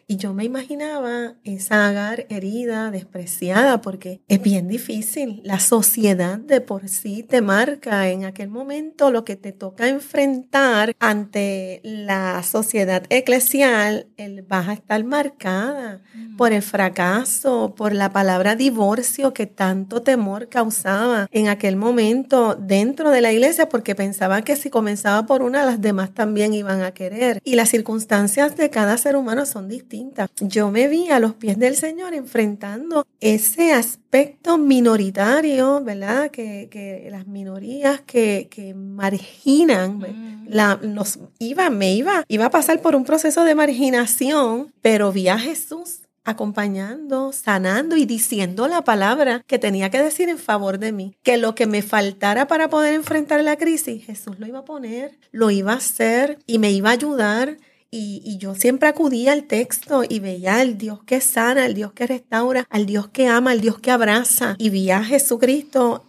Y 0.08 0.18
yo 0.18 0.34
me 0.34 0.44
imaginaba 0.44 1.36
esa 1.44 1.88
Agar 1.88 2.28
herida, 2.30 2.92
despreciada, 2.92 3.82
porque 3.82 4.22
es 4.28 4.42
bien 4.42 4.68
difícil. 4.68 5.42
La 5.44 5.60
sociedad 5.60 6.40
de 6.40 6.62
por 6.62 6.88
sí 6.88 7.24
te 7.24 7.42
marca 7.42 8.10
en 8.10 8.26
aquel 8.26 8.50
momento 8.50 9.12
lo 9.12 9.26
que 9.26 9.36
te 9.36 9.52
toca 9.52 9.88
enfrentar 9.88 10.96
ante 11.00 11.82
la 11.84 12.42
sociedad 12.44 13.04
eclesial. 13.10 14.08
El, 14.18 14.44
vas 14.44 14.70
a 14.70 14.74
estar 14.74 15.04
marcada 15.04 16.02
mm. 16.14 16.38
por 16.38 16.54
el 16.54 16.62
fracaso, 16.62 17.74
por 17.76 17.94
la 17.94 18.12
palabra 18.12 18.56
divorcio 18.56 19.34
que 19.34 19.46
tanto 19.46 20.02
temor 20.02 20.48
causaba 20.48 21.28
en 21.32 21.48
aquel 21.48 21.76
momento 21.76 22.56
dentro 22.56 23.12
de 23.12 23.22
la 23.22 23.32
iglesia, 23.32 23.70
porque 23.70 23.96
pensaban 23.96 24.44
que 24.44 24.56
si 24.56 24.70
comenzaba 24.70 25.26
por 25.26 25.42
una, 25.42 25.66
las 25.66 25.82
demás 25.82 26.14
también 26.14 26.54
iban 26.54 26.82
a 26.82 26.94
querer. 26.94 27.42
Y 27.44 27.56
las 27.56 27.70
circunstancias 27.70 28.56
de 28.56 28.70
cada 28.70 28.98
ser 28.98 29.16
humano 29.16 29.46
son 29.46 29.68
distintas 29.68 29.93
yo 30.40 30.72
me 30.72 30.88
vi 30.88 31.10
a 31.10 31.20
los 31.20 31.34
pies 31.34 31.58
del 31.60 31.76
Señor 31.76 32.14
enfrentando 32.14 33.06
ese 33.20 33.74
aspecto 33.74 34.58
minoritario, 34.58 35.84
¿verdad? 35.84 36.32
Que, 36.32 37.08
las 37.12 37.28
minorías 37.28 38.02
que, 38.02 38.74
marginan, 38.76 40.00
mm. 40.00 40.46
la, 40.50 40.80
nos 40.82 41.20
iba, 41.40 41.70
me 41.70 41.94
iba, 41.94 42.24
iba 42.28 42.46
a 42.46 42.50
pasar 42.50 42.82
por 42.82 42.96
un 42.96 43.06
proceso 43.06 43.44
de 43.44 43.56
marginación, 43.56 44.74
pero 44.82 45.12
vi 45.12 45.28
a 45.28 45.38
Jesús 45.38 46.00
acompañando, 46.26 47.34
sanando 47.34 47.98
y 47.98 48.06
diciendo 48.06 48.68
la 48.68 48.84
palabra 48.84 49.44
que 49.46 49.60
tenía 49.60 49.90
que 49.90 50.02
decir 50.02 50.30
en 50.30 50.38
favor 50.38 50.80
de 50.80 50.92
mí. 50.92 51.16
Que 51.22 51.38
lo 51.38 51.54
que 51.54 51.68
me 51.68 51.82
faltara 51.82 52.48
para 52.48 52.70
poder 52.70 52.94
enfrentar 52.94 53.44
la 53.44 53.58
crisis, 53.58 54.06
Jesús 54.06 54.40
lo 54.40 54.48
iba 54.48 54.60
a 54.60 54.66
poner, 54.66 55.20
lo 55.32 55.52
iba 55.52 55.74
a 55.74 55.78
hacer 55.78 56.40
y 56.48 56.60
me 56.60 56.72
iba 56.72 56.90
a 56.90 56.94
ayudar 56.94 57.58
y, 57.96 58.38
yo 58.40 58.56
siempre 58.56 58.90
acudía 58.90 59.34
al 59.34 59.44
texto 59.44 60.02
y 60.08 60.18
veía 60.20 60.56
al 60.56 60.80
Dios 60.80 61.04
que 61.04 61.22
sana, 61.22 61.66
al 61.66 61.76
Dios 61.76 61.94
que 61.94 62.08
restaura, 62.08 62.66
al 62.72 62.88
Dios 62.88 63.10
que 63.10 63.28
ama, 63.28 63.52
al 63.52 63.62
Dios 63.62 63.78
que 63.78 63.92
abraza. 63.92 64.56
Y 64.58 64.72
vi 64.72 64.90
a 64.90 65.04
Jesucristo 65.04 66.04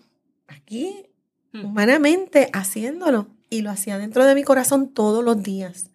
aquí, 0.47 1.05
hmm. 1.53 1.67
humanamente, 1.67 2.49
haciéndolo. 2.55 3.27
Y 3.51 3.61
lo 3.61 3.71
hacía 3.71 3.99
dentro 3.99 4.25
de 4.25 4.35
mi 4.35 4.45
corazón 4.45 4.95
todos 4.95 5.23
los 5.23 5.43
días. 5.43 5.91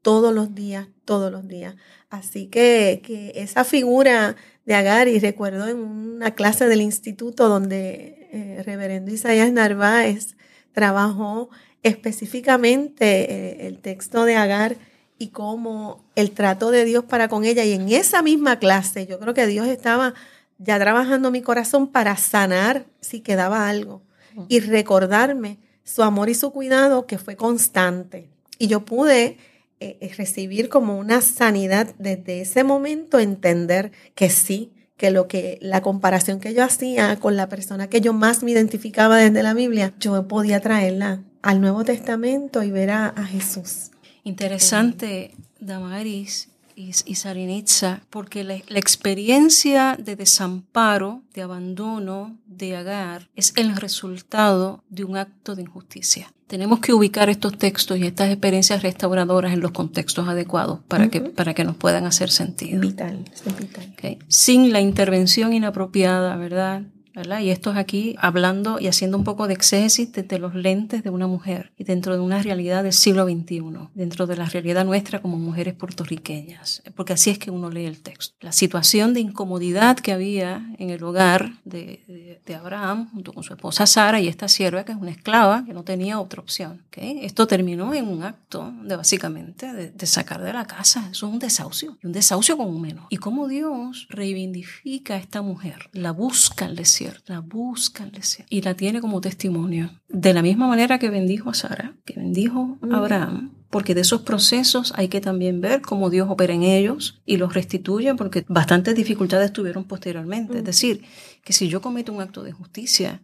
todos 0.00 0.32
los 0.34 0.54
días, 0.54 0.86
todos 1.04 1.30
los 1.30 1.46
días. 1.48 1.74
Así 2.08 2.46
que, 2.46 3.02
que 3.04 3.32
esa 3.36 3.64
figura 3.64 4.36
de 4.64 4.74
Agar, 4.74 5.08
y 5.08 5.18
recuerdo 5.18 5.66
en 5.66 5.78
una 5.78 6.32
clase 6.32 6.66
del 6.68 6.82
instituto 6.82 7.48
donde 7.48 8.28
eh, 8.32 8.62
reverendo 8.64 9.12
Isaías 9.12 9.52
Narváez 9.52 10.36
trabajó 10.72 11.50
específicamente 11.82 13.32
eh, 13.32 13.66
el 13.66 13.78
texto 13.78 14.24
de 14.24 14.36
Agar 14.36 14.76
y 15.22 15.28
cómo 15.28 16.04
el 16.16 16.32
trato 16.32 16.70
de 16.70 16.84
Dios 16.84 17.04
para 17.04 17.28
con 17.28 17.44
ella. 17.44 17.64
Y 17.64 17.72
en 17.72 17.88
esa 17.88 18.22
misma 18.22 18.58
clase 18.58 19.06
yo 19.06 19.18
creo 19.18 19.34
que 19.34 19.46
Dios 19.46 19.68
estaba 19.68 20.14
ya 20.58 20.78
trabajando 20.78 21.30
mi 21.30 21.42
corazón 21.42 21.86
para 21.86 22.16
sanar 22.16 22.86
si 23.00 23.20
quedaba 23.20 23.68
algo 23.68 24.02
y 24.48 24.60
recordarme 24.60 25.58
su 25.84 26.02
amor 26.02 26.28
y 26.28 26.34
su 26.34 26.52
cuidado 26.52 27.06
que 27.06 27.18
fue 27.18 27.36
constante. 27.36 28.28
Y 28.58 28.66
yo 28.66 28.84
pude 28.84 29.38
eh, 29.78 29.98
eh, 30.00 30.12
recibir 30.16 30.68
como 30.68 30.98
una 30.98 31.20
sanidad 31.20 31.94
desde 31.98 32.40
ese 32.40 32.64
momento, 32.64 33.18
entender 33.18 33.92
que 34.14 34.28
sí, 34.28 34.72
que 34.96 35.12
lo 35.12 35.28
que 35.28 35.58
la 35.60 35.82
comparación 35.82 36.40
que 36.40 36.52
yo 36.52 36.64
hacía 36.64 37.16
con 37.20 37.36
la 37.36 37.48
persona 37.48 37.88
que 37.88 38.00
yo 38.00 38.12
más 38.12 38.42
me 38.42 38.50
identificaba 38.50 39.18
desde 39.18 39.42
la 39.42 39.54
Biblia, 39.54 39.94
yo 40.00 40.26
podía 40.26 40.60
traerla 40.60 41.22
al 41.42 41.60
Nuevo 41.60 41.84
Testamento 41.84 42.62
y 42.64 42.72
ver 42.72 42.90
a, 42.90 43.12
Jesús. 43.24 43.91
Interesante, 44.24 45.34
Damaris, 45.60 46.48
y, 46.74 47.14
Sarinitza, 47.14 48.00
porque 48.10 48.44
la, 48.44 48.54
experiencia 48.54 49.96
de 49.98 50.16
desamparo, 50.16 51.22
de 51.34 51.42
abandono, 51.42 52.36
de 52.46 52.76
Agar, 52.76 53.28
es 53.36 53.52
el 53.56 53.76
resultado 53.76 54.82
de 54.88 55.04
un 55.04 55.16
acto 55.16 55.54
de 55.54 55.62
injusticia. 55.62 56.32
Tenemos 56.46 56.80
que 56.80 56.92
ubicar 56.92 57.30
estos 57.30 57.56
textos 57.56 57.98
y 57.98 58.06
estas 58.06 58.30
experiencias 58.30 58.82
restauradoras 58.82 59.52
en 59.52 59.60
los 59.60 59.72
contextos 59.72 60.28
adecuados 60.28 60.80
para, 60.86 61.08
que, 61.08 61.20
para 61.20 61.54
que 61.54 61.64
nos 61.64 61.76
puedan 61.76 62.04
hacer 62.04 62.30
sentido. 62.30 62.80
Vital, 62.80 63.24
es 63.32 63.56
vital. 63.58 63.94
Sin 64.28 64.72
la 64.72 64.80
intervención 64.80 65.54
inapropiada, 65.54 66.36
¿verdad? 66.36 66.82
Y 67.14 67.50
esto 67.50 67.70
es 67.70 67.76
aquí 67.76 68.16
hablando 68.18 68.78
y 68.80 68.86
haciendo 68.86 69.18
un 69.18 69.24
poco 69.24 69.46
de 69.46 69.54
exégesis 69.54 70.12
desde 70.12 70.38
los 70.38 70.54
lentes 70.54 71.02
de 71.02 71.10
una 71.10 71.26
mujer 71.26 71.72
y 71.76 71.84
dentro 71.84 72.14
de 72.14 72.20
una 72.20 72.42
realidad 72.42 72.82
del 72.82 72.92
siglo 72.92 73.24
XXI, 73.24 73.62
dentro 73.94 74.26
de 74.26 74.36
la 74.36 74.46
realidad 74.46 74.84
nuestra 74.84 75.20
como 75.20 75.38
mujeres 75.38 75.74
puertorriqueñas, 75.74 76.82
porque 76.96 77.12
así 77.12 77.30
es 77.30 77.38
que 77.38 77.50
uno 77.50 77.70
lee 77.70 77.86
el 77.86 78.00
texto. 78.00 78.34
La 78.40 78.52
situación 78.52 79.14
de 79.14 79.20
incomodidad 79.20 79.96
que 79.98 80.12
había 80.12 80.66
en 80.78 80.90
el 80.90 81.02
hogar 81.04 81.52
de, 81.64 82.40
de, 82.46 82.54
Abraham 82.54 83.08
junto 83.12 83.32
con 83.32 83.42
su 83.42 83.54
esposa 83.54 83.86
Sara 83.86 84.20
y 84.20 84.28
esta 84.28 84.46
sierva 84.46 84.84
que 84.84 84.92
es 84.92 84.98
una 84.98 85.10
esclava 85.10 85.64
que 85.64 85.72
no 85.72 85.84
tenía 85.84 86.20
otra 86.20 86.40
opción. 86.40 86.82
Esto 86.92 87.46
terminó 87.46 87.94
en 87.94 88.08
un 88.08 88.22
acto 88.22 88.72
de 88.82 88.94
básicamente 88.94 89.72
de, 89.72 90.06
sacar 90.06 90.42
de 90.42 90.52
la 90.52 90.66
casa. 90.66 91.08
Eso 91.10 91.26
es 91.26 91.32
un 91.32 91.38
desahucio, 91.38 91.96
un 92.02 92.12
desahucio 92.12 92.56
con 92.56 92.68
un 92.68 92.80
menor. 92.80 93.06
Y 93.08 93.16
cómo 93.16 93.48
Dios 93.48 94.06
reivindica 94.10 95.14
a 95.14 95.16
esta 95.16 95.40
mujer, 95.40 95.88
la 95.92 96.12
busca 96.12 96.66
al 96.66 96.76
desierto 97.02 97.32
la 97.32 97.40
busca 97.40 98.04
el 98.04 98.12
desierto 98.12 98.54
y 98.54 98.62
la 98.62 98.74
tiene 98.74 99.00
como 99.00 99.20
testimonio. 99.20 99.90
De 100.08 100.34
la 100.34 100.42
misma 100.42 100.68
manera 100.68 100.98
que 100.98 101.10
bendijo 101.10 101.50
a 101.50 101.54
Sara, 101.54 101.96
que 102.04 102.14
bendijo 102.14 102.78
a 102.90 102.96
Abraham, 102.96 103.52
porque 103.70 103.94
de 103.94 104.02
esos 104.02 104.22
procesos 104.22 104.92
hay 104.96 105.08
que 105.08 105.20
también 105.20 105.60
ver 105.60 105.80
cómo 105.80 106.10
Dios 106.10 106.28
opera 106.30 106.54
en 106.54 106.62
ellos 106.62 107.22
y 107.24 107.38
los 107.38 107.54
restituye, 107.54 108.14
porque 108.14 108.44
bastantes 108.48 108.94
dificultades 108.94 109.52
tuvieron 109.52 109.84
posteriormente. 109.84 110.58
Es 110.58 110.64
decir, 110.64 111.02
que 111.44 111.52
si 111.52 111.68
yo 111.68 111.80
cometo 111.80 112.12
un 112.12 112.20
acto 112.20 112.42
de 112.42 112.52
justicia, 112.52 113.22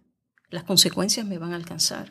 las 0.50 0.64
consecuencias 0.64 1.26
me 1.26 1.38
van 1.38 1.52
a 1.52 1.56
alcanzar. 1.56 2.10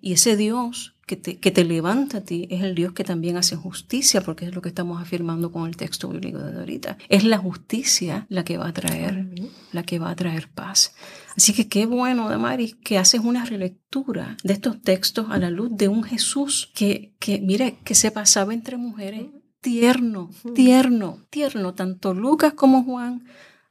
Y 0.00 0.12
ese 0.12 0.36
Dios 0.36 0.93
que 1.06 1.16
te, 1.16 1.38
que 1.38 1.50
te 1.50 1.64
levanta 1.64 2.18
a 2.18 2.20
ti 2.22 2.46
es 2.50 2.62
el 2.62 2.74
Dios 2.74 2.92
que 2.92 3.04
también 3.04 3.36
hace 3.36 3.56
justicia, 3.56 4.20
porque 4.22 4.46
es 4.46 4.54
lo 4.54 4.62
que 4.62 4.68
estamos 4.68 5.00
afirmando 5.00 5.52
con 5.52 5.66
el 5.66 5.76
texto 5.76 6.08
bíblico 6.08 6.38
de 6.38 6.58
ahorita. 6.58 6.98
Es 7.08 7.24
la 7.24 7.38
justicia 7.38 8.26
la 8.28 8.44
que 8.44 8.56
va 8.56 8.68
a 8.68 8.72
traer, 8.72 9.28
la 9.72 9.82
que 9.82 9.98
va 9.98 10.10
a 10.10 10.16
traer 10.16 10.48
paz. 10.48 10.94
Así 11.36 11.52
que 11.52 11.68
qué 11.68 11.86
bueno, 11.86 12.28
Damaris, 12.28 12.76
que 12.76 12.98
haces 12.98 13.20
una 13.20 13.44
relectura 13.44 14.36
de 14.44 14.54
estos 14.54 14.80
textos 14.80 15.26
a 15.30 15.38
la 15.38 15.50
luz 15.50 15.70
de 15.72 15.88
un 15.88 16.04
Jesús 16.04 16.70
que, 16.74 17.14
que 17.18 17.40
mire, 17.40 17.78
que 17.84 17.94
se 17.94 18.10
pasaba 18.10 18.54
entre 18.54 18.76
mujeres 18.76 19.26
tierno, 19.64 20.30
tierno, 20.54 21.18
tierno, 21.30 21.72
tanto 21.72 22.12
Lucas 22.12 22.52
como 22.52 22.84
Juan 22.84 23.24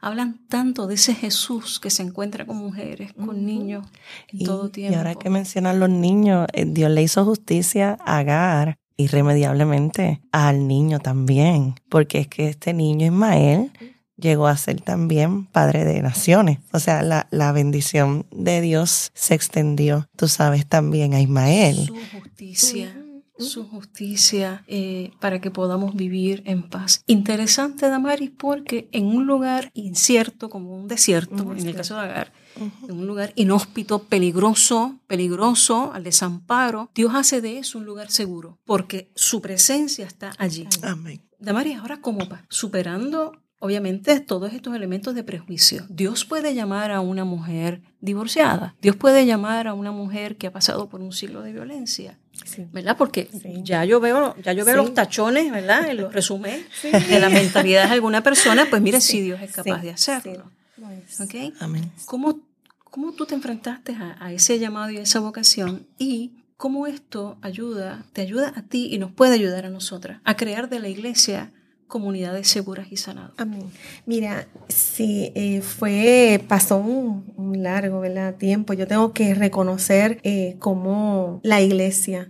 hablan 0.04 0.38
tanto 0.50 0.86
de 0.86 0.96
ese 0.96 1.16
Jesús 1.16 1.80
que 1.80 1.90
se 1.90 2.04
encuentra 2.04 2.46
con 2.46 2.58
mujeres, 2.58 3.14
con 3.14 3.46
niños 3.46 3.88
en 4.28 4.46
todo 4.46 4.70
tiempo. 4.70 4.94
Y 4.94 4.98
ahora 4.98 5.16
que 5.16 5.30
mencionan 5.30 5.80
los 5.80 5.90
niños, 5.90 6.46
eh, 6.52 6.66
Dios 6.66 6.92
le 6.92 7.02
hizo 7.02 7.24
justicia 7.24 7.98
a 8.06 8.18
Agar 8.18 8.78
irremediablemente 8.98 10.22
al 10.32 10.68
niño 10.68 11.00
también, 11.00 11.76
porque 11.90 12.20
es 12.20 12.28
que 12.28 12.50
este 12.50 12.74
niño 12.74 13.06
Ismael 13.06 13.72
llegó 14.18 14.48
a 14.48 14.58
ser 14.58 14.82
también 14.82 15.46
padre 15.46 15.86
de 15.86 16.02
naciones. 16.02 16.60
O 16.74 16.80
sea, 16.80 17.02
la, 17.02 17.28
la 17.32 17.54
bendición 17.54 18.28
de 18.32 18.60
Dios 18.60 19.12
se 19.16 19.34
extendió, 19.36 20.10
tú 20.18 20.28
sabes, 20.28 20.68
también 20.68 21.14
a 21.14 21.22
Ismael. 21.22 21.88
Su 21.88 22.20
justicia 22.20 23.03
su 23.38 23.68
justicia 23.68 24.64
eh, 24.68 25.12
para 25.20 25.42
que 25.42 25.52
podamos 25.52 25.96
vivir 25.96 26.44
en 26.46 26.64
paz. 26.70 27.04
Interesante, 27.08 27.90
Damaris, 27.90 28.32
porque 28.38 28.90
en 28.92 29.06
un 29.06 29.26
lugar 29.26 29.72
incierto, 29.74 30.50
como 30.50 30.76
un 30.76 30.88
desierto, 30.88 31.52
en 31.54 31.68
el 31.68 31.76
caso 31.76 31.96
de 31.96 32.02
Agar, 32.02 32.34
en 32.56 32.98
un 32.98 33.08
lugar 33.08 33.34
inhóspito, 33.36 34.04
peligroso, 34.04 35.00
peligroso, 35.08 35.92
al 35.94 36.04
desamparo, 36.04 36.92
Dios 36.94 37.14
hace 37.16 37.42
de 37.42 37.58
eso 37.58 37.80
un 37.80 37.86
lugar 37.86 38.12
seguro, 38.12 38.60
porque 38.66 39.12
su 39.16 39.42
presencia 39.42 40.06
está 40.06 40.34
allí. 40.38 40.68
Amén. 40.84 41.22
Damaris, 41.40 41.78
ahora 41.78 42.00
cómo 42.00 42.28
va? 42.30 42.46
Superando 42.50 43.34
obviamente 43.64 44.20
todos 44.20 44.52
estos 44.52 44.76
elementos 44.76 45.16
de 45.16 45.24
prejuicio. 45.24 45.86
Dios 45.88 46.26
puede 46.26 46.54
llamar 46.54 46.92
a 46.92 47.00
una 47.00 47.24
mujer 47.24 47.82
divorciada, 48.02 48.76
Dios 48.82 48.98
puede 48.98 49.26
llamar 49.26 49.68
a 49.68 49.74
una 49.74 49.92
mujer 49.92 50.36
que 50.36 50.48
ha 50.48 50.52
pasado 50.52 50.90
por 50.90 51.02
un 51.02 51.14
siglo 51.14 51.42
de 51.42 51.54
violencia, 51.54 52.20
¿verdad? 52.72 52.98
Porque 52.98 53.30
ya 53.64 53.86
yo 53.86 54.00
veo, 54.00 54.36
ya 54.42 54.54
yo 54.54 54.66
veo 54.66 54.78
los 54.78 54.94
tachones, 54.94 55.52
¿verdad? 55.52 55.90
En 55.90 55.98
los 55.98 56.12
de 56.82 57.20
la 57.20 57.30
mentalidad 57.30 57.88
de 57.88 57.94
alguna 57.94 58.22
persona, 58.24 58.68
pues 58.70 58.82
mire 58.82 59.02
si 59.02 59.22
Dios 59.22 59.42
es 59.42 59.52
capaz 59.52 59.82
de 59.82 59.92
hacerlo. 59.92 60.52
¿Okay? 61.20 61.54
Amén. 61.60 61.92
¿Cómo, 62.06 62.40
¿Cómo 62.84 63.14
tú 63.14 63.26
te 63.26 63.36
enfrentaste 63.36 63.94
a, 63.94 64.18
a 64.20 64.34
ese 64.34 64.60
llamado 64.60 64.90
y 64.92 64.98
a 64.98 65.02
esa 65.02 65.20
vocación? 65.20 65.88
Y 65.98 66.44
cómo 66.58 66.88
esto 66.88 67.38
ayuda, 67.42 68.06
te 68.14 68.22
ayuda 68.22 68.54
a 68.56 68.64
ti 68.64 68.90
y 68.92 68.98
nos 68.98 69.12
puede 69.12 69.34
ayudar 69.34 69.66
a 69.66 69.70
nosotras 69.70 70.22
a 70.24 70.36
crear 70.36 70.70
de 70.70 70.80
la 70.80 70.90
iglesia 70.90 71.52
comunidades 71.94 72.48
seguras 72.48 72.88
y 72.90 72.98
sanadas. 72.98 73.34
Amén. 73.38 73.70
Mira, 74.08 74.48
sí, 74.68 75.32
eh, 75.36 75.62
fue, 75.62 76.44
pasó 76.48 76.78
un, 76.78 77.62
largo 77.62 78.00
¿verdad? 78.00 78.34
tiempo. 78.34 78.74
Yo 78.74 78.88
tengo 78.88 79.14
que 79.14 79.36
reconocer 79.36 80.20
eh, 80.24 80.56
cómo 80.58 81.40
la 81.44 81.62
iglesia, 81.62 82.28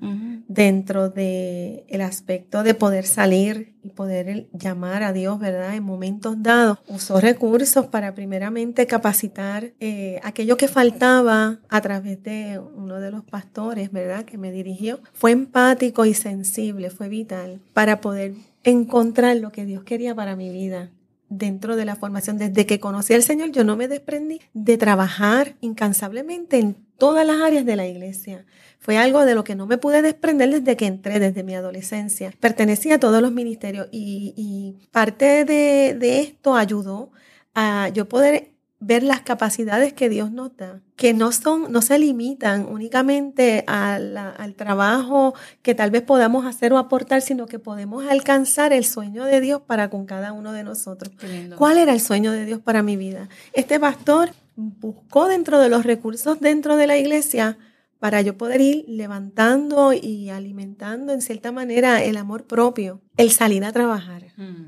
dentro 0.50 1.10
del 1.10 1.86
el 1.88 2.02
aspecto 2.02 2.64
de 2.64 2.74
poder 2.74 3.06
salir 3.06 3.74
y 3.84 3.90
poder 3.90 4.48
llamar 4.52 5.02
a 5.04 5.14
Dios, 5.14 5.40
¿verdad? 5.40 5.76
En 5.76 5.84
momentos 5.84 6.44
dados, 6.44 6.80
usó 6.90 7.22
recursos 7.22 7.86
para 7.88 8.14
primeramente 8.14 8.86
capacitar 8.86 9.72
eh, 9.80 10.20
aquello 10.24 10.58
que 10.58 10.68
faltaba 10.68 11.60
a 11.70 11.82
través 11.82 12.22
de 12.24 12.60
uno 12.76 13.00
de 13.00 13.12
los 13.12 13.24
pastores, 13.24 13.94
¿verdad? 13.94 14.26
Que 14.26 14.38
me 14.38 14.52
dirigió. 14.52 15.00
Fue 15.14 15.32
empático 15.32 16.06
y 16.06 16.14
sensible, 16.14 16.90
fue 16.90 17.08
vital 17.08 17.62
para 17.74 18.02
poder 18.02 18.34
encontrar 18.64 19.38
lo 19.38 19.52
que 19.52 19.66
Dios 19.66 19.84
quería 19.84 20.16
para 20.16 20.36
mi 20.36 20.50
vida 20.50 20.92
dentro 21.30 21.76
de 21.76 21.86
la 21.86 21.96
formación. 21.96 22.38
Desde 22.38 22.66
que 22.66 22.80
conocí 22.80 23.14
al 23.14 23.24
Señor, 23.24 23.52
yo 23.52 23.64
no 23.64 23.76
me 23.76 23.88
desprendí 23.88 24.42
de 24.54 24.78
trabajar 24.78 25.56
incansablemente 25.62 26.60
en 26.60 26.76
todas 26.98 27.26
las 27.26 27.42
áreas 27.42 27.66
de 27.66 27.76
la 27.76 27.88
iglesia. 27.88 28.46
Fue 28.80 28.98
algo 28.98 29.26
de 29.26 29.36
lo 29.36 29.44
que 29.44 29.56
no 29.56 29.66
me 29.66 29.78
pude 29.78 30.02
desprender 30.02 30.50
desde 30.50 30.78
que 30.78 30.86
entré, 30.86 31.20
desde 31.20 31.44
mi 31.44 31.56
adolescencia. 31.56 32.34
Pertenecía 32.40 32.96
a 32.96 33.00
todos 33.00 33.22
los 33.22 33.32
ministerios 33.32 33.88
y, 33.92 34.76
parte 34.92 35.46
de, 35.46 35.96
de 35.98 36.20
esto 36.20 36.56
ayudó 36.56 37.12
a 37.56 37.90
yo 37.90 38.08
poder 38.08 38.53
ver 38.86 39.04
las 39.04 39.22
capacidades 39.22 39.94
que 39.94 40.10
Dios 40.10 40.32
nos 40.32 40.56
da, 40.58 40.82
que 40.96 41.14
no 41.14 41.32
son, 41.32 41.72
no 41.72 41.82
se 41.82 41.98
limitan 41.98 42.66
únicamente 42.66 43.64
al 43.68 44.56
trabajo 44.56 45.34
que 45.62 45.74
tal 45.74 45.92
vez 45.92 46.02
podamos 46.02 46.46
hacer 46.46 46.74
o 46.74 46.78
aportar, 46.78 47.22
sino 47.22 47.46
que 47.46 47.60
podemos 47.60 48.06
alcanzar 48.06 48.74
el 48.74 48.86
sueño 48.86 49.26
de 49.26 49.42
Dios 49.42 49.62
para 49.62 49.90
con 49.90 50.06
cada 50.06 50.34
uno 50.34 50.52
de 50.52 50.64
nosotros. 50.64 51.14
¿Cuál 51.58 51.78
era 51.78 51.94
el 51.94 52.02
sueño 52.02 52.32
de 52.32 52.46
Dios 52.46 52.60
para 52.60 52.84
mi 52.84 52.98
vida? 52.98 53.30
Este 53.54 53.80
pastor 53.80 54.32
buscó 54.56 55.28
dentro 55.28 55.60
de 55.60 55.70
los 55.70 55.84
recursos 55.84 56.40
dentro 56.40 56.76
de 56.76 56.88
la 56.88 56.98
iglesia 56.98 57.58
para 58.00 58.22
yo 58.22 58.38
poder 58.38 58.60
ir 58.60 58.86
levantando 58.88 59.94
y 59.94 60.30
alimentando 60.30 61.14
en 61.14 61.22
cierta 61.22 61.52
manera 61.52 62.04
el 62.04 62.18
amor 62.18 62.46
propio, 62.46 63.02
el 63.16 63.32
salir 63.32 63.64
a 63.64 63.72
trabajar, 63.72 64.26
mm. 64.36 64.66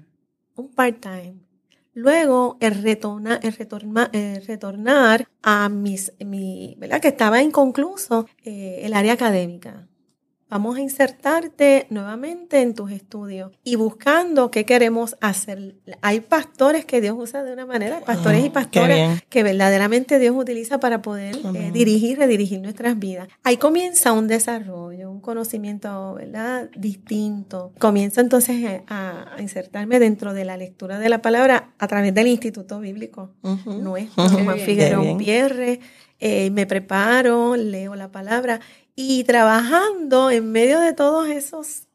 un 0.55 0.69
part-time 0.73 1.44
Luego, 1.97 2.57
el, 2.59 2.83
retorna, 2.83 3.39
el, 3.41 3.53
retornar 4.45 5.29
a 5.41 5.69
mis, 5.69 6.11
mi, 6.19 6.75
¿verdad? 6.77 6.99
Que 6.99 7.07
estaba 7.07 7.41
inconcluso 7.41 8.27
eh, 8.43 8.81
el 8.83 8.93
área 8.93 9.13
académica. 9.13 9.87
Vamos 10.55 10.77
a 10.77 10.79
insertarte 10.79 11.85
nuevamente 11.89 12.61
en 12.61 12.75
tus 12.75 12.89
estudios 12.89 13.51
y 13.65 13.75
buscando 13.75 14.51
qué 14.51 14.63
queremos 14.63 15.17
hacer. 15.19 15.75
Hay 16.01 16.21
pastores 16.21 16.85
que 16.85 17.01
Dios 17.01 17.13
usa 17.17 17.43
de 17.43 17.51
una 17.51 17.65
manera, 17.65 17.99
pastores 17.99 18.45
y 18.45 18.49
pastoras 18.49 19.21
que 19.27 19.43
verdaderamente 19.43 20.17
Dios 20.17 20.33
utiliza 20.33 20.79
para 20.79 21.01
poder 21.01 21.35
eh, 21.55 21.71
dirigir, 21.73 22.19
redirigir 22.19 22.61
nuestras 22.61 22.97
vidas. 22.97 23.27
Ahí 23.43 23.57
comienza 23.57 24.13
un 24.13 24.29
desarrollo, 24.29 25.11
un 25.11 25.19
conocimiento, 25.19 26.13
¿verdad? 26.13 26.69
Distinto. 26.73 27.73
Comienzo 27.77 28.21
entonces 28.21 28.55
eh, 28.63 28.83
a, 28.87 29.35
insertarme 29.39 29.99
dentro 29.99 30.33
de 30.33 30.45
la 30.45 30.55
lectura 30.55 30.99
de 30.99 31.09
la 31.09 31.21
palabra 31.21 31.73
a 31.79 31.87
través 31.89 32.13
del 32.13 32.27
Instituto 32.27 32.79
Bíblico 32.79 33.33
nuestro, 33.65 34.29
Juan 34.29 34.57
Figueroa 34.59 35.17
Pierre. 35.17 35.81
Eh, 36.21 36.49
me 36.49 36.65
preparo, 36.65 37.57
leo 37.57 37.93
la 37.95 38.09
palabra 38.09 38.61
y 38.95 39.23
trabajando 39.25 40.31
en 40.31 40.51
medio 40.51 40.79
de 40.79 40.93
todos 40.93 41.27
esos 41.27 41.87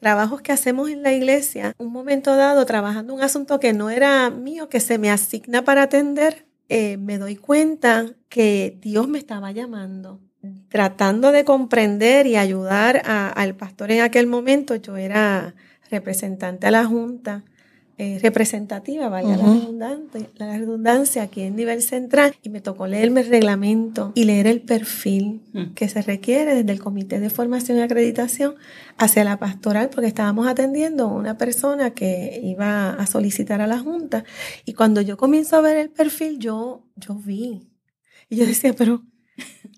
trabajos 0.00 0.40
que 0.40 0.52
hacemos 0.52 0.88
en 0.88 1.02
la 1.02 1.12
iglesia, 1.12 1.74
un 1.78 1.92
momento 1.92 2.36
dado 2.36 2.64
trabajando 2.66 3.14
un 3.14 3.22
asunto 3.22 3.60
que 3.60 3.72
no 3.72 3.90
era 3.90 4.30
mío, 4.30 4.68
que 4.68 4.80
se 4.80 4.98
me 4.98 5.10
asigna 5.10 5.64
para 5.64 5.82
atender, 5.82 6.46
eh, 6.68 6.96
me 6.96 7.18
doy 7.18 7.36
cuenta 7.36 8.06
que 8.28 8.78
Dios 8.80 9.08
me 9.08 9.18
estaba 9.18 9.52
llamando. 9.52 10.20
Tratando 10.68 11.32
de 11.32 11.44
comprender 11.44 12.28
y 12.28 12.36
ayudar 12.36 13.02
al 13.04 13.56
pastor 13.56 13.90
en 13.90 14.02
aquel 14.02 14.28
momento, 14.28 14.76
yo 14.76 14.96
era 14.96 15.56
representante 15.90 16.68
a 16.68 16.70
la 16.70 16.84
junta 16.84 17.42
eh, 17.98 18.18
representativa, 18.22 19.08
valga 19.08 19.38
la, 19.38 19.44
redundancia, 19.44 20.28
la 20.34 20.58
redundancia, 20.58 21.22
aquí 21.22 21.40
en 21.40 21.56
nivel 21.56 21.80
central, 21.80 22.36
y 22.42 22.50
me 22.50 22.60
tocó 22.60 22.86
leerme 22.86 23.22
el 23.22 23.28
reglamento 23.28 24.12
y 24.14 24.24
leer 24.24 24.46
el 24.46 24.60
perfil 24.60 25.40
mm. 25.54 25.72
que 25.74 25.88
se 25.88 26.02
requiere 26.02 26.54
desde 26.54 26.72
el 26.72 26.78
Comité 26.78 27.20
de 27.20 27.30
Formación 27.30 27.78
y 27.78 27.80
Acreditación 27.80 28.56
hacia 28.98 29.24
la 29.24 29.38
pastoral, 29.38 29.88
porque 29.88 30.08
estábamos 30.08 30.46
atendiendo 30.46 31.04
a 31.04 31.14
una 31.14 31.38
persona 31.38 31.92
que 31.92 32.38
iba 32.42 32.90
a 32.90 33.06
solicitar 33.06 33.62
a 33.62 33.66
la 33.66 33.78
Junta. 33.78 34.24
Y 34.66 34.74
cuando 34.74 35.00
yo 35.00 35.16
comienzo 35.16 35.56
a 35.56 35.62
ver 35.62 35.78
el 35.78 35.88
perfil, 35.88 36.38
yo, 36.38 36.84
yo 36.96 37.14
vi. 37.14 37.66
Y 38.28 38.36
yo 38.36 38.44
decía, 38.44 38.74
pero 38.74 39.04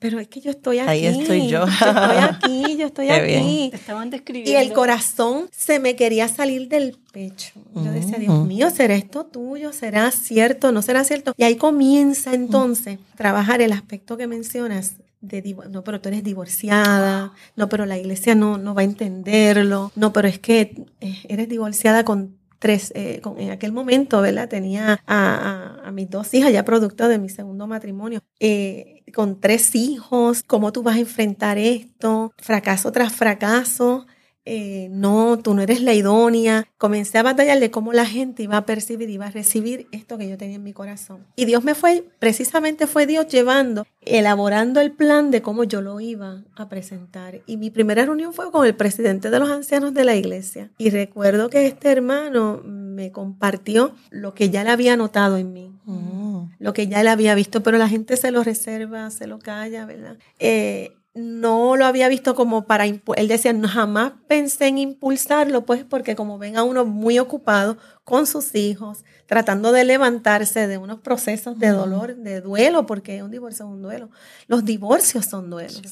pero 0.01 0.21
es 0.21 0.29
que 0.29 0.41
yo 0.41 0.51
estoy 0.51 0.79
aquí. 0.79 0.91
Ahí 0.91 1.07
estoy 1.07 1.49
yo. 1.49 1.65
yo 1.65 1.67
estoy 1.67 2.17
aquí, 2.21 2.77
yo 2.77 2.87
estoy 2.87 3.09
aquí. 3.11 3.71
estaban 3.73 4.11
describiendo. 4.11 4.51
Y 4.51 4.55
el 4.55 4.73
corazón 4.73 5.49
se 5.51 5.79
me 5.79 5.97
quería 5.97 6.29
salir 6.29 6.69
del 6.69 6.97
pecho. 7.13 7.53
Yo 7.75 7.91
decía, 7.91 8.19
Dios 8.19 8.47
mío, 8.47 8.71
¿será 8.71 8.95
esto 8.95 9.27
tuyo? 9.27 9.73
¿Será 9.73 10.11
cierto? 10.11 10.73
¿No 10.73 10.83
será 10.83 11.05
cierto? 11.05 11.35
Y 11.37 11.45
ahí 11.45 11.57
comienza 11.57 12.35
entonces 12.35 12.99
a 13.15 13.17
trabajar 13.17 13.61
el 13.61 13.73
aspecto 13.73 14.17
que 14.17 14.27
mencionas. 14.27 14.95
De, 15.21 15.43
no, 15.71 15.83
pero 15.83 16.01
tú 16.01 16.11
eres 16.11 16.23
divorciada, 16.23 17.33
no, 17.57 17.69
pero 17.69 17.87
la 17.87 17.99
iglesia 17.99 18.37
no, 18.37 18.57
no 18.57 18.73
va 18.73 18.83
a 18.83 18.85
entenderlo, 18.85 19.91
no, 19.97 20.13
pero 20.13 20.29
es 20.29 20.39
que 20.39 20.87
eh, 21.01 21.19
eres 21.29 21.49
divorciada 21.49 22.05
con 22.05 22.39
tres, 22.59 22.93
eh, 22.95 23.21
en 23.39 23.51
aquel 23.51 23.73
momento, 23.73 24.21
¿verdad? 24.21 24.49
Tenía 24.49 25.01
a, 25.07 25.91
mis 25.93 26.11
dos 26.11 26.33
hijas 26.35 26.53
ya 26.53 26.65
producto 26.65 27.09
de 27.09 27.19
mi 27.19 27.29
segundo 27.29 27.67
matrimonio, 27.67 28.21
eh, 28.41 28.98
con 29.13 29.41
tres 29.41 29.75
hijos, 29.75 30.43
¿cómo 30.43 30.73
tú 30.73 30.83
vas 30.83 30.97
a 30.97 31.01
enfrentar 31.01 31.59
esto? 31.59 32.33
Fracaso 32.39 32.93
tras 32.93 33.13
fracaso. 33.13 34.07
Eh, 34.51 34.89
no, 34.91 35.39
tú 35.39 35.53
no 35.53 35.61
eres 35.61 35.83
la 35.83 35.93
idónea. 35.93 36.67
Comencé 36.79 37.19
a 37.19 37.23
batallar 37.23 37.61
de 37.61 37.71
cómo 37.71 37.93
la 37.93 38.07
gente 38.07 38.43
iba 38.43 38.57
a 38.57 38.65
percibir, 38.65 39.11
iba 39.11 39.27
a 39.27 39.31
recibir 39.31 39.89
esto 39.93 40.17
que 40.17 40.27
yo 40.27 40.39
tenía 40.39 40.57
en 40.57 40.63
mi 40.63 40.73
corazón. 40.73 41.27
Y 41.37 41.45
Dios 41.45 41.65
me 41.65 41.75
fue, 41.75 42.09
precisamente 42.19 42.87
fue 42.87 43.07
Dios 43.07 43.27
llevando, 43.27 43.87
elaborando 44.01 44.81
el 44.81 44.93
plan 44.93 45.31
de 45.31 45.43
cómo 45.43 45.65
yo 45.65 45.83
lo 45.83 46.01
iba 46.01 46.45
a 46.57 46.67
presentar. 46.71 47.43
Y 47.45 47.59
mi 47.59 47.69
primera 47.69 48.07
reunión 48.07 48.33
fue 48.33 48.51
con 48.51 48.65
el 48.65 48.75
presidente 48.75 49.29
de 49.29 49.39
los 49.39 49.51
ancianos 49.51 49.93
de 49.93 50.05
la 50.05 50.17
iglesia. 50.17 50.71
Y 50.79 50.89
recuerdo 50.89 51.51
que 51.51 51.67
este 51.67 51.91
hermano 51.91 52.63
me 52.65 53.13
compartió 53.13 53.93
lo 54.09 54.33
que 54.33 54.49
ya 54.49 54.65
le 54.65 54.71
había 54.71 54.97
notado 54.97 55.37
en 55.37 55.53
mí, 55.53 55.73
mm. 55.85 56.18
Lo 56.59 56.73
que 56.73 56.89
ya 56.89 57.03
le 57.03 57.11
había 57.11 57.35
visto, 57.35 57.63
pero 57.63 57.79
la 57.79 57.89
gente 57.89 58.17
se 58.17 58.31
lo 58.31 58.43
reserva, 58.43 59.11
se 59.11 59.27
lo 59.27 59.39
calla, 59.39 59.87
¿verdad? 59.87 60.19
Eh, 60.39 60.93
no 61.19 61.77
lo 61.77 61.85
había 61.85 62.09
visto 62.09 62.35
como 62.35 62.65
para, 62.67 62.85
él 62.87 63.29
decía, 63.29 63.53
no, 63.53 63.69
jamás 63.69 64.13
pensé 64.29 64.69
en 64.69 64.79
impulsarlo, 64.79 65.65
pues 65.67 65.85
porque 65.85 66.15
como 66.15 66.39
ven 66.39 66.57
a 66.57 66.63
uno 66.63 66.85
muy 66.85 67.19
ocupado 67.19 67.77
con 68.05 68.27
sus 68.27 68.55
hijos, 68.55 69.05
tratando 69.27 69.73
de 69.73 69.85
levantarse 69.85 70.67
de 70.67 70.79
unos 70.79 71.01
procesos 71.01 71.59
de 71.59 71.69
dolor, 71.69 72.17
de 72.17 72.41
duelo, 72.41 72.87
porque 72.87 73.23
un 73.23 73.31
divorcio 73.31 73.67
es 73.67 73.71
un 73.71 73.83
duelo. 73.83 74.11
Los 74.47 74.65
divorcios 74.65 75.27
son 75.27 75.51
duelos. 75.51 75.83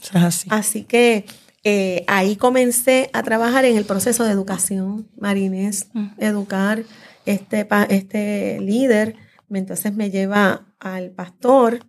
Así. 0.50 0.84
que 0.84 1.26
eh, 1.64 2.04
ahí 2.06 2.36
comencé 2.36 3.10
a 3.12 3.22
trabajar 3.22 3.64
en 3.64 3.76
el 3.76 3.84
proceso 3.84 4.24
de 4.24 4.30
educación, 4.30 5.08
Marinés, 5.18 5.88
educar 6.18 6.84
este, 7.24 7.66
este 7.88 8.60
líder. 8.60 9.16
Entonces 9.50 9.94
me 9.94 10.10
lleva 10.10 10.74
al 10.78 11.10
pastor 11.10 11.80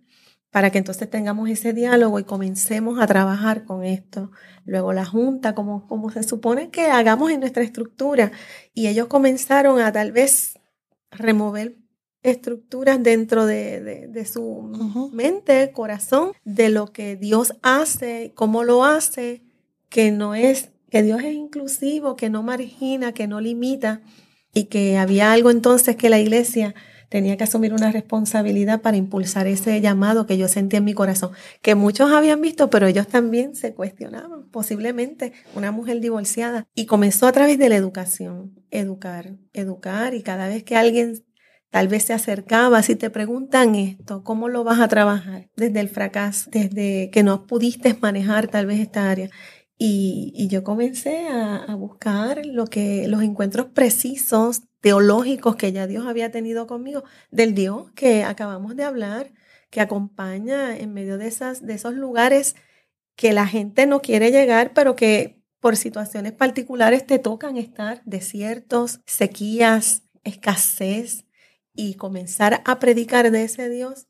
para 0.50 0.70
que 0.70 0.78
entonces 0.78 1.10
tengamos 1.10 1.48
ese 1.50 1.72
diálogo 1.72 2.18
y 2.18 2.24
comencemos 2.24 2.98
a 2.98 3.06
trabajar 3.06 3.64
con 3.64 3.84
esto. 3.84 4.30
Luego 4.64 4.92
la 4.92 5.04
junta, 5.04 5.54
como, 5.54 5.86
como 5.86 6.10
se 6.10 6.22
supone 6.22 6.70
que 6.70 6.86
hagamos 6.86 7.30
en 7.30 7.40
nuestra 7.40 7.62
estructura. 7.62 8.32
Y 8.72 8.86
ellos 8.86 9.08
comenzaron 9.08 9.80
a 9.80 9.92
tal 9.92 10.12
vez 10.12 10.58
remover 11.10 11.76
estructuras 12.22 13.02
dentro 13.02 13.46
de, 13.46 14.08
de, 14.08 14.24
su 14.24 15.10
mente, 15.12 15.70
corazón, 15.72 16.32
de 16.44 16.68
lo 16.70 16.92
que 16.92 17.16
Dios 17.16 17.54
hace, 17.62 18.32
cómo 18.34 18.64
lo 18.64 18.84
hace, 18.84 19.42
que 19.88 20.10
no 20.10 20.34
es, 20.34 20.70
que 20.90 21.02
Dios 21.02 21.22
es 21.22 21.34
inclusivo, 21.34 22.16
que 22.16 22.30
no 22.30 22.42
margina, 22.42 23.12
que 23.12 23.28
no 23.28 23.40
limita, 23.40 24.02
y 24.52 24.64
que 24.64 24.98
había 24.98 25.32
algo 25.32 25.50
entonces 25.50 25.96
que 25.96 26.10
la 26.10 26.18
iglesia 26.18 26.74
tenía 27.08 27.36
que 27.36 27.44
asumir 27.44 27.72
una 27.72 27.90
responsabilidad 27.90 28.80
para 28.80 28.96
impulsar 28.96 29.46
ese 29.46 29.80
llamado 29.80 30.26
que 30.26 30.38
yo 30.38 30.48
sentía 30.48 30.78
en 30.78 30.84
mi 30.84 30.94
corazón, 30.94 31.32
que 31.62 31.74
muchos 31.74 32.10
habían 32.10 32.40
visto, 32.40 32.70
pero 32.70 32.86
ellos 32.86 33.08
también 33.08 33.54
se 33.54 33.74
cuestionaban, 33.74 34.48
posiblemente 34.50 35.32
una 35.54 35.72
mujer 35.72 36.00
divorciada. 36.00 36.66
Y 36.74 36.86
comenzó 36.86 37.26
a 37.26 37.32
través 37.32 37.58
de 37.58 37.68
la 37.68 37.76
educación, 37.76 38.54
educar, 38.70 39.36
educar, 39.52 40.14
y 40.14 40.22
cada 40.22 40.48
vez 40.48 40.64
que 40.64 40.76
alguien 40.76 41.24
tal 41.70 41.88
vez 41.88 42.04
se 42.04 42.14
acercaba, 42.14 42.82
si 42.82 42.96
te 42.96 43.10
preguntan 43.10 43.74
esto, 43.74 44.22
¿cómo 44.22 44.48
lo 44.48 44.64
vas 44.64 44.80
a 44.80 44.88
trabajar? 44.88 45.50
Desde 45.56 45.80
el 45.80 45.88
fracaso, 45.88 46.48
desde 46.50 47.10
que 47.10 47.22
no 47.22 47.46
pudiste 47.46 47.94
manejar 48.00 48.48
tal 48.48 48.66
vez 48.66 48.80
esta 48.80 49.10
área. 49.10 49.30
Y, 49.80 50.48
yo 50.50 50.64
comencé 50.64 51.28
a, 51.28 51.72
buscar 51.76 52.44
lo 52.44 52.66
que, 52.66 53.06
los 53.06 53.22
encuentros 53.22 53.66
precisos 53.66 54.62
teológicos 54.80 55.56
que 55.56 55.72
ya 55.72 55.86
Dios 55.86 56.06
había 56.06 56.30
tenido 56.30 56.66
conmigo, 56.66 57.04
del 57.30 57.54
Dios 57.54 57.90
que 57.94 58.24
acabamos 58.24 58.76
de 58.76 58.84
hablar, 58.84 59.32
que 59.70 59.80
acompaña 59.80 60.76
en 60.76 60.94
medio 60.94 61.18
de, 61.18 61.28
esas, 61.28 61.66
de 61.66 61.74
esos 61.74 61.94
lugares 61.94 62.56
que 63.16 63.32
la 63.32 63.46
gente 63.46 63.86
no 63.86 64.00
quiere 64.00 64.30
llegar, 64.30 64.72
pero 64.74 64.96
que 64.96 65.42
por 65.60 65.76
situaciones 65.76 66.32
particulares 66.32 67.06
te 67.06 67.18
tocan 67.18 67.56
estar, 67.56 68.00
desiertos, 68.04 69.00
sequías, 69.06 70.02
escasez, 70.22 71.24
y 71.78 71.94
comenzar 71.94 72.60
a 72.64 72.80
predicar 72.80 73.30
de 73.30 73.44
ese 73.44 73.68
Dios 73.68 74.08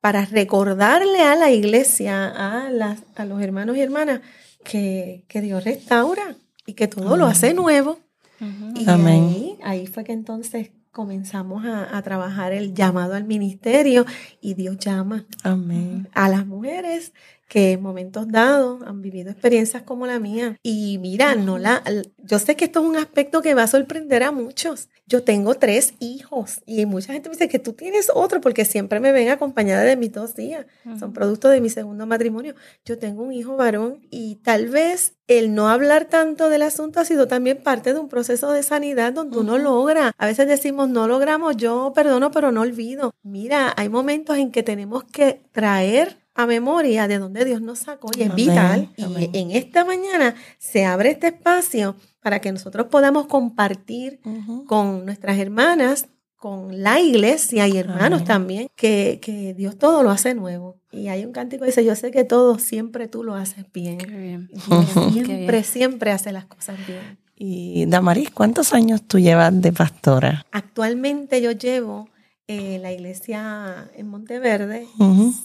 para 0.00 0.24
recordarle 0.24 1.20
a 1.22 1.34
la 1.34 1.50
iglesia, 1.50 2.28
a, 2.28 2.70
las, 2.70 3.02
a 3.16 3.24
los 3.24 3.42
hermanos 3.42 3.76
y 3.76 3.80
hermanas, 3.80 4.20
que, 4.64 5.24
que 5.26 5.40
Dios 5.40 5.64
restaura 5.64 6.36
y 6.64 6.74
que 6.74 6.86
todo 6.86 7.16
lo 7.16 7.26
hace 7.26 7.54
nuevo 7.54 7.98
y 8.40 8.88
Ahí, 8.88 9.58
ahí 9.62 9.86
fue 9.86 10.04
que 10.04 10.12
entonces 10.12 10.70
comenzamos 10.90 11.64
a, 11.64 11.96
a, 11.96 12.02
trabajar 12.02 12.52
el 12.52 12.74
llamado 12.74 13.14
al 13.14 13.24
ministerio 13.24 14.04
y 14.40 14.54
Dios 14.54 14.78
llama 14.78 15.26
Amén. 15.44 16.08
a 16.12 16.28
las 16.28 16.46
mujeres 16.46 17.12
que 17.48 17.72
en 17.72 17.82
momentos 17.82 18.28
dados 18.28 18.82
han 18.86 19.00
vivido 19.00 19.30
experiencias 19.30 19.82
como 19.82 20.06
la 20.06 20.20
mía. 20.20 20.56
Y 20.62 20.98
mira, 20.98 21.34
no 21.34 21.58
la, 21.58 21.82
yo 22.18 22.38
sé 22.38 22.56
que 22.56 22.66
esto 22.66 22.80
es 22.80 22.86
un 22.86 22.96
aspecto 22.96 23.40
que 23.42 23.54
va 23.54 23.62
a 23.62 23.66
sorprender 23.66 24.22
a 24.22 24.30
muchos. 24.30 24.88
Yo 25.06 25.24
tengo 25.24 25.54
tres 25.54 25.94
hijos 25.98 26.60
y 26.66 26.84
mucha 26.84 27.14
gente 27.14 27.30
me 27.30 27.34
dice 27.34 27.48
que 27.48 27.58
tú 27.58 27.72
tienes 27.72 28.10
otro 28.14 28.40
porque 28.42 28.66
siempre 28.66 29.00
me 29.00 29.12
ven 29.12 29.30
acompañada 29.30 29.82
de 29.82 29.96
mis 29.96 30.12
dos 30.12 30.38
hijas. 30.38 30.66
Son 30.98 31.14
producto 31.14 31.48
de 31.48 31.62
mi 31.62 31.70
segundo 31.70 32.06
matrimonio. 32.06 32.54
Yo 32.84 32.98
tengo 32.98 33.22
un 33.22 33.32
hijo 33.32 33.56
varón 33.56 34.06
y 34.10 34.36
tal 34.36 34.68
vez 34.68 35.14
el 35.26 35.54
no 35.54 35.68
hablar 35.68 36.06
tanto 36.06 36.50
del 36.50 36.62
asunto 36.62 37.00
ha 37.00 37.04
sido 37.04 37.28
también 37.28 37.62
parte 37.62 37.94
de 37.94 38.00
un 38.00 38.08
proceso 38.08 38.52
de 38.52 38.62
sanidad 38.62 39.12
donde 39.12 39.38
uno 39.38 39.56
logra. 39.58 40.12
A 40.18 40.26
veces 40.26 40.48
decimos, 40.48 40.88
no 40.90 41.08
logramos, 41.08 41.56
yo 41.56 41.92
perdono, 41.94 42.30
pero 42.30 42.52
no 42.52 42.60
olvido. 42.60 43.14
Mira, 43.22 43.72
hay 43.76 43.88
momentos 43.88 44.36
en 44.36 44.50
que 44.50 44.62
tenemos 44.62 45.04
que 45.04 45.42
traer 45.52 46.16
a 46.38 46.46
memoria 46.46 47.08
de 47.08 47.18
donde 47.18 47.44
Dios 47.44 47.60
nos 47.60 47.80
sacó 47.80 48.10
y 48.16 48.22
es 48.22 48.32
vital. 48.32 48.90
Y 48.96 49.36
en 49.36 49.50
esta 49.50 49.84
mañana 49.84 50.36
se 50.56 50.84
abre 50.84 51.10
este 51.10 51.26
espacio 51.26 51.96
para 52.22 52.40
que 52.40 52.52
nosotros 52.52 52.86
podamos 52.86 53.26
compartir 53.26 54.20
con 54.68 55.04
nuestras 55.04 55.36
hermanas 55.38 56.06
con 56.36 56.84
la 56.84 57.00
iglesia 57.00 57.66
y 57.66 57.76
hermanos 57.76 58.22
también, 58.22 58.68
que, 58.76 59.18
que, 59.20 59.52
Dios 59.54 59.76
todo 59.76 60.04
lo 60.04 60.12
hace 60.12 60.34
nuevo. 60.34 60.80
Y 60.92 61.08
hay 61.08 61.24
un 61.24 61.32
cántico 61.32 61.62
que 61.62 61.70
dice, 61.70 61.84
yo 61.84 61.96
sé 61.96 62.12
que 62.12 62.22
todo 62.22 62.60
siempre 62.60 63.08
tú 63.08 63.24
lo 63.24 63.34
haces 63.34 63.64
bien. 63.72 63.98
bien. 63.98 64.48
Siempre, 65.12 65.64
siempre 65.64 66.12
hace 66.12 66.30
las 66.30 66.44
cosas 66.44 66.76
bien. 66.86 67.18
Y 67.34 67.86
Damaris, 67.86 68.30
¿cuántos 68.30 68.72
años 68.72 69.02
tú 69.02 69.18
llevas 69.18 69.60
de 69.60 69.72
pastora? 69.72 70.46
Actualmente 70.52 71.42
yo 71.42 71.50
llevo 71.50 72.08
eh, 72.48 72.78
la 72.80 72.92
iglesia 72.92 73.90
en 73.94 74.08
Monteverde 74.08 74.86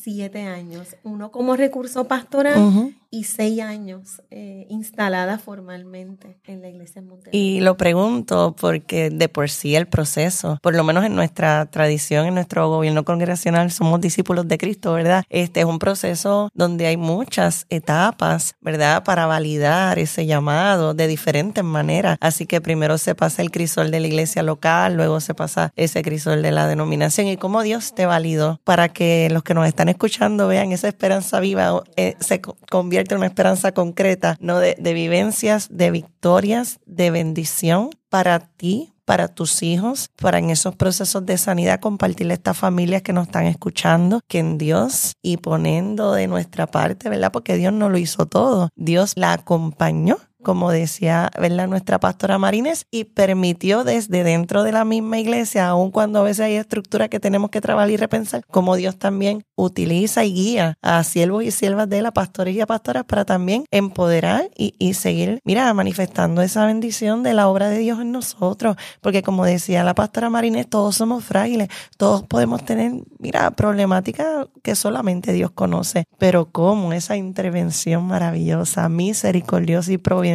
siete 0.01 0.43
años, 0.43 0.95
uno 1.03 1.31
como 1.31 1.55
recurso 1.55 2.07
pastoral 2.07 2.95
y 3.13 3.25
seis 3.25 3.61
años 3.61 4.23
eh, 4.31 4.65
instalada 4.71 5.37
formalmente 5.37 6.39
en 6.45 6.63
la 6.63 6.69
iglesia 6.69 6.97
en 6.97 7.09
Monterrey. 7.09 7.39
Y 7.39 7.59
lo 7.59 7.77
pregunto 7.77 8.55
porque 8.59 9.11
de 9.11 9.29
por 9.29 9.51
sí 9.51 9.75
el 9.75 9.85
proceso, 9.85 10.57
por 10.63 10.75
lo 10.75 10.83
menos 10.83 11.05
en 11.05 11.13
nuestra 11.13 11.67
tradición, 11.67 12.25
en 12.25 12.33
nuestro 12.33 12.67
gobierno 12.69 13.05
congregacional, 13.05 13.69
somos 13.69 14.01
discípulos 14.01 14.47
de 14.47 14.57
Cristo, 14.57 14.93
¿verdad? 14.93 15.25
Este 15.29 15.59
es 15.59 15.67
un 15.67 15.77
proceso 15.77 16.49
donde 16.55 16.87
hay 16.87 16.97
muchas 16.97 17.67
etapas, 17.69 18.55
¿verdad? 18.61 19.03
Para 19.03 19.27
validar 19.27 19.99
ese 19.99 20.25
llamado 20.25 20.95
de 20.95 21.05
diferentes 21.05 21.63
maneras. 21.63 22.17
Así 22.19 22.47
que 22.47 22.61
primero 22.61 22.97
se 22.97 23.13
pasa 23.13 23.43
el 23.43 23.51
crisol 23.51 23.91
de 23.91 23.99
la 23.99 24.07
iglesia 24.07 24.41
local, 24.41 24.95
luego 24.95 25.19
se 25.19 25.35
pasa 25.35 25.71
ese 25.75 26.01
crisol 26.01 26.41
de 26.41 26.51
la 26.51 26.67
denominación 26.67 27.27
y 27.27 27.37
cómo 27.37 27.61
Dios 27.61 27.93
te 27.93 28.07
validó 28.07 28.59
para 28.63 28.89
que 28.89 29.29
los 29.29 29.43
que 29.43 29.53
nos 29.53 29.67
están 29.67 29.87
escuchando 29.87 30.47
vean 30.47 30.71
esa 30.71 30.87
esperanza 30.87 31.39
viva, 31.39 31.83
eh, 31.95 32.15
se 32.19 32.41
convierta 32.41 33.02
una 33.11 33.27
esperanza 33.27 33.71
concreta, 33.73 34.37
no 34.39 34.59
de, 34.59 34.75
de 34.79 34.93
vivencias, 34.93 35.67
de 35.71 35.91
victorias, 35.91 36.79
de 36.85 37.11
bendición 37.11 37.89
para 38.09 38.39
ti, 38.39 38.93
para 39.05 39.27
tus 39.27 39.63
hijos, 39.63 40.09
para 40.15 40.39
en 40.39 40.49
esos 40.49 40.75
procesos 40.75 41.25
de 41.25 41.37
sanidad 41.37 41.79
compartirle 41.79 42.33
a 42.33 42.35
estas 42.35 42.57
familias 42.57 43.01
que 43.01 43.13
nos 43.13 43.27
están 43.27 43.45
escuchando, 43.45 44.21
que 44.27 44.39
en 44.39 44.57
Dios 44.57 45.13
y 45.21 45.37
poniendo 45.37 46.13
de 46.13 46.27
nuestra 46.27 46.67
parte, 46.67 47.09
¿verdad? 47.09 47.31
Porque 47.31 47.55
Dios 47.55 47.73
no 47.73 47.89
lo 47.89 47.97
hizo 47.97 48.25
todo. 48.25 48.69
Dios 48.75 49.13
la 49.15 49.33
acompañó 49.33 50.17
como 50.43 50.71
decía 50.71 51.31
¿verdad? 51.39 51.67
nuestra 51.67 51.99
pastora 51.99 52.37
Marines, 52.37 52.85
y 52.91 53.05
permitió 53.05 53.83
desde 53.83 54.23
dentro 54.23 54.63
de 54.63 54.71
la 54.71 54.85
misma 54.85 55.19
iglesia, 55.19 55.67
aun 55.67 55.91
cuando 55.91 56.19
a 56.19 56.23
veces 56.23 56.41
hay 56.41 56.55
estructuras 56.55 57.09
que 57.09 57.19
tenemos 57.19 57.49
que 57.49 57.61
trabajar 57.61 57.89
y 57.89 57.97
repensar, 57.97 58.45
como 58.51 58.75
Dios 58.75 58.97
también 58.97 59.43
utiliza 59.55 60.25
y 60.25 60.33
guía 60.33 60.77
a 60.81 61.03
siervos 61.03 61.43
y 61.43 61.51
siervas 61.51 61.89
de 61.89 62.01
la 62.01 62.11
pastores 62.11 62.55
y 62.55 62.61
a 62.61 62.67
pastoras 62.67 63.03
para 63.05 63.25
también 63.25 63.65
empoderar 63.71 64.49
y, 64.55 64.75
y 64.77 64.93
seguir, 64.93 65.39
mira, 65.43 65.73
manifestando 65.73 66.41
esa 66.41 66.65
bendición 66.65 67.23
de 67.23 67.33
la 67.33 67.47
obra 67.47 67.69
de 67.69 67.79
Dios 67.79 67.99
en 68.01 68.11
nosotros, 68.11 68.75
porque 69.01 69.23
como 69.23 69.45
decía 69.45 69.83
la 69.83 69.95
pastora 69.95 70.29
Marines, 70.29 70.67
todos 70.69 70.95
somos 70.95 71.23
frágiles, 71.23 71.69
todos 71.97 72.23
podemos 72.23 72.63
tener, 72.65 72.91
mira, 73.19 73.51
problemáticas 73.51 74.47
que 74.61 74.75
solamente 74.75 75.33
Dios 75.33 75.51
conoce, 75.51 76.05
pero 76.17 76.51
como 76.51 76.93
esa 76.93 77.15
intervención 77.15 78.05
maravillosa, 78.05 78.89
misericordiosa 78.89 79.91
y 79.91 79.97
providente 79.97 80.32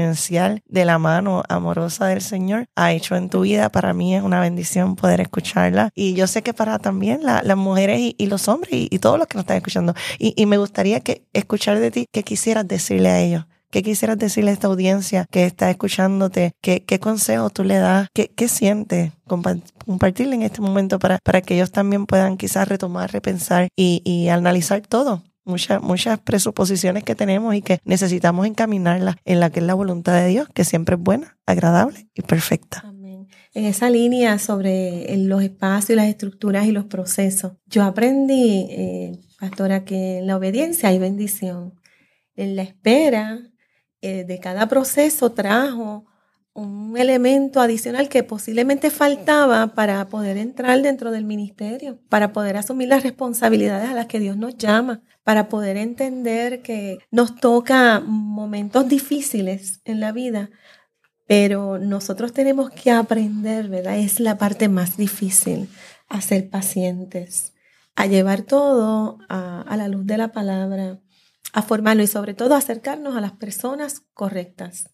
de 0.66 0.84
la 0.84 0.98
mano 0.98 1.42
amorosa 1.48 2.06
del 2.06 2.20
Señor 2.20 2.66
ha 2.76 2.92
hecho 2.92 3.16
en 3.16 3.28
tu 3.28 3.42
vida. 3.42 3.68
Para 3.70 3.92
mí 3.92 4.14
es 4.14 4.22
una 4.22 4.40
bendición 4.40 4.96
poder 4.96 5.20
escucharla. 5.20 5.90
Y 5.94 6.14
yo 6.14 6.26
sé 6.26 6.42
que 6.42 6.54
para 6.54 6.78
también 6.78 7.20
las 7.22 7.56
mujeres 7.56 8.14
y, 8.16 8.26
los 8.26 8.48
hombres 8.48 8.72
y, 8.72 8.98
todos 8.98 9.18
los 9.18 9.26
que 9.26 9.36
nos 9.36 9.42
están 9.42 9.56
escuchando. 9.58 9.94
Y, 10.18 10.46
me 10.46 10.58
gustaría 10.58 11.00
que 11.00 11.26
escuchar 11.32 11.78
de 11.78 11.90
ti 11.90 12.06
qué 12.12 12.22
quisieras 12.22 12.66
decirle 12.66 13.08
a 13.10 13.20
ellos. 13.20 13.44
¿Qué 13.70 13.82
quisieras 13.82 14.16
decirle 14.16 14.50
a 14.50 14.54
esta 14.54 14.68
audiencia 14.68 15.26
que 15.30 15.44
está 15.44 15.68
escuchándote? 15.68 16.52
¿Qué, 16.62 16.84
qué 16.84 16.98
consejo 16.98 17.50
tú 17.50 17.64
le 17.64 17.76
das? 17.76 18.08
¿Qué, 18.14 18.30
qué 18.34 18.48
sientes? 18.48 19.12
Compartirle 19.26 20.36
en 20.36 20.42
este 20.42 20.62
momento 20.62 20.98
para, 20.98 21.18
para 21.22 21.42
que 21.42 21.54
ellos 21.54 21.70
también 21.70 22.06
puedan 22.06 22.38
quizás 22.38 22.66
retomar, 22.66 23.12
repensar 23.12 23.68
y, 23.76 24.00
y 24.06 24.30
analizar 24.30 24.80
todo 24.80 25.22
muchas, 25.48 25.82
muchas 25.82 26.20
presuposiciones 26.20 27.02
que 27.02 27.14
tenemos 27.14 27.54
y 27.54 27.62
que 27.62 27.80
necesitamos 27.84 28.46
encaminarlas 28.46 29.16
en 29.24 29.40
la 29.40 29.50
que 29.50 29.60
es 29.60 29.66
la 29.66 29.74
voluntad 29.74 30.14
de 30.14 30.28
Dios, 30.28 30.48
que 30.54 30.64
siempre 30.64 30.94
es 30.94 31.00
buena, 31.00 31.38
agradable 31.46 32.08
y 32.14 32.22
perfecta. 32.22 32.84
En 33.54 33.64
esa 33.64 33.90
línea 33.90 34.38
sobre 34.38 35.16
los 35.16 35.42
espacios, 35.42 35.96
las 35.96 36.06
estructuras 36.06 36.66
y 36.66 36.72
los 36.72 36.84
procesos, 36.84 37.54
yo 37.66 37.82
aprendí, 37.82 38.66
eh, 38.70 39.18
pastora, 39.40 39.84
que 39.84 40.18
en 40.18 40.26
la 40.26 40.36
obediencia 40.36 40.90
hay 40.90 40.98
bendición. 40.98 41.74
En 42.36 42.54
la 42.54 42.62
espera 42.62 43.40
eh, 44.00 44.24
de 44.24 44.38
cada 44.38 44.68
proceso 44.68 45.32
trajo 45.32 46.07
un 46.58 46.96
elemento 46.96 47.60
adicional 47.60 48.08
que 48.08 48.22
posiblemente 48.22 48.90
faltaba 48.90 49.74
para 49.74 50.08
poder 50.08 50.36
entrar 50.36 50.82
dentro 50.82 51.10
del 51.10 51.24
ministerio, 51.24 52.00
para 52.08 52.32
poder 52.32 52.56
asumir 52.56 52.88
las 52.88 53.04
responsabilidades 53.04 53.88
a 53.88 53.94
las 53.94 54.06
que 54.06 54.20
Dios 54.20 54.36
nos 54.36 54.56
llama, 54.58 55.02
para 55.22 55.48
poder 55.48 55.76
entender 55.76 56.62
que 56.62 56.98
nos 57.10 57.36
toca 57.36 58.00
momentos 58.00 58.88
difíciles 58.88 59.80
en 59.84 60.00
la 60.00 60.12
vida, 60.12 60.50
pero 61.26 61.78
nosotros 61.78 62.32
tenemos 62.32 62.70
que 62.70 62.90
aprender, 62.90 63.68
¿verdad? 63.68 63.98
Es 63.98 64.18
la 64.18 64.38
parte 64.38 64.68
más 64.68 64.96
difícil, 64.96 65.68
a 66.08 66.20
ser 66.20 66.50
pacientes, 66.50 67.52
a 67.94 68.06
llevar 68.06 68.42
todo 68.42 69.18
a, 69.28 69.76
la 69.76 69.88
luz 69.88 70.06
de 70.06 70.16
la 70.16 70.32
palabra, 70.32 71.00
a 71.52 71.62
formarlo 71.62 72.02
y 72.02 72.06
sobre 72.06 72.34
todo 72.34 72.54
acercarnos 72.54 73.16
a 73.16 73.20
las 73.20 73.32
personas 73.32 74.02
correctas 74.14 74.90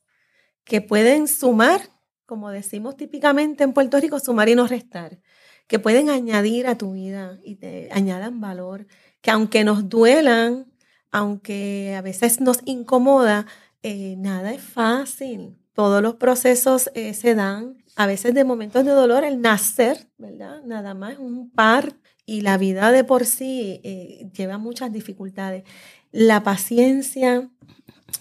que 0.64 0.80
pueden 0.80 1.28
sumar, 1.28 1.80
como 2.26 2.50
decimos 2.50 2.96
típicamente 2.96 3.64
en 3.64 3.72
Puerto 3.72 4.00
Rico, 4.00 4.18
sumar 4.18 4.48
y 4.48 4.54
no 4.54 4.66
restar, 4.66 5.20
que 5.66 5.78
pueden 5.78 6.10
añadir 6.10 6.66
a 6.66 6.76
tu 6.76 6.92
vida 6.92 7.38
y 7.44 7.56
te 7.56 7.88
añadan 7.92 8.40
valor, 8.40 8.86
que 9.20 9.30
aunque 9.30 9.64
nos 9.64 9.88
duelan, 9.88 10.72
aunque 11.10 11.94
a 11.96 12.02
veces 12.02 12.40
nos 12.40 12.58
incomoda, 12.64 13.46
eh, 13.82 14.16
nada 14.18 14.52
es 14.52 14.62
fácil. 14.62 15.56
Todos 15.74 16.02
los 16.02 16.16
procesos 16.16 16.90
eh, 16.94 17.14
se 17.14 17.34
dan, 17.34 17.76
a 17.96 18.06
veces 18.06 18.34
de 18.34 18.44
momentos 18.44 18.84
de 18.84 18.90
dolor, 18.90 19.24
el 19.24 19.40
nacer, 19.40 20.08
¿verdad? 20.18 20.62
Nada 20.64 20.94
más 20.94 21.18
un 21.18 21.50
par 21.50 21.94
y 22.26 22.40
la 22.40 22.58
vida 22.58 22.90
de 22.92 23.04
por 23.04 23.24
sí 23.26 23.80
eh, 23.84 24.28
lleva 24.36 24.58
muchas 24.58 24.92
dificultades. 24.92 25.64
La 26.10 26.42
paciencia, 26.42 27.50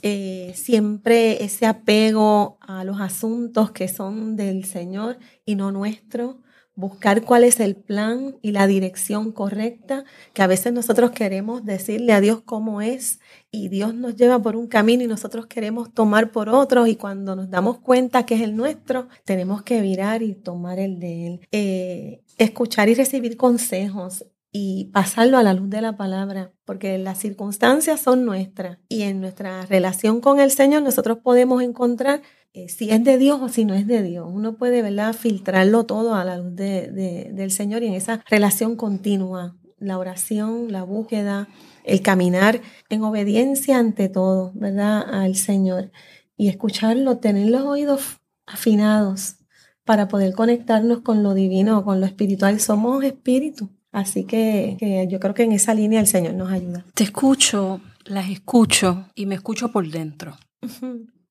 eh, 0.02 0.54
siempre 0.56 1.44
ese 1.44 1.66
apego 1.66 2.58
a 2.62 2.84
los 2.84 3.00
asuntos 3.00 3.72
que 3.72 3.88
son 3.88 4.36
del 4.36 4.66
Señor 4.66 5.18
y 5.46 5.56
no 5.56 5.72
nuestro, 5.72 6.41
buscar 6.76 7.22
cuál 7.22 7.44
es 7.44 7.60
el 7.60 7.76
plan 7.76 8.38
y 8.41 8.52
la 8.52 8.66
dirección 8.68 9.32
correcta, 9.32 10.06
que 10.34 10.41
a 10.41 10.48
veces 10.48 10.74
nosotros 10.74 11.12
queremos 11.12 11.64
decirle 11.64 12.14
a 12.14 12.22
Dios 12.22 12.41
cómo 12.44 12.82
es 12.82 13.20
y 13.52 13.70
Dios 13.70 13.94
nos 13.94 14.16
lleva 14.16 14.41
por 14.41 14.56
un 14.56 14.68
camino 14.68 15.04
y 15.04 15.08
nosotros 15.08 15.46
queremos 15.46 15.94
tomar 15.94 16.32
por 16.32 16.50
otro 16.50 16.88
y 16.88 16.96
cuando 16.96 17.36
nos 17.36 17.50
damos 17.50 17.80
cuenta 17.80 18.26
que 18.26 18.36
es 18.36 18.41
el 18.41 18.56
nuestro, 18.56 19.08
tenemos 19.24 19.62
que 19.62 19.82
virar 19.82 20.24
y 20.24 20.34
tomar 20.34 20.80
el 20.80 21.00
de 21.00 21.28
Él. 21.28 21.48
Eh, 21.52 22.22
escuchar 22.38 22.89
y 22.89 22.96
recibir 22.96 23.38
consejos 23.38 24.26
y 24.56 24.91
pasarlo 24.93 25.39
a 25.39 25.43
la 25.43 25.56
luz 25.56 25.68
de 25.72 25.82
la 25.82 25.97
palabra, 25.97 26.54
porque 26.64 26.99
las 26.99 27.18
circunstancias 27.18 27.99
son 27.99 28.24
nuestras 28.24 28.78
y 28.88 29.01
en 29.01 29.20
nuestra 29.20 29.66
relación 29.66 30.22
con 30.22 30.39
el 30.39 30.51
Señor 30.51 30.84
nosotros 30.84 31.18
podemos 31.18 31.64
encontrar 31.64 32.22
eh, 32.54 32.70
si 32.70 32.91
es 32.91 33.04
de 33.04 33.18
Dios 33.18 33.41
o 33.41 33.49
si 33.49 33.66
no 33.66 33.74
es 33.74 33.88
de 33.88 34.04
Dios. 34.04 34.28
Uno 34.32 34.56
puede 34.56 34.84
¿verdad? 34.84 35.14
filtrarlo 35.14 35.88
todo 35.88 36.14
a 36.14 36.24
la 36.24 36.38
luz 36.38 36.56
de, 36.56 37.32
del 37.34 37.49
Señor 37.49 37.82
y 37.82 37.88
en 37.88 37.95
esa 37.95 38.24
relación 38.30 38.76
continua, 38.76 39.58
la 39.80 39.97
oración, 39.97 40.72
la 40.72 40.84
búsqueda, 40.84 41.47
el 41.84 42.04
caminar 42.04 42.62
en 42.89 43.01
obediencia 43.01 43.80
ante 43.80 44.08
todo, 44.08 44.51
¿verdad? 44.54 45.01
Al 45.01 45.36
Señor 45.36 45.91
y 46.38 46.49
escucharlo, 46.49 47.18
tener 47.18 47.49
los 47.49 47.64
oídos 47.64 48.22
afinados 48.45 49.38
para 49.84 50.08
poder 50.08 50.34
conectarnos 50.34 50.99
con 50.99 51.24
lo 51.24 51.34
divino, 51.34 51.84
con 51.84 51.99
lo 51.99 52.06
espiritual. 52.06 52.60
Somos 52.60 53.04
espíritu 53.04 53.72
Así 53.94 54.26
que, 54.26 55.08
yo 55.10 55.20
creo 55.20 55.36
que 55.36 55.44
en 55.44 55.52
esa 55.52 55.74
línea 55.74 56.02
el 56.02 56.08
Señor 56.08 56.34
nos 56.34 56.52
ayuda. 56.52 56.84
Te 56.96 57.04
escucho, 57.04 57.80
las 58.06 58.30
escucho 58.30 59.06
y 59.14 59.28
me 59.28 59.36
escucho 59.36 59.72
por 59.72 59.88
dentro. 59.88 60.36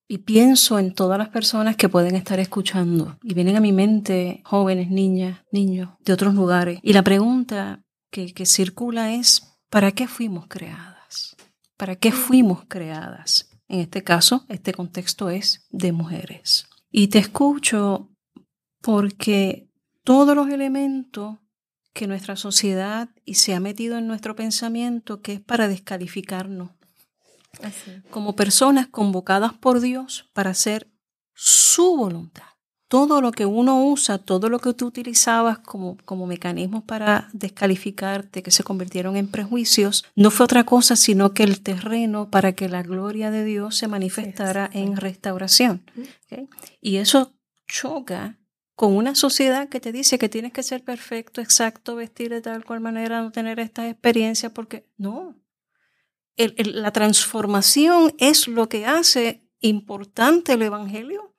Y 0.07 0.19
pienso 0.19 0.79
en 0.79 0.93
todas 0.93 1.17
las 1.17 1.27
personas 1.29 1.75
que 1.75 1.89
pueden 1.89 2.15
estar 2.15 2.39
escuchando. 2.39 3.17
Y 3.21 3.33
vienen 3.33 3.57
a 3.57 3.61
mi 3.61 3.73
mente 3.73 4.41
jóvenes, 4.45 4.89
niñas, 4.89 5.41
niños 5.51 5.89
de 5.99 6.13
otros 6.13 6.33
lugares. 6.35 6.79
Y 6.81 6.93
la 6.93 7.03
pregunta 7.03 7.83
que, 8.09 8.33
que 8.33 8.45
circula 8.45 9.13
es, 9.13 9.57
¿para 9.69 9.91
qué 9.91 10.07
fuimos 10.07 10.47
creadas? 10.47 11.35
¿Para 11.75 11.97
qué 11.97 12.13
fuimos 12.13 12.63
creadas? 12.69 13.49
En 13.67 13.81
este 13.81 14.03
caso, 14.03 14.45
este 14.47 14.71
contexto 14.73 15.29
es 15.29 15.67
de 15.69 15.91
mujeres. 15.91 16.67
Y 16.91 17.09
te 17.09 17.19
escucho 17.19 18.09
porque 18.81 19.67
todos 20.03 20.33
los 20.35 20.47
elementos 20.49 21.39
que 21.93 22.07
nuestra 22.07 22.35
sociedad 22.35 23.09
y 23.23 23.35
se 23.35 23.53
ha 23.53 23.59
metido 23.59 23.97
en 23.97 24.07
nuestro 24.07 24.35
pensamiento 24.35 25.21
que 25.21 25.33
es 25.33 25.39
para 25.39 25.67
descalificarnos 25.67 26.69
como 28.09 28.35
personas 28.35 28.87
convocadas 28.87 29.53
por 29.53 29.79
Dios 29.79 30.29
para 30.33 30.51
hacer 30.51 30.89
su 31.33 31.95
voluntad. 31.95 32.43
todo 32.89 33.21
lo 33.21 33.31
que 33.31 33.47
uno 33.47 33.85
usa, 33.85 34.19
todo 34.19 34.49
lo 34.49 34.59
que 34.59 34.71
tú 34.75 34.85
utilizabas 34.85 35.57
como, 35.57 35.97
como 36.05 36.27
mecanismos 36.27 36.83
para 36.83 37.27
descalificarte, 37.33 38.43
que 38.43 38.51
se 38.51 38.63
convirtieron 38.63 39.17
en 39.17 39.29
prejuicios, 39.29 40.05
no 40.15 40.29
fue 40.29 40.43
otra 40.43 40.63
cosa 40.63 40.95
sino 40.95 41.33
que 41.33 41.41
el 41.41 41.61
terreno 41.61 42.29
para 42.29 42.51
que 42.51 42.69
la 42.69 42.83
gloria 42.83 43.31
de 43.31 43.45
Dios 43.45 43.77
se 43.77 43.87
manifestara 43.87 44.69
en 44.73 44.95
restauración. 44.95 45.83
Y 46.81 46.97
eso 46.97 47.33
choca 47.67 48.37
con 48.75 48.95
una 48.95 49.15
sociedad 49.15 49.69
que 49.69 49.79
te 49.79 49.91
dice 49.91 50.17
que 50.17 50.29
tienes 50.29 50.51
que 50.51 50.63
ser 50.63 50.83
perfecto, 50.83 51.41
exacto, 51.41 51.95
vestir 51.95 52.31
de 52.31 52.41
tal 52.41 52.65
cual 52.65 52.79
manera, 52.79 53.21
no 53.21 53.31
tener 53.31 53.59
estas 53.59 53.91
experiencias, 53.91 54.51
porque 54.51 54.89
no. 54.97 55.35
la 56.37 56.91
transformación 56.91 58.13
es 58.17 58.47
lo 58.47 58.69
que 58.69 58.85
hace 58.85 59.47
importante 59.59 60.53
el 60.53 60.63
Evangelio. 60.63 61.29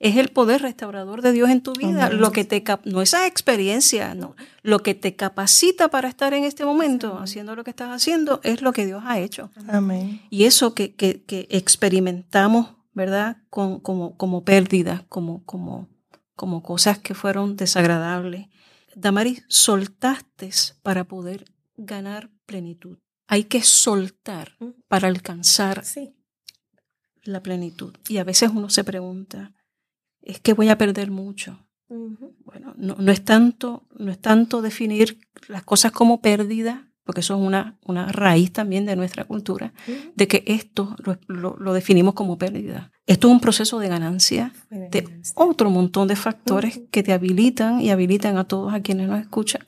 Es 0.00 0.16
el 0.16 0.30
poder 0.30 0.62
restaurador 0.62 1.20
de 1.20 1.30
Dios 1.32 1.50
en 1.50 1.62
tu 1.62 1.74
vida, 1.74 2.08
lo 2.08 2.32
que 2.32 2.46
te 2.46 2.64
no 2.86 3.02
esa 3.02 3.26
experiencia, 3.26 4.14
no, 4.14 4.34
lo 4.62 4.78
que 4.78 4.94
te 4.94 5.14
capacita 5.14 5.88
para 5.88 6.08
estar 6.08 6.32
en 6.32 6.44
este 6.44 6.64
momento 6.64 7.18
haciendo 7.18 7.54
lo 7.54 7.64
que 7.64 7.70
estás 7.70 7.90
haciendo 7.90 8.40
es 8.42 8.62
lo 8.62 8.72
que 8.72 8.86
Dios 8.86 9.02
ha 9.04 9.18
hecho. 9.18 9.50
Amén. 9.68 10.22
Y 10.30 10.44
eso 10.44 10.74
que, 10.74 10.94
que, 10.94 11.22
que 11.24 11.46
experimentamos, 11.50 12.76
¿verdad? 12.94 13.42
Con, 13.50 13.78
como, 13.78 14.16
como 14.16 14.42
pérdida, 14.42 15.04
como, 15.10 15.44
como, 15.44 15.90
como 16.40 16.62
cosas 16.62 16.98
que 16.98 17.14
fueron 17.14 17.54
desagradables. 17.54 18.48
Damaris, 18.96 19.44
soltaste 19.48 20.48
para 20.82 21.04
poder 21.04 21.44
ganar 21.76 22.30
plenitud. 22.46 22.96
Hay 23.28 23.44
que 23.44 23.62
soltar 23.62 24.56
para 24.88 25.08
alcanzar 25.08 25.84
la 27.24 27.42
plenitud. 27.42 27.94
Y 28.08 28.16
a 28.16 28.24
veces 28.24 28.52
uno 28.54 28.70
se 28.70 28.84
pregunta, 28.84 29.52
es 30.22 30.40
que 30.40 30.54
voy 30.54 30.70
a 30.70 30.78
perder 30.78 31.10
mucho. 31.10 31.68
Bueno, 31.88 32.72
no, 32.78 33.12
es 33.12 33.22
tanto, 33.22 33.86
no 33.98 34.10
es 34.10 34.18
tanto 34.18 34.62
definir 34.62 35.20
las 35.46 35.64
cosas 35.64 35.92
como 35.92 36.22
pérdida, 36.22 36.89
porque 37.10 37.22
eso 37.22 37.34
es 37.34 37.40
una, 37.44 37.76
una 37.84 38.06
raíz 38.12 38.52
también 38.52 38.86
de 38.86 38.94
nuestra 38.94 39.24
cultura, 39.24 39.72
de 40.14 40.28
que 40.28 40.44
esto 40.46 40.94
lo, 41.26 41.72
definimos 41.74 42.14
como 42.14 42.38
pérdida. 42.38 42.92
Esto 43.04 43.26
es 43.26 43.32
un 43.32 43.40
proceso 43.40 43.80
de 43.80 43.88
ganancia 43.88 44.52
de, 44.70 45.08
otro 45.34 45.70
montón 45.70 46.06
de 46.06 46.14
factores 46.14 46.82
que 46.92 47.02
te 47.02 47.12
habilitan 47.12 47.80
y 47.80 47.90
habilitan 47.90 48.38
a 48.38 48.44
todos 48.44 48.72
a 48.72 48.80
quienes 48.80 49.08
nos 49.08 49.18
escuchan 49.18 49.66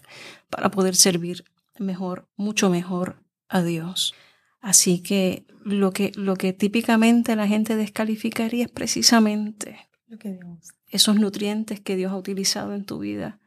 para 0.50 0.70
poder 0.70 0.94
servir 0.94 1.44
mejor, 1.80 2.28
mucho 2.36 2.70
mejor 2.70 3.16
a 3.48 3.60
Dios. 3.64 4.14
Así 4.60 5.00
que 5.00 5.44
lo 5.64 5.92
que, 5.92 6.12
lo 6.14 6.36
que 6.36 6.52
típicamente 6.52 7.34
la 7.34 7.48
gente 7.48 7.74
descalificaría 7.74 8.66
es 8.66 8.70
precisamente 8.70 9.88
esos 10.92 11.16
nutrientes 11.16 11.80
que 11.80 11.96
Dios 11.96 12.12
ha 12.12 12.16
utilizado 12.16 12.72
en 12.72 12.84
tu 12.84 13.00
vida 13.00 13.40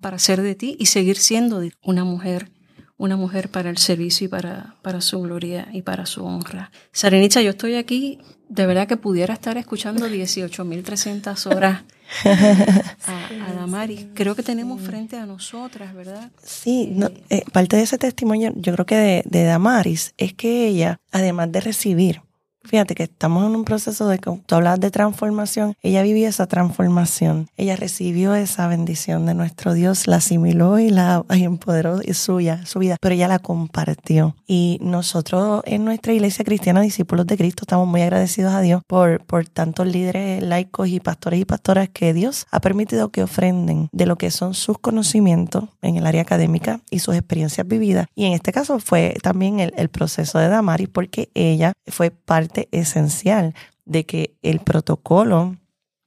para 0.00 0.18
ser 0.18 0.40
de 0.40 0.54
ti 0.54 0.78
y 0.78 0.86
seguir 0.86 1.18
siendo 1.18 1.60
una 1.82 2.04
mujer 2.04 2.50
una 2.98 3.16
mujer 3.16 3.48
para 3.48 3.70
el 3.70 3.78
servicio 3.78 4.26
y 4.26 4.28
para, 4.28 4.74
para 4.82 5.00
su 5.00 5.20
gloria 5.20 5.68
y 5.72 5.82
para 5.82 6.04
su 6.04 6.24
honra. 6.24 6.70
Sarenicha, 6.92 7.40
yo 7.40 7.50
estoy 7.50 7.76
aquí, 7.76 8.18
de 8.48 8.66
verdad 8.66 8.88
que 8.88 8.96
pudiera 8.96 9.32
estar 9.32 9.56
escuchando 9.56 10.08
18.300 10.08 11.54
horas 11.54 11.84
a, 12.24 13.50
a, 13.50 13.52
Damari. 13.54 14.10
Creo 14.14 14.34
que 14.34 14.42
tenemos 14.42 14.82
frente 14.82 15.16
a 15.16 15.26
nosotras, 15.26 15.94
¿verdad? 15.94 16.30
Sí, 16.42 16.96
eh, 17.30 17.44
parte 17.52 17.76
de 17.76 17.82
ese 17.82 17.98
testimonio, 17.98 18.52
yo 18.56 18.72
creo 18.74 18.86
que 18.86 18.96
de, 18.96 19.22
de 19.26 19.44
Damaris, 19.44 20.14
es 20.18 20.34
que 20.34 20.66
ella, 20.66 21.00
además 21.12 21.52
de 21.52 21.60
recibir 21.60 22.22
Fíjate 22.68 22.94
que 22.94 23.04
estamos 23.04 23.46
en 23.46 23.56
un 23.56 23.64
proceso 23.64 24.08
de, 24.08 24.18
tú 24.18 24.54
hablas 24.54 24.78
de 24.78 24.90
transformación, 24.90 25.74
ella 25.82 26.02
vivió 26.02 26.28
esa 26.28 26.46
transformación, 26.46 27.48
ella 27.56 27.76
recibió 27.76 28.34
esa 28.34 28.68
bendición 28.68 29.24
de 29.24 29.32
nuestro 29.32 29.72
Dios, 29.72 30.06
la 30.06 30.16
asimiló 30.16 30.78
y 30.78 30.90
la 30.90 31.24
empoderó 31.30 32.00
y 32.04 32.12
suya, 32.12 32.66
su 32.66 32.80
vida, 32.80 32.96
pero 33.00 33.14
ella 33.14 33.26
la 33.26 33.38
compartió. 33.38 34.36
Y 34.46 34.76
nosotros 34.82 35.62
en 35.64 35.86
nuestra 35.86 36.12
iglesia 36.12 36.44
cristiana, 36.44 36.82
discípulos 36.82 37.26
de 37.26 37.38
Cristo, 37.38 37.62
estamos 37.62 37.88
muy 37.88 38.02
agradecidos 38.02 38.52
a 38.52 38.60
Dios 38.60 38.82
por, 38.86 39.24
por 39.24 39.48
tantos 39.48 39.86
líderes 39.86 40.42
laicos 40.42 40.88
y 40.88 41.00
pastores 41.00 41.40
y 41.40 41.46
pastoras 41.46 41.88
que 41.88 42.12
Dios 42.12 42.46
ha 42.50 42.60
permitido 42.60 43.08
que 43.08 43.22
ofrenden 43.22 43.88
de 43.92 44.04
lo 44.04 44.16
que 44.18 44.30
son 44.30 44.52
sus 44.52 44.78
conocimientos 44.78 45.64
en 45.80 45.96
el 45.96 46.06
área 46.06 46.20
académica 46.20 46.82
y 46.90 46.98
sus 46.98 47.14
experiencias 47.14 47.66
vividas. 47.66 48.08
Y 48.14 48.26
en 48.26 48.34
este 48.34 48.52
caso 48.52 48.78
fue 48.78 49.16
también 49.22 49.58
el, 49.58 49.72
el 49.78 49.88
proceso 49.88 50.38
de 50.38 50.48
Damaris 50.48 50.90
porque 50.90 51.30
ella 51.32 51.72
fue 51.86 52.10
parte 52.10 52.57
esencial 52.72 53.54
de 53.84 54.04
que 54.04 54.34
el 54.42 54.58
protocolo 54.60 55.56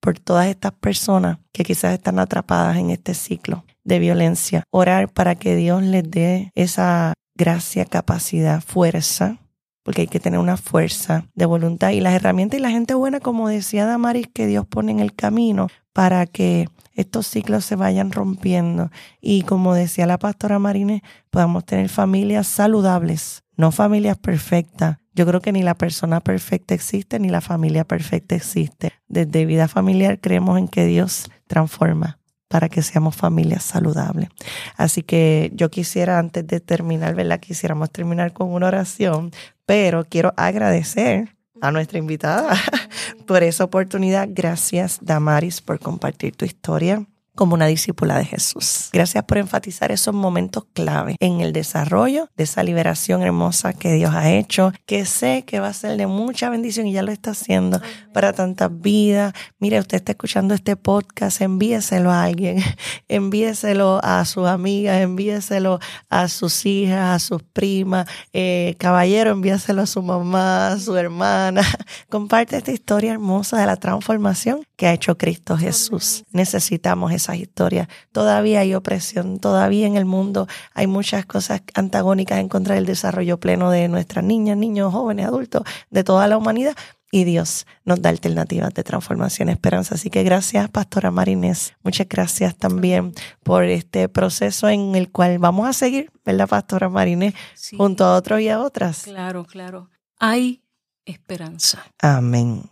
por 0.00 0.18
todas 0.18 0.48
estas 0.48 0.72
personas 0.72 1.38
que 1.52 1.62
quizás 1.62 1.94
están 1.94 2.18
atrapadas 2.18 2.76
en 2.76 2.90
este 2.90 3.14
ciclo 3.14 3.64
de 3.84 4.00
violencia. 4.00 4.64
Orar 4.70 5.08
para 5.12 5.36
que 5.36 5.54
Dios 5.54 5.82
les 5.82 6.10
dé 6.10 6.50
esa 6.56 7.14
gracia, 7.36 7.84
capacidad, 7.84 8.60
fuerza, 8.60 9.38
porque 9.84 10.02
hay 10.02 10.06
que 10.08 10.20
tener 10.20 10.40
una 10.40 10.56
fuerza 10.56 11.26
de 11.34 11.46
voluntad 11.46 11.90
y 11.90 12.00
las 12.00 12.14
herramientas 12.14 12.58
y 12.58 12.62
la 12.62 12.70
gente 12.70 12.94
buena, 12.94 13.20
como 13.20 13.48
decía 13.48 13.86
Damaris, 13.86 14.28
que 14.32 14.46
Dios 14.46 14.66
pone 14.66 14.92
en 14.92 15.00
el 15.00 15.14
camino 15.14 15.68
para 15.92 16.26
que 16.26 16.68
estos 16.94 17.26
ciclos 17.26 17.64
se 17.64 17.76
vayan 17.76 18.12
rompiendo 18.12 18.90
y 19.20 19.42
como 19.42 19.74
decía 19.74 20.06
la 20.06 20.18
pastora 20.18 20.58
Marine, 20.58 21.02
podamos 21.30 21.64
tener 21.64 21.88
familias 21.88 22.46
saludables 22.46 23.42
no 23.56 23.70
familias 23.70 24.18
perfectas. 24.18 24.98
Yo 25.14 25.26
creo 25.26 25.40
que 25.40 25.52
ni 25.52 25.62
la 25.62 25.74
persona 25.74 26.20
perfecta 26.20 26.74
existe, 26.74 27.18
ni 27.18 27.28
la 27.28 27.40
familia 27.40 27.84
perfecta 27.84 28.34
existe. 28.34 28.92
Desde 29.08 29.46
vida 29.46 29.68
familiar 29.68 30.20
creemos 30.20 30.58
en 30.58 30.68
que 30.68 30.86
Dios 30.86 31.30
transforma 31.46 32.18
para 32.48 32.68
que 32.68 32.82
seamos 32.82 33.14
familias 33.14 33.62
saludables. 33.62 34.30
Así 34.76 35.02
que 35.02 35.52
yo 35.54 35.70
quisiera, 35.70 36.18
antes 36.18 36.46
de 36.46 36.60
terminar, 36.60 37.14
¿verdad? 37.14 37.40
Quisiéramos 37.40 37.90
terminar 37.90 38.32
con 38.32 38.52
una 38.52 38.66
oración, 38.66 39.30
pero 39.66 40.04
quiero 40.04 40.34
agradecer 40.36 41.36
a 41.62 41.70
nuestra 41.70 41.98
invitada 41.98 42.54
por 43.26 43.42
esa 43.42 43.64
oportunidad. 43.64 44.28
Gracias, 44.30 44.98
Damaris, 45.00 45.60
por 45.60 45.78
compartir 45.78 46.36
tu 46.36 46.44
historia 46.44 47.06
como 47.34 47.54
una 47.54 47.66
discípula 47.66 48.18
de 48.18 48.24
Jesús. 48.24 48.90
Gracias 48.92 49.24
por 49.24 49.38
enfatizar 49.38 49.90
esos 49.90 50.14
momentos 50.14 50.64
clave 50.72 51.16
en 51.18 51.40
el 51.40 51.52
desarrollo 51.52 52.28
de 52.36 52.44
esa 52.44 52.62
liberación 52.62 53.22
hermosa 53.22 53.72
que 53.72 53.92
Dios 53.94 54.14
ha 54.14 54.30
hecho, 54.30 54.72
que 54.86 55.06
sé 55.06 55.44
que 55.46 55.60
va 55.60 55.68
a 55.68 55.72
ser 55.72 55.96
de 55.96 56.06
mucha 56.06 56.50
bendición 56.50 56.86
y 56.86 56.92
ya 56.92 57.02
lo 57.02 57.12
está 57.12 57.30
haciendo 57.30 57.80
para 58.12 58.32
tantas 58.32 58.70
vidas. 58.80 59.32
Mire, 59.58 59.80
usted 59.80 59.96
está 59.96 60.12
escuchando 60.12 60.54
este 60.54 60.76
podcast, 60.76 61.40
envíeselo 61.40 62.10
a 62.10 62.24
alguien, 62.24 62.62
envíeselo 63.08 64.00
a 64.02 64.24
sus 64.24 64.46
amigas, 64.46 65.00
envíeselo 65.00 65.80
a 66.10 66.28
sus 66.28 66.66
hijas, 66.66 67.16
a 67.16 67.18
sus 67.18 67.42
primas, 67.42 68.06
eh, 68.32 68.74
caballero, 68.78 69.30
envíeselo 69.30 69.82
a 69.82 69.86
su 69.86 70.02
mamá, 70.02 70.68
a 70.68 70.78
su 70.78 70.96
hermana. 70.96 71.62
Comparte 72.10 72.56
esta 72.56 72.72
historia 72.72 73.12
hermosa 73.12 73.58
de 73.58 73.66
la 73.66 73.76
transformación 73.76 74.64
que 74.76 74.86
ha 74.86 74.92
hecho 74.92 75.16
Cristo 75.16 75.56
Jesús. 75.56 76.24
Necesitamos 76.32 77.12
esas 77.22 77.36
historias. 77.36 77.88
Todavía 78.12 78.60
hay 78.60 78.74
opresión, 78.74 79.38
todavía 79.38 79.86
en 79.86 79.96
el 79.96 80.04
mundo 80.04 80.46
hay 80.74 80.86
muchas 80.86 81.24
cosas 81.26 81.62
antagónicas 81.74 82.38
en 82.38 82.48
contra 82.48 82.74
del 82.74 82.86
desarrollo 82.86 83.38
pleno 83.38 83.70
de 83.70 83.88
nuestras 83.88 84.24
niñas, 84.24 84.56
niños, 84.56 84.92
jóvenes, 84.92 85.26
adultos, 85.26 85.62
de 85.90 86.04
toda 86.04 86.26
la 86.28 86.36
humanidad. 86.36 86.76
Y 87.14 87.24
Dios 87.24 87.66
nos 87.84 88.00
da 88.00 88.08
alternativas 88.08 88.72
de 88.72 88.82
transformación 88.84 89.50
y 89.50 89.52
esperanza. 89.52 89.96
Así 89.96 90.08
que 90.08 90.22
gracias, 90.22 90.70
Pastora 90.70 91.10
Marinés. 91.10 91.74
Muchas 91.82 92.08
gracias 92.08 92.56
también 92.56 93.12
por 93.42 93.64
este 93.64 94.08
proceso 94.08 94.68
en 94.68 94.94
el 94.94 95.10
cual 95.10 95.38
vamos 95.38 95.68
a 95.68 95.74
seguir, 95.74 96.10
¿verdad, 96.24 96.48
Pastora 96.48 96.88
Marinés? 96.88 97.34
Junto 97.76 98.06
a 98.06 98.16
otros 98.16 98.40
y 98.40 98.48
a 98.48 98.60
otras. 98.60 99.02
Claro, 99.02 99.44
claro. 99.44 99.90
Hay 100.18 100.62
esperanza. 101.04 101.84
Amén. 102.00 102.62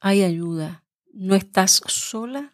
Hay 0.00 0.22
ayuda 0.22 0.84
no 1.12 1.34
estás 1.34 1.82
sola 1.86 2.52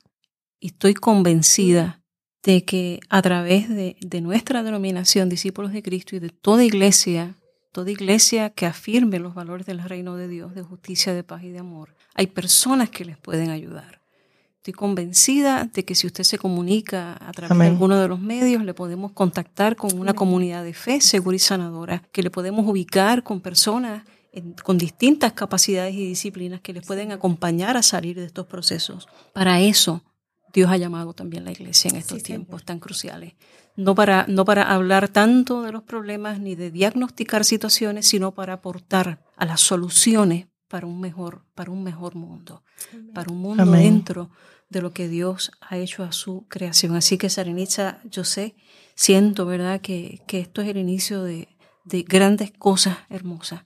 y 0.66 0.70
estoy 0.70 0.94
convencida 0.94 2.02
de 2.42 2.64
que 2.64 2.98
a 3.08 3.22
través 3.22 3.68
de, 3.68 4.20
nuestra 4.20 4.64
denominación, 4.64 5.28
discípulos 5.28 5.72
de 5.72 5.80
Cristo 5.80 6.16
y 6.16 6.18
de 6.18 6.30
toda 6.30 6.64
iglesia, 6.64 7.36
toda 7.70 7.92
iglesia 7.92 8.50
que 8.50 8.66
afirme 8.66 9.20
los 9.20 9.32
valores 9.32 9.64
del 9.64 9.80
reino 9.80 10.16
de 10.16 10.26
Dios, 10.26 10.56
de 10.56 10.62
justicia, 10.62 11.14
de 11.14 11.22
paz 11.22 11.44
y 11.44 11.50
de 11.50 11.60
amor, 11.60 11.94
hay 12.16 12.26
personas 12.26 12.90
que 12.90 13.04
les 13.04 13.16
pueden 13.16 13.50
ayudar. 13.50 14.02
Estoy 14.56 14.72
convencida 14.72 15.70
de 15.72 15.84
que 15.84 15.94
si 15.94 16.08
usted 16.08 16.24
se 16.24 16.36
comunica 16.36 17.12
a 17.12 17.30
través 17.30 17.56
de 17.56 17.66
alguno 17.66 18.00
de 18.00 18.08
los 18.08 18.18
medios, 18.18 18.64
le 18.64 18.74
podemos 18.74 19.12
contactar 19.12 19.76
con 19.76 19.96
una 19.96 20.14
comunidad 20.14 20.64
de 20.64 20.74
fe 20.74 21.00
segura 21.00 21.36
y 21.36 21.38
sanadora, 21.38 22.02
que 22.10 22.24
le 22.24 22.30
podemos 22.30 22.66
ubicar 22.66 23.22
con 23.22 23.40
personas 23.40 24.02
con 24.64 24.78
distintas 24.78 25.32
capacidades 25.32 25.94
y 25.94 26.08
disciplinas 26.08 26.60
que 26.60 26.72
les 26.72 26.84
pueden 26.84 27.12
acompañar 27.12 27.76
a 27.76 27.82
salir 27.82 28.16
de 28.16 28.26
estos 28.26 28.46
procesos. 28.46 29.08
Para 29.32 29.60
eso 29.60 30.02
Dios 30.52 30.70
ha 30.70 30.76
llamado 30.76 31.12
también 31.12 31.44
la 31.44 31.52
iglesia 31.52 31.90
en 31.90 31.96
estos 31.96 32.22
tiempos 32.22 32.64
tan 32.64 32.78
cruciales. 32.78 33.34
No 33.76 33.94
para, 33.94 34.24
no 34.26 34.44
para 34.44 34.72
hablar 34.72 35.08
tanto 35.08 35.62
de 35.62 35.72
los 35.72 35.82
problemas 35.82 36.40
ni 36.40 36.54
de 36.54 36.70
diagnosticar 36.70 37.44
situaciones, 37.44 38.08
sino 38.08 38.32
para 38.32 38.54
aportar 38.54 39.22
a 39.36 39.44
las 39.44 39.60
soluciones 39.60 40.46
para 40.68 40.86
un 40.86 41.00
mejor, 41.00 41.44
para 41.54 41.70
un 41.70 41.84
mejor 41.84 42.14
mundo, 42.14 42.64
para 43.14 43.30
un 43.30 43.38
mundo 43.38 43.64
dentro 43.66 44.30
de 44.70 44.80
lo 44.80 44.92
que 44.92 45.08
Dios 45.08 45.52
ha 45.60 45.76
hecho 45.76 46.02
a 46.02 46.12
su 46.12 46.46
creación. 46.48 46.96
Así 46.96 47.18
que, 47.18 47.28
Sarenitza, 47.28 48.00
yo 48.04 48.24
sé, 48.24 48.56
siento, 48.94 49.46
¿verdad?, 49.46 49.80
que, 49.80 50.22
que 50.26 50.40
esto 50.40 50.62
es 50.62 50.68
el 50.68 50.78
inicio 50.78 51.22
de, 51.22 51.48
de 51.84 52.02
grandes 52.02 52.50
cosas 52.50 52.96
hermosas 53.10 53.65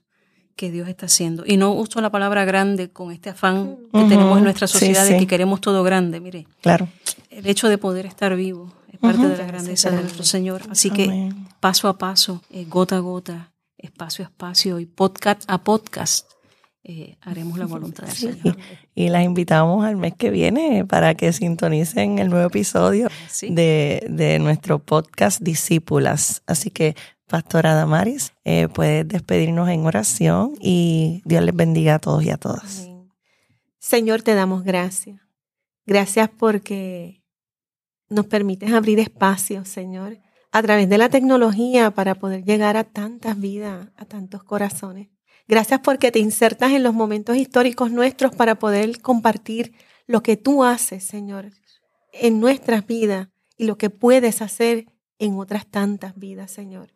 que 0.61 0.69
Dios 0.69 0.87
está 0.87 1.07
haciendo. 1.07 1.43
Y 1.43 1.57
no 1.57 1.71
uso 1.71 2.01
la 2.01 2.11
palabra 2.11 2.45
grande 2.45 2.91
con 2.91 3.11
este 3.11 3.31
afán 3.31 3.77
que 3.91 4.03
tenemos 4.03 4.37
en 4.37 4.43
nuestra 4.43 4.67
sociedad 4.67 5.07
de 5.07 5.17
que 5.17 5.25
queremos 5.25 5.59
todo 5.59 5.81
grande. 5.81 6.19
Mire, 6.19 6.45
claro. 6.61 6.87
el 7.31 7.47
hecho 7.47 7.67
de 7.67 7.79
poder 7.79 8.05
estar 8.05 8.35
vivo 8.35 8.71
es 8.93 8.99
parte 8.99 9.27
de 9.27 9.37
la 9.37 9.45
grandeza 9.45 9.89
de 9.89 10.03
nuestro 10.03 10.23
Señor. 10.23 10.61
Así 10.69 10.91
que 10.91 11.33
paso 11.59 11.87
a 11.87 11.97
paso, 11.97 12.43
eh, 12.51 12.65
gota 12.69 12.97
a 12.97 12.99
gota, 12.99 13.53
espacio 13.75 14.23
a 14.23 14.27
espacio 14.27 14.79
y 14.79 14.85
podcast 14.85 15.45
a 15.47 15.63
podcast. 15.63 16.29
Eh, 16.83 17.17
haremos 17.21 17.57
la 17.57 17.65
voluntad 17.65 18.05
del 18.05 18.15
Señor. 18.15 18.55
Y 18.93 19.09
las 19.09 19.23
invitamos 19.23 19.83
al 19.83 19.97
mes 19.97 20.13
que 20.15 20.29
viene 20.29 20.85
para 20.85 21.15
que 21.15 21.33
sintonicen 21.33 22.19
el 22.19 22.29
nuevo 22.29 22.45
episodio 22.45 23.09
de, 23.41 24.05
de 24.07 24.37
nuestro 24.37 24.77
podcast 24.77 25.41
Discípulas. 25.41 26.43
Así 26.45 26.69
que 26.69 26.95
Pastora 27.31 27.73
Damaris, 27.75 28.33
eh, 28.43 28.67
puedes 28.67 29.07
despedirnos 29.07 29.69
en 29.69 29.85
oración 29.85 30.53
y 30.59 31.21
Dios 31.23 31.41
les 31.41 31.55
bendiga 31.55 31.95
a 31.95 31.99
todos 31.99 32.25
y 32.25 32.29
a 32.29 32.35
todas. 32.35 32.89
Señor, 33.79 34.21
te 34.21 34.35
damos 34.35 34.65
gracias. 34.65 35.21
Gracias 35.85 36.29
porque 36.29 37.23
nos 38.09 38.25
permites 38.25 38.73
abrir 38.73 38.99
espacios, 38.99 39.69
Señor, 39.69 40.19
a 40.51 40.61
través 40.61 40.89
de 40.89 40.97
la 40.97 41.07
tecnología 41.07 41.91
para 41.91 42.15
poder 42.15 42.43
llegar 42.43 42.75
a 42.75 42.83
tantas 42.83 43.39
vidas, 43.39 43.87
a 43.95 44.03
tantos 44.03 44.43
corazones. 44.43 45.07
Gracias 45.47 45.79
porque 45.79 46.11
te 46.11 46.19
insertas 46.19 46.73
en 46.73 46.83
los 46.83 46.93
momentos 46.93 47.37
históricos 47.37 47.91
nuestros 47.91 48.35
para 48.35 48.55
poder 48.55 48.99
compartir 48.99 49.73
lo 50.05 50.21
que 50.21 50.35
tú 50.35 50.65
haces, 50.65 51.05
Señor, 51.05 51.51
en 52.11 52.41
nuestras 52.41 52.85
vidas 52.85 53.29
y 53.55 53.67
lo 53.67 53.77
que 53.77 53.89
puedes 53.89 54.41
hacer 54.41 54.87
en 55.17 55.39
otras 55.39 55.65
tantas 55.65 56.17
vidas, 56.17 56.51
Señor. 56.51 56.91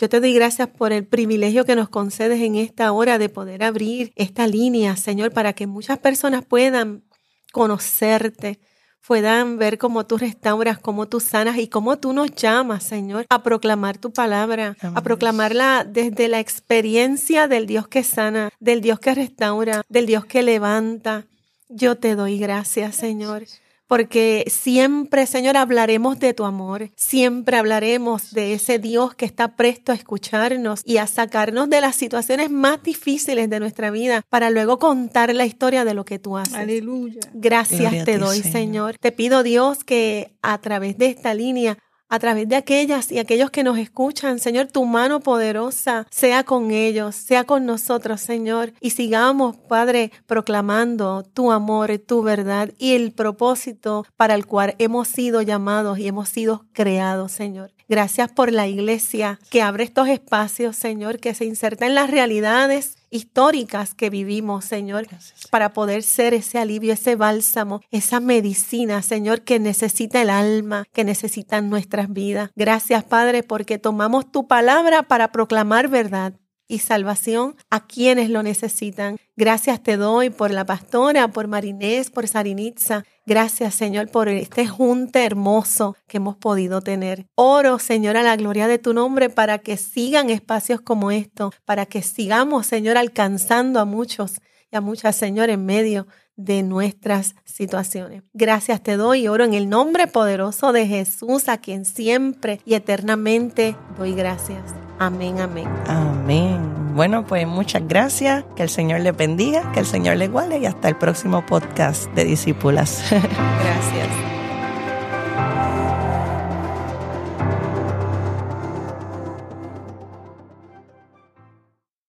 Yo 0.00 0.08
te 0.08 0.18
doy 0.18 0.32
gracias 0.32 0.66
por 0.66 0.94
el 0.94 1.04
privilegio 1.06 1.66
que 1.66 1.76
nos 1.76 1.90
concedes 1.90 2.40
en 2.40 2.56
esta 2.56 2.90
hora 2.92 3.18
de 3.18 3.28
poder 3.28 3.62
abrir 3.62 4.14
esta 4.16 4.46
línea, 4.46 4.96
Señor, 4.96 5.30
para 5.30 5.52
que 5.52 5.66
muchas 5.66 5.98
personas 5.98 6.42
puedan 6.42 7.04
conocerte, 7.52 8.60
puedan 9.06 9.58
ver 9.58 9.76
cómo 9.76 10.06
tú 10.06 10.16
restauras, 10.16 10.78
cómo 10.78 11.06
tú 11.06 11.20
sanas 11.20 11.58
y 11.58 11.68
cómo 11.68 11.98
tú 11.98 12.14
nos 12.14 12.34
llamas, 12.34 12.82
Señor, 12.82 13.26
a 13.28 13.42
proclamar 13.42 13.98
tu 13.98 14.10
palabra, 14.10 14.74
a 14.80 15.02
proclamarla 15.02 15.84
desde 15.86 16.28
la 16.28 16.40
experiencia 16.40 17.46
del 17.46 17.66
Dios 17.66 17.86
que 17.86 18.02
sana, 18.02 18.48
del 18.58 18.80
Dios 18.80 19.00
que 19.00 19.14
restaura, 19.14 19.82
del 19.90 20.06
Dios 20.06 20.24
que 20.24 20.42
levanta. 20.42 21.26
Yo 21.68 21.96
te 21.96 22.14
doy 22.14 22.38
gracias, 22.38 22.96
Señor 22.96 23.42
porque 23.90 24.44
siempre, 24.46 25.26
Señor, 25.26 25.56
hablaremos 25.56 26.20
de 26.20 26.32
tu 26.32 26.44
amor, 26.44 26.90
siempre 26.94 27.56
hablaremos 27.56 28.30
de 28.30 28.52
ese 28.52 28.78
Dios 28.78 29.16
que 29.16 29.24
está 29.24 29.56
presto 29.56 29.90
a 29.90 29.96
escucharnos 29.96 30.82
y 30.84 30.98
a 30.98 31.08
sacarnos 31.08 31.68
de 31.68 31.80
las 31.80 31.96
situaciones 31.96 32.52
más 32.52 32.84
difíciles 32.84 33.50
de 33.50 33.58
nuestra 33.58 33.90
vida 33.90 34.22
para 34.28 34.50
luego 34.50 34.78
contar 34.78 35.34
la 35.34 35.44
historia 35.44 35.84
de 35.84 35.94
lo 35.94 36.04
que 36.04 36.20
tú 36.20 36.36
haces. 36.36 36.54
Aleluya. 36.54 37.18
Gracias 37.34 38.04
te 38.04 38.18
doy, 38.18 38.44
Señor. 38.44 38.96
Te 38.96 39.10
pido, 39.10 39.42
Dios, 39.42 39.82
que 39.82 40.36
a 40.40 40.58
través 40.58 40.96
de 40.96 41.06
esta 41.06 41.34
línea 41.34 41.76
a 42.10 42.18
través 42.18 42.48
de 42.48 42.56
aquellas 42.56 43.10
y 43.10 43.18
aquellos 43.18 43.50
que 43.50 43.64
nos 43.64 43.78
escuchan, 43.78 44.38
Señor, 44.38 44.66
tu 44.66 44.84
mano 44.84 45.20
poderosa 45.20 46.06
sea 46.10 46.44
con 46.44 46.72
ellos, 46.72 47.14
sea 47.14 47.44
con 47.44 47.64
nosotros, 47.64 48.20
Señor, 48.20 48.74
y 48.80 48.90
sigamos, 48.90 49.56
Padre, 49.56 50.12
proclamando 50.26 51.22
tu 51.22 51.52
amor, 51.52 51.96
tu 51.98 52.22
verdad 52.22 52.70
y 52.78 52.92
el 52.92 53.12
propósito 53.12 54.04
para 54.16 54.34
el 54.34 54.44
cual 54.44 54.74
hemos 54.78 55.08
sido 55.08 55.40
llamados 55.40 55.98
y 55.98 56.08
hemos 56.08 56.28
sido 56.28 56.66
creados, 56.72 57.32
Señor. 57.32 57.72
Gracias 57.88 58.30
por 58.30 58.52
la 58.52 58.68
iglesia 58.68 59.40
que 59.50 59.62
abre 59.62 59.84
estos 59.84 60.08
espacios, 60.08 60.76
Señor, 60.76 61.18
que 61.18 61.34
se 61.34 61.44
inserta 61.44 61.86
en 61.86 61.94
las 61.94 62.10
realidades 62.10 62.99
históricas 63.10 63.94
que 63.94 64.10
vivimos, 64.10 64.64
Señor, 64.64 65.06
para 65.50 65.72
poder 65.72 66.02
ser 66.02 66.34
ese 66.34 66.58
alivio, 66.58 66.92
ese 66.92 67.16
bálsamo, 67.16 67.80
esa 67.90 68.20
medicina, 68.20 69.02
Señor, 69.02 69.42
que 69.42 69.58
necesita 69.58 70.22
el 70.22 70.30
alma, 70.30 70.84
que 70.92 71.04
necesitan 71.04 71.70
nuestras 71.70 72.12
vidas. 72.12 72.50
Gracias, 72.56 73.04
Padre, 73.04 73.42
porque 73.42 73.78
tomamos 73.78 74.30
tu 74.30 74.46
palabra 74.46 75.02
para 75.02 75.32
proclamar 75.32 75.88
verdad 75.88 76.34
y 76.70 76.78
salvación 76.78 77.56
a 77.68 77.86
quienes 77.86 78.30
lo 78.30 78.42
necesitan. 78.42 79.18
Gracias 79.36 79.82
te 79.82 79.96
doy 79.96 80.30
por 80.30 80.52
la 80.52 80.64
pastora, 80.64 81.28
por 81.28 81.48
Marinés, 81.48 82.10
por 82.10 82.28
Sarinitza. 82.28 83.04
Gracias, 83.26 83.74
Señor, 83.74 84.08
por 84.08 84.28
este 84.28 84.66
junte 84.68 85.24
hermoso 85.24 85.96
que 86.06 86.18
hemos 86.18 86.36
podido 86.36 86.80
tener. 86.80 87.26
Oro, 87.34 87.78
Señor, 87.80 88.16
a 88.16 88.22
la 88.22 88.36
gloria 88.36 88.68
de 88.68 88.78
tu 88.78 88.94
nombre 88.94 89.30
para 89.30 89.58
que 89.58 89.76
sigan 89.76 90.30
espacios 90.30 90.80
como 90.80 91.10
estos, 91.10 91.54
para 91.64 91.86
que 91.86 92.02
sigamos, 92.02 92.66
Señor, 92.66 92.96
alcanzando 92.96 93.80
a 93.80 93.84
muchos 93.84 94.40
y 94.70 94.76
a 94.76 94.80
muchas, 94.80 95.16
Señor, 95.16 95.50
en 95.50 95.66
medio 95.66 96.06
de 96.36 96.62
nuestras 96.62 97.34
situaciones. 97.44 98.22
Gracias 98.32 98.80
te 98.82 98.96
doy 98.96 99.24
y 99.24 99.28
oro 99.28 99.44
en 99.44 99.54
el 99.54 99.68
nombre 99.68 100.06
poderoso 100.06 100.72
de 100.72 100.86
Jesús, 100.86 101.48
a 101.48 101.58
quien 101.58 101.84
siempre 101.84 102.60
y 102.64 102.74
eternamente 102.74 103.76
doy 103.98 104.14
gracias. 104.14 104.89
Amén, 105.00 105.40
amén. 105.40 105.66
Amén. 105.86 106.94
Bueno, 106.94 107.24
pues 107.24 107.46
muchas 107.46 107.88
gracias. 107.88 108.44
Que 108.54 108.62
el 108.62 108.68
Señor 108.68 109.00
les 109.00 109.16
bendiga, 109.16 109.72
que 109.72 109.80
el 109.80 109.86
Señor 109.86 110.18
les 110.18 110.30
guarde 110.30 110.58
y 110.58 110.66
hasta 110.66 110.90
el 110.90 110.96
próximo 110.96 111.44
podcast 111.46 112.12
de 112.12 112.26
Discípulas. 112.26 113.02
Gracias. 113.10 114.39